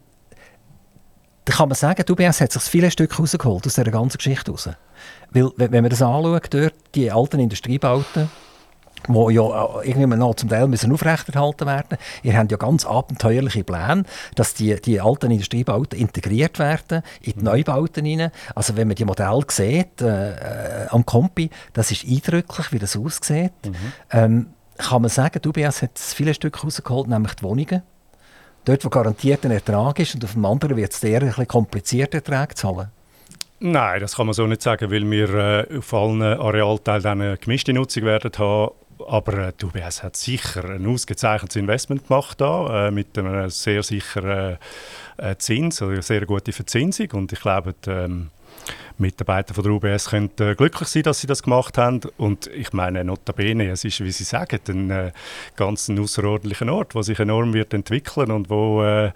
da 1.46 1.54
kann 1.54 1.70
man 1.70 1.76
sagen, 1.76 2.04
die 2.04 2.12
UBS 2.12 2.42
hat 2.42 2.52
sich 2.52 2.64
viele 2.64 2.90
Stück 2.90 3.20
rausgeholt 3.20 3.68
aus 3.68 3.76
dieser 3.76 3.92
ganzen 3.92 4.18
Geschichte 4.18 4.50
raus. 4.50 4.70
Weil, 5.30 5.52
wenn 5.56 5.72
man 5.72 5.90
das 5.90 6.02
anschaut, 6.02 6.48
dort, 6.52 6.74
die 6.96 7.12
alten 7.12 7.40
Industriebauten, 7.40 8.30
die 9.08 9.34
ja 9.34 9.82
irgendwie 9.84 10.18
noch 10.18 10.36
zum 10.36 10.50
Teil 10.50 10.68
müssen 10.68 10.92
aufrechterhalten 10.92 11.66
werden. 11.68 11.98
Ihr 12.24 12.38
habt 12.38 12.52
ja 12.52 12.58
ganz 12.58 12.86
abenteuerliche 12.86 13.64
Pläne, 13.64 14.04
dass 14.36 14.54
die, 14.54 14.80
die 14.80 15.02
alten 15.02 15.32
Industriebauten 15.32 16.00
integriert 16.00 16.60
werden 16.60 17.04
in 17.22 17.34
die 17.34 17.40
mhm. 17.40 17.46
Neubauten 17.46 18.06
hinein. 18.06 18.32
Also 18.56 18.76
wenn 18.76 18.88
man 18.88 18.96
die 18.96 19.06
Modelle 19.06 19.42
sieht 19.50 20.02
äh, 20.02 20.88
am 20.90 21.06
Kompi, 21.06 21.50
das 21.74 21.92
ist 21.92 22.06
eindrücklich, 22.08 22.72
wie 22.72 22.80
das 22.80 22.96
aussieht. 22.96 23.52
Mhm. 23.66 23.76
Ähm, 24.12 24.48
kann 24.78 25.02
man 25.02 25.10
sagen, 25.10 25.42
UBS 25.46 25.82
hat 25.82 26.00
viele 26.00 26.34
Stücke 26.34 26.62
rausgeholt, 26.62 27.08
nämlich 27.08 27.34
die 27.36 27.44
Wohnungen. 27.44 27.84
Dort, 28.66 28.86
wo 28.86 28.90
garantiert 28.90 29.44
ein 29.46 29.52
Ertrag 29.52 30.00
ist 30.00 30.14
und 30.16 30.24
auf 30.24 30.34
dem 30.34 30.46
anderen 30.46 30.78
wird 30.78 30.92
es 30.92 31.04
eher 31.04 31.22
ein 31.22 31.28
bisschen 31.28 31.48
komplizierte 31.48 32.18
Erträge 32.18 32.56
zahlen. 32.56 32.90
Nein, 33.60 34.00
das 34.00 34.16
kann 34.16 34.26
man 34.26 34.34
so 34.34 34.48
nicht 34.48 34.62
sagen, 34.62 34.92
weil 34.92 35.10
wir 35.10 35.34
äh, 35.70 35.78
auf 35.78 35.94
allen 35.94 36.22
Arealteilen 36.22 37.06
eine 37.06 37.38
gemischte 37.38 37.74
Nutzung 37.74 38.04
werden 38.04 38.32
haben 38.38 38.72
aber 39.08 39.48
äh, 39.48 39.54
die 39.60 39.66
UBS 39.66 40.04
hat 40.04 40.16
sicher 40.16 40.66
ein 40.66 40.86
ausgezeichnetes 40.86 41.56
Investment 41.56 42.08
gemacht 42.08 42.40
da, 42.42 42.88
äh, 42.88 42.92
mit 42.92 43.18
einem 43.18 43.50
sehr 43.50 43.84
sicheren 43.84 44.58
äh, 45.18 45.36
Zins, 45.38 45.82
also 45.82 45.94
eine 45.94 46.02
sehr 46.02 46.26
gute 46.26 46.52
Verzinsung. 46.52 47.12
Und 47.12 47.32
ich 47.32 47.40
glaube, 47.40 47.76
die, 47.86 47.90
ähm, 47.90 48.30
Mitarbeiter 49.02 49.54
von 49.54 49.64
der 49.64 49.74
UBS 49.74 50.10
können 50.10 50.32
äh, 50.40 50.56
glücklich 50.56 50.88
sein, 50.90 51.04
dass 51.04 51.20
sie 51.22 51.28
das 51.28 51.44
gemacht 51.44 51.78
haben. 51.78 52.02
Und 52.18 52.48
ich 52.48 52.74
meine, 52.74 53.04
notabene, 53.04 53.70
es 53.70 53.84
ist, 53.84 54.00
wie 54.02 54.12
Sie 54.12 54.24
sagen, 54.24 54.60
ein 54.68 54.90
äh, 54.90 55.12
ganz 55.56 55.90
außerordentlicher 55.90 56.72
Ort, 56.72 56.96
der 56.96 57.04
sich 57.04 57.20
enorm 57.20 57.54
wird 57.54 57.74
entwickeln 57.74 58.32
und 58.32 58.50
wo 58.50 58.84
äh, 58.84 59.12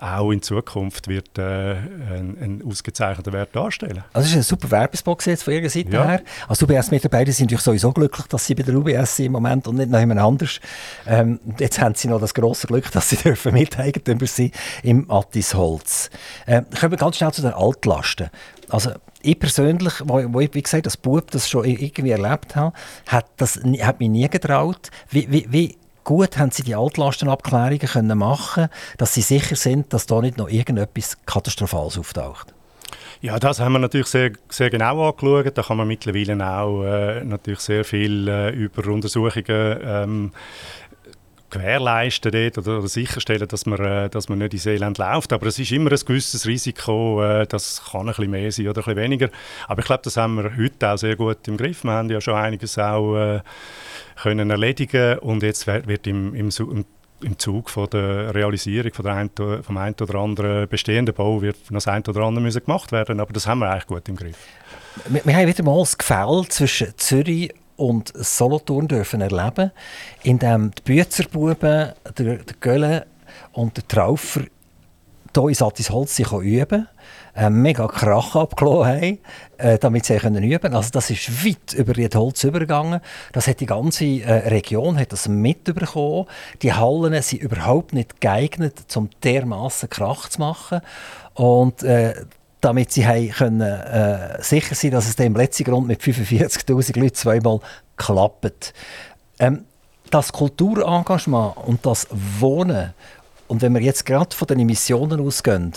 auch 0.00 0.30
in 0.30 0.42
Zukunft 0.42 1.08
wird 1.08 1.38
äh, 1.38 1.42
einen, 1.42 2.62
ausgezeichneten 2.66 3.32
Wert 3.32 3.54
darstellen. 3.54 4.04
Also 4.12 4.26
das 4.26 4.30
ist 4.30 4.36
ein 4.36 4.42
super 4.42 4.70
Werbespot 4.70 5.26
jetzt 5.26 5.42
von 5.42 5.54
Ihrer 5.54 5.68
Seite 5.68 5.90
ja. 5.90 6.04
her. 6.04 6.22
Als 6.46 6.62
UBS-Mitarbeiter 6.62 7.32
sind 7.32 7.46
natürlich 7.46 7.64
sowieso 7.64 7.92
glücklich, 7.92 8.26
dass 8.26 8.46
Sie 8.46 8.54
bei 8.54 8.62
der 8.62 8.74
UBS 8.74 9.16
sind 9.16 9.26
im 9.26 9.32
Moment 9.32 9.66
und 9.66 9.76
nicht 9.76 9.90
noch 9.90 9.98
jemand 9.98 10.20
anders. 10.20 10.60
Ähm, 11.06 11.40
jetzt 11.58 11.80
haben 11.80 11.94
Sie 11.94 12.08
noch 12.08 12.20
das 12.20 12.34
große 12.34 12.66
Glück, 12.66 12.90
dass 12.92 13.10
Sie 13.10 13.16
dürfen 13.22 13.52
Miteigentümer 13.52 14.26
sein 14.26 14.52
im 14.82 15.10
Attisholz. 15.10 16.10
Ähm, 16.46 16.66
kommen 16.78 16.92
wir 16.92 16.98
ganz 16.98 17.16
schnell 17.16 17.32
zu 17.32 17.42
den 17.42 17.52
Altlasten. 17.52 18.30
Also 18.70 18.90
ich 19.22 19.38
persönlich, 19.38 19.94
wo, 20.04 20.22
wo 20.32 20.40
ich, 20.40 20.54
wie 20.54 20.62
gesagt, 20.62 20.86
als 20.86 20.96
Bub 20.96 21.30
das 21.30 21.48
schon 21.48 21.64
irgendwie 21.64 22.10
erlebt 22.10 22.56
habe, 22.56 22.74
hat, 23.06 23.26
das, 23.36 23.60
hat 23.80 24.00
mich 24.00 24.08
nie 24.08 24.28
getraut. 24.28 24.90
Wie, 25.10 25.30
wie, 25.30 25.46
wie 25.50 25.76
gut 26.04 26.38
haben 26.38 26.50
Sie 26.50 26.62
die 26.62 26.74
Altlastenabklärungen 26.74 27.80
können 27.80 28.18
machen 28.18 28.68
dass 28.96 29.14
Sie 29.14 29.22
sicher 29.22 29.56
sind, 29.56 29.92
dass 29.92 30.06
da 30.06 30.20
nicht 30.20 30.38
noch 30.38 30.48
irgendetwas 30.48 31.16
Katastrophales 31.26 31.98
auftaucht? 31.98 32.54
Ja, 33.20 33.38
das 33.38 33.58
haben 33.58 33.72
wir 33.72 33.78
natürlich 33.80 34.06
sehr, 34.06 34.32
sehr 34.48 34.70
genau 34.70 35.08
angeschaut. 35.08 35.58
Da 35.58 35.62
kann 35.62 35.76
man 35.76 35.88
mittlerweile 35.88 36.34
auch 36.46 36.84
äh, 36.84 37.24
natürlich 37.24 37.60
sehr 37.60 37.84
viel 37.84 38.28
äh, 38.28 38.50
über 38.50 38.86
Untersuchungen 38.90 39.78
ähm, 39.82 40.32
gewährleisten 41.50 42.32
dort 42.32 42.58
oder, 42.58 42.78
oder, 42.78 42.88
sicherstellen, 42.88 43.48
dass 43.48 43.66
man, 43.66 43.80
äh, 43.80 44.10
dass 44.10 44.28
man 44.28 44.38
nicht 44.38 44.54
ins 44.54 44.66
Elend 44.66 44.98
läuft. 44.98 45.32
Aber 45.32 45.46
es 45.46 45.58
ist 45.58 45.72
immer 45.72 45.90
ein 45.90 45.98
gewisses 45.98 46.46
Risiko, 46.46 47.22
äh, 47.22 47.46
das 47.46 47.82
kann 47.90 48.02
ein 48.02 48.06
bisschen 48.06 48.30
mehr 48.30 48.52
sein 48.52 48.68
oder 48.68 48.80
ein 48.80 48.84
bisschen 48.84 48.96
weniger. 48.96 49.28
Aber 49.66 49.80
ich 49.80 49.86
glaube, 49.86 50.02
das 50.04 50.16
haben 50.16 50.36
wir 50.36 50.56
heute 50.56 50.90
auch 50.90 50.98
sehr 50.98 51.16
gut 51.16 51.46
im 51.48 51.56
Griff. 51.56 51.84
Wir 51.84 51.92
haben 51.92 52.10
ja 52.10 52.20
schon 52.20 52.34
einiges 52.34 52.78
auch 52.78 53.16
äh, 53.16 53.40
können 54.22 54.50
erledigen 54.50 55.18
und 55.20 55.42
jetzt 55.42 55.66
wird 55.66 56.06
im, 56.06 56.34
im, 56.34 56.50
im 56.58 56.84
im 57.22 57.38
Zug 57.38 57.70
von 57.70 57.88
der 57.90 58.34
Realisierung 58.34 58.92
von 58.92 59.04
der 59.04 59.14
ein, 59.14 59.30
vom 59.62 59.76
einen 59.76 59.94
oder 60.00 60.14
anderen 60.16 60.68
bestehenden 60.68 61.14
Bau 61.14 61.42
wird 61.42 61.56
noch 61.70 61.78
das 61.78 61.88
ein 61.88 62.02
oder 62.06 62.20
andere 62.20 62.42
müssen 62.42 62.64
gemacht 62.64 62.92
werden, 62.92 63.20
aber 63.20 63.32
das 63.32 63.46
haben 63.46 63.58
wir 63.60 63.70
eigentlich 63.70 63.86
gut 63.86 64.08
im 64.08 64.16
Griff. 64.16 64.36
Wir, 65.08 65.24
wir 65.24 65.36
haben 65.36 65.46
wieder 65.48 65.64
mal 65.64 65.80
das 65.80 65.98
Gefälle 65.98 66.44
zwischen 66.48 66.96
Zürich 66.96 67.52
und 67.78 68.12
Solothurn 68.14 68.88
dürfen 68.88 69.22
erleben, 69.22 69.70
in 70.22 70.38
dem 70.38 70.72
die 70.72 70.82
Büzerbuben, 70.82 71.92
der, 72.18 72.36
der 72.36 72.56
Gölle 72.60 73.06
und 73.52 73.76
der 73.76 73.88
Traufer 73.88 74.42
hier 75.34 75.48
in 75.48 75.54
Sattisholz 75.54 76.16
sich 76.16 76.32
üben 76.32 76.88
einen 77.34 77.46
äh, 77.46 77.50
mega 77.50 77.86
Krach 77.86 78.34
abgelassen 78.34 78.86
haben, 78.86 79.18
äh, 79.58 79.78
damit 79.78 80.06
sie 80.06 80.16
können 80.16 80.42
üben 80.42 80.60
können. 80.60 80.74
Also 80.74 80.90
das 80.90 81.10
ist 81.10 81.44
weit 81.44 81.72
über 81.74 81.92
die 81.92 82.08
Holz 82.08 82.42
übergegangen. 82.42 83.00
Das 83.32 83.46
hat 83.46 83.60
die 83.60 83.66
ganze 83.66 84.04
äh, 84.04 84.48
Region 84.48 84.98
hat 84.98 85.12
das 85.12 85.28
mitbekommen. 85.28 86.26
Die 86.62 86.72
Hallen 86.72 87.22
sind 87.22 87.42
überhaupt 87.42 87.92
nicht 87.92 88.20
geeignet, 88.20 88.74
um 88.96 89.08
dermaßen 89.22 89.88
Krach 89.88 90.28
zu 90.28 90.40
machen. 90.40 90.80
Und 91.34 91.84
äh, 91.84 92.14
damit 92.60 92.92
sie 92.92 93.28
können, 93.28 93.60
äh, 93.60 94.42
sicher 94.42 94.74
sein 94.74 94.90
dass 94.90 95.08
es 95.08 95.16
dem 95.16 95.34
letzten 95.34 95.64
Grund 95.64 95.86
mit 95.86 96.02
45'000 96.02 96.98
Leuten 96.98 97.14
zweimal 97.14 97.60
klappt. 97.96 98.74
Ähm, 99.38 99.64
das 100.10 100.32
Kulturengagement 100.32 101.56
und 101.56 101.84
das 101.84 102.08
Wohnen, 102.10 102.94
und 103.46 103.62
wenn 103.62 103.74
wir 103.74 103.82
jetzt 103.82 104.04
gerade 104.04 104.34
von 104.34 104.46
den 104.46 104.60
Emissionen 104.60 105.20
ausgehen, 105.20 105.72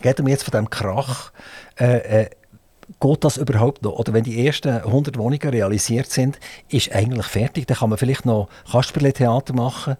geht 0.00 0.18
wir 0.18 0.28
jetzt 0.28 0.44
von 0.44 0.52
dem 0.52 0.70
Krach, 0.70 1.32
äh, 1.78 2.22
äh, 2.22 2.30
geht 3.00 3.24
das 3.24 3.36
überhaupt 3.36 3.82
noch? 3.82 3.92
Oder 3.92 4.12
wenn 4.12 4.24
die 4.24 4.46
ersten 4.46 4.68
100 4.68 5.18
Wohnungen 5.18 5.48
realisiert 5.48 6.10
sind, 6.10 6.38
ist 6.68 6.92
eigentlich 6.92 7.26
fertig, 7.26 7.66
dann 7.66 7.78
kann 7.78 7.90
man 7.90 7.98
vielleicht 7.98 8.26
noch 8.26 8.48
Kasperle-Theater 8.70 9.54
machen 9.54 9.96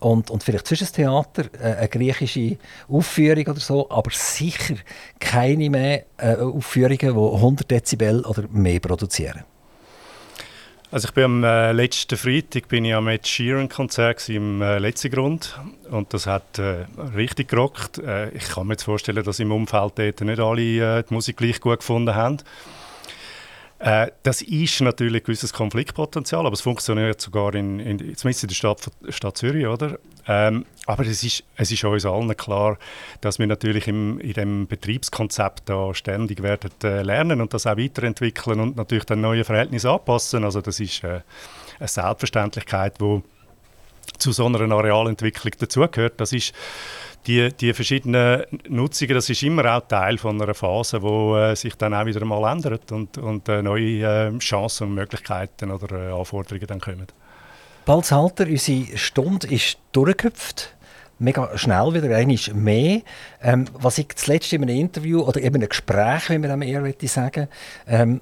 und, 0.00 0.30
und 0.30 0.42
vielleicht 0.42 0.66
Zwischentheater, 0.66 1.44
äh, 1.60 1.76
eine 1.76 1.88
griechische 1.88 2.56
Aufführung 2.88 3.46
oder 3.46 3.60
so, 3.60 3.90
aber 3.90 4.10
sicher 4.12 4.74
keine 5.18 5.70
mehr 5.70 6.04
äh, 6.16 6.36
Aufführungen, 6.36 6.98
die 6.98 7.06
100 7.06 7.70
Dezibel 7.70 8.24
oder 8.24 8.44
mehr 8.50 8.80
produzieren. 8.80 9.44
Also 10.92 11.06
ich 11.06 11.14
bin 11.14 11.24
am 11.24 11.44
äh, 11.44 11.70
letzten 11.70 12.18
Freitag 12.18 12.66
bin 12.66 12.84
ich 12.84 12.94
am 12.94 13.06
Ed 13.06 13.24
Sheeran 13.24 13.68
Konzert 13.68 14.28
im 14.28 14.60
äh, 14.60 14.78
letzten 14.78 15.12
Grund 15.12 15.56
und 15.88 16.12
das 16.12 16.26
hat 16.26 16.58
äh, 16.58 16.86
richtig 17.14 17.48
gerockt. 17.48 17.98
Äh, 17.98 18.30
ich 18.30 18.48
kann 18.48 18.66
mir 18.66 18.72
jetzt 18.72 18.82
vorstellen, 18.82 19.22
dass 19.22 19.38
im 19.38 19.52
Umfeld 19.52 19.92
dort 20.00 20.20
nicht 20.22 20.40
alle 20.40 20.98
äh, 20.98 21.04
die 21.08 21.14
Musik 21.14 21.36
gleich 21.36 21.60
gut 21.60 21.78
gefunden 21.78 22.16
haben. 22.16 22.38
Äh, 23.80 24.08
das 24.24 24.42
ist 24.42 24.82
natürlich 24.82 25.22
ein 25.22 25.24
gewisses 25.24 25.54
Konfliktpotenzial, 25.54 26.44
aber 26.44 26.52
es 26.52 26.60
funktioniert 26.60 27.18
sogar 27.18 27.54
in, 27.54 27.80
in, 27.80 27.98
zumindest 28.14 28.44
in 28.44 28.48
der 28.48 28.54
Stadt, 28.54 28.90
Stadt 29.08 29.38
Zürich, 29.38 29.66
oder? 29.66 29.98
Ähm, 30.28 30.66
aber 30.84 31.06
es 31.06 31.24
ist, 31.24 31.44
es 31.56 31.72
ist 31.72 31.82
uns 31.82 32.04
allen 32.04 32.36
klar, 32.36 32.76
dass 33.22 33.38
wir 33.38 33.46
natürlich 33.46 33.88
im, 33.88 34.20
in 34.20 34.34
dem 34.34 34.66
Betriebskonzept 34.66 35.62
da 35.70 35.94
ständig 35.94 36.42
werden 36.42 36.70
äh, 36.84 37.00
lernen 37.00 37.40
und 37.40 37.54
das 37.54 37.66
auch 37.66 37.78
weiterentwickeln 37.78 38.60
und 38.60 38.76
natürlich 38.76 39.06
dann 39.06 39.22
neue 39.22 39.44
Verhältnisse 39.44 39.90
anpassen. 39.90 40.44
Also 40.44 40.60
das 40.60 40.78
ist 40.78 41.02
äh, 41.02 41.22
eine 41.78 41.88
Selbstverständlichkeit, 41.88 43.00
die 43.00 43.22
zu 44.18 44.32
so 44.32 44.44
einer 44.44 44.60
Arealentwicklung 44.70 45.54
dazugehört. 45.58 46.20
Das 46.20 46.34
ist 46.34 46.52
die, 47.26 47.52
die 47.52 47.72
verschiedenen 47.74 48.44
Nutzungen, 48.68 49.14
das 49.14 49.28
ist 49.28 49.42
immer 49.42 49.76
auch 49.76 49.86
Teil 49.86 50.18
von 50.18 50.40
einer 50.40 50.54
Phase, 50.54 51.00
die 51.00 51.06
äh, 51.06 51.54
sich 51.54 51.74
dann 51.76 51.94
auch 51.94 52.06
wieder 52.06 52.24
mal 52.24 52.50
ändert 52.52 52.90
und, 52.92 53.18
und 53.18 53.48
äh, 53.48 53.62
neue 53.62 54.02
äh, 54.02 54.38
Chancen 54.38 54.88
und 54.88 54.94
Möglichkeiten 54.94 55.70
oder 55.70 56.08
äh, 56.08 56.12
Anforderungen 56.12 56.66
dann 56.66 56.80
kommen. 56.80 57.06
Balzhalter, 57.84 58.46
unsere 58.46 58.96
Stunde 58.96 59.48
ist 59.48 59.78
durchgehüpft 59.92 60.74
mega 61.20 61.56
schnell 61.56 61.92
wieder, 61.94 62.16
einmal 62.16 62.38
mehr. 62.54 63.02
Ähm, 63.42 63.66
was 63.74 63.98
ich 63.98 64.08
zuletzt 64.16 64.52
in 64.52 64.62
einem 64.62 64.76
Interview 64.76 65.20
oder 65.20 65.40
eben 65.40 65.56
einem 65.56 65.68
Gespräch, 65.68 66.30
wie 66.30 66.38
man 66.38 66.62
eher 66.62 66.82
sagen 67.02 67.48
ähm, 67.86 68.20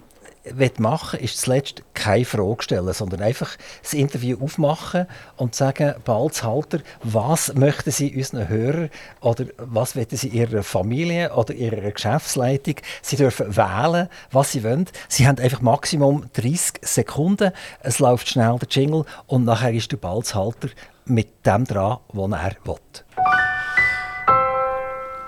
machen 0.78 1.20
ist 1.20 1.40
zuletzt 1.40 1.82
keine 1.94 2.24
Frage 2.24 2.62
stellen, 2.62 2.92
sondern 2.92 3.22
einfach 3.22 3.56
das 3.82 3.94
Interview 3.94 4.38
aufmachen 4.42 5.06
und 5.36 5.54
sagen, 5.54 5.94
Balzhalter, 6.04 6.80
was 7.02 7.54
möchten 7.54 7.90
Sie 7.90 8.14
unseren 8.16 8.48
Hörern 8.48 8.90
oder 9.20 9.46
was 9.58 9.94
möchten 9.94 10.16
Sie 10.16 10.28
Ihrer 10.28 10.62
Familie 10.62 11.34
oder 11.34 11.54
Ihrer 11.54 11.90
Geschäftsleitung? 11.90 12.76
Sie 13.02 13.16
dürfen 13.16 13.56
wählen, 13.56 14.08
was 14.30 14.52
Sie 14.52 14.64
wollen. 14.64 14.86
Sie 15.08 15.26
haben 15.26 15.38
einfach 15.38 15.60
Maximum 15.60 16.26
30 16.34 16.80
Sekunden. 16.82 17.52
Es 17.80 17.98
läuft 17.98 18.28
schnell 18.28 18.58
der 18.58 18.68
Jingle 18.68 19.04
und 19.26 19.44
nachher 19.44 19.72
ist 19.72 19.92
der 19.92 19.96
Balzhalter 19.96 20.68
mit 21.04 21.46
dem 21.46 21.64
dran, 21.64 21.98
was 22.12 22.30
er 22.32 22.56
will. 22.64 22.76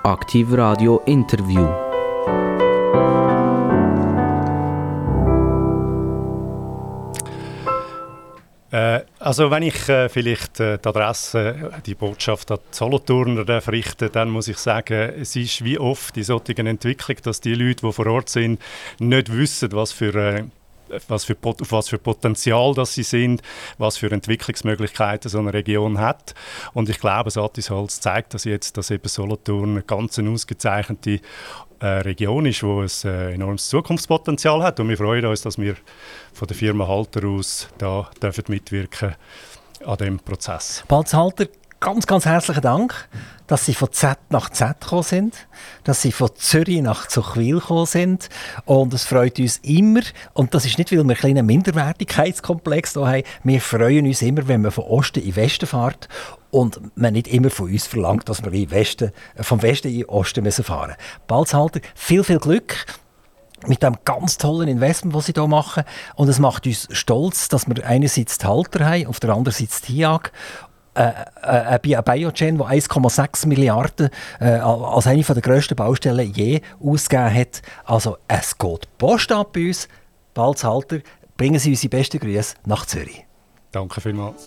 Aktiv 0.03 0.47
Radio 0.51 0.99
Interview. 1.05 1.67
Äh, 8.71 9.01
also 9.19 9.51
wenn 9.51 9.63
ich 9.63 9.89
äh, 9.89 10.07
vielleicht 10.07 10.59
äh, 10.59 10.77
die 10.77 10.87
Adresse, 10.87 11.71
die 11.85 11.95
Botschaft 11.95 12.51
an 12.51 12.59
die 12.71 12.75
Solothurner 12.75 13.43
darf 13.43 13.67
richten, 13.67 14.09
dann 14.11 14.29
muss 14.29 14.47
ich 14.47 14.57
sagen, 14.57 15.11
es 15.19 15.35
ist 15.35 15.63
wie 15.63 15.77
oft 15.77 16.15
in 16.15 16.23
solchen 16.23 16.67
Entwicklung, 16.67 17.17
dass 17.23 17.41
die 17.41 17.53
Leute, 17.53 17.85
die 17.85 17.91
vor 17.91 18.07
Ort 18.07 18.29
sind, 18.29 18.61
nicht 18.99 19.31
wissen, 19.31 19.71
was 19.73 19.91
für 19.91 20.15
äh, 20.15 20.43
was 21.07 21.23
für, 21.23 21.37
auf 21.41 21.71
was 21.71 21.87
für 21.87 21.97
Potenzial 21.97 22.73
das 22.73 22.93
sie 22.95 23.03
sind, 23.03 23.41
was 23.77 23.97
für 23.97 24.11
Entwicklungsmöglichkeiten 24.11 25.29
so 25.29 25.39
eine 25.39 25.53
Region 25.53 25.99
hat. 25.99 26.35
Und 26.73 26.89
ich 26.89 26.99
glaube, 26.99 27.31
Satisholz 27.31 28.01
zeigt 28.01 28.33
das 28.33 28.43
jetzt, 28.43 28.75
dass 28.75 28.91
eben 28.91 29.07
Solothurn 29.07 29.71
eine 29.71 29.83
ganz 29.83 30.19
ausgezeichnete 30.19 31.21
äh, 31.81 31.87
Region 32.01 32.45
ist, 32.45 32.61
die 32.61 32.65
ein 32.67 33.11
äh, 33.11 33.33
enormes 33.33 33.67
Zukunftspotenzial 33.69 34.63
hat. 34.63 34.79
Und 34.79 34.89
wir 34.89 34.97
freuen 34.97 35.25
uns, 35.25 35.41
dass 35.41 35.57
wir 35.57 35.75
von 36.33 36.47
der 36.47 36.55
Firma 36.55 36.87
Halter 36.87 37.27
aus 37.27 37.67
da 37.77 38.09
dürfen 38.21 38.45
mitwirken 38.47 39.15
an 39.85 39.97
dem 39.97 40.19
Prozess. 40.19 40.83
Balzhalter, 40.87 41.47
ganz, 41.79 42.05
ganz 42.05 42.25
herzlichen 42.25 42.61
Dank, 42.61 43.09
dass 43.51 43.65
Sie 43.65 43.73
von 43.73 43.91
Z 43.91 44.17
nach 44.29 44.49
Z 44.49 44.79
gekommen 44.79 45.03
sind, 45.03 45.35
dass 45.83 46.01
Sie 46.01 46.13
von 46.13 46.29
Zürich 46.35 46.81
nach 46.81 47.07
Zuchwil 47.07 47.55
gekommen 47.55 47.85
sind. 47.85 48.29
Und 48.63 48.93
es 48.93 49.03
freut 49.03 49.39
uns 49.39 49.57
immer, 49.57 49.99
und 50.31 50.53
das 50.53 50.65
ist 50.65 50.77
nicht, 50.77 50.89
weil 50.89 50.99
wir 50.99 51.01
einen 51.01 51.15
kleinen 51.15 51.45
Minderwertigkeitskomplex 51.45 52.93
hier 52.93 53.05
haben, 53.05 53.23
wir 53.43 53.59
freuen 53.59 54.05
uns 54.05 54.21
immer, 54.21 54.47
wenn 54.47 54.61
man 54.61 54.71
von 54.71 54.85
Osten 54.85 55.21
in 55.21 55.35
Westen 55.35 55.67
fährt 55.67 56.07
und 56.49 56.79
man 56.95 57.11
nicht 57.11 57.27
immer 57.27 57.49
von 57.49 57.69
uns 57.69 57.87
verlangt, 57.87 58.29
dass 58.29 58.41
wir 58.41 58.71
Westen, 58.71 59.11
vom 59.41 59.61
Westen 59.61 59.93
in 59.93 60.05
Osten 60.05 60.45
müssen 60.45 60.63
fahren 60.63 60.91
müssen. 60.91 61.27
Balzhalter, 61.27 61.81
viel, 61.93 62.23
viel 62.23 62.39
Glück 62.39 62.85
mit 63.67 63.83
dem 63.83 63.97
ganz 64.05 64.37
tollen 64.37 64.69
Investment, 64.69 65.13
das 65.13 65.25
sie 65.25 65.33
hier 65.33 65.47
machen. 65.47 65.83
Und 66.15 66.29
es 66.29 66.39
macht 66.39 66.65
uns 66.65 66.87
stolz, 66.91 67.49
dass 67.49 67.67
wir 67.67 67.85
einerseits 67.85 68.37
die 68.37 68.47
Halter 68.47 68.85
haben, 68.85 69.07
auf 69.07 69.19
der 69.19 69.31
anderen 69.31 69.53
Seite 69.53 69.73
die 69.87 69.95
TIAG 69.97 70.31
äh, 70.93 71.09
äh, 71.41 71.77
ein 71.77 71.79
Biogen, 71.81 72.57
der 72.57 72.67
1,6 72.67 73.47
Milliarden 73.47 74.09
äh, 74.39 74.45
als 74.55 75.07
eine 75.07 75.23
der 75.23 75.41
grössten 75.41 75.75
Baustellen 75.75 76.33
je 76.33 76.61
ausgegeben 76.81 77.33
hat. 77.33 77.61
Also 77.85 78.17
es 78.27 78.57
geht 78.57 78.87
Post 78.97 79.31
ab 79.31 79.53
bei 79.53 79.67
uns. 79.67 79.87
Balzhalter, 80.33 80.99
bringen 81.37 81.59
Sie 81.59 81.71
unsere 81.71 81.89
besten 81.89 82.19
Grüße 82.19 82.55
nach 82.65 82.85
Zürich. 82.85 83.25
Danke 83.71 84.01
vielmals. 84.01 84.35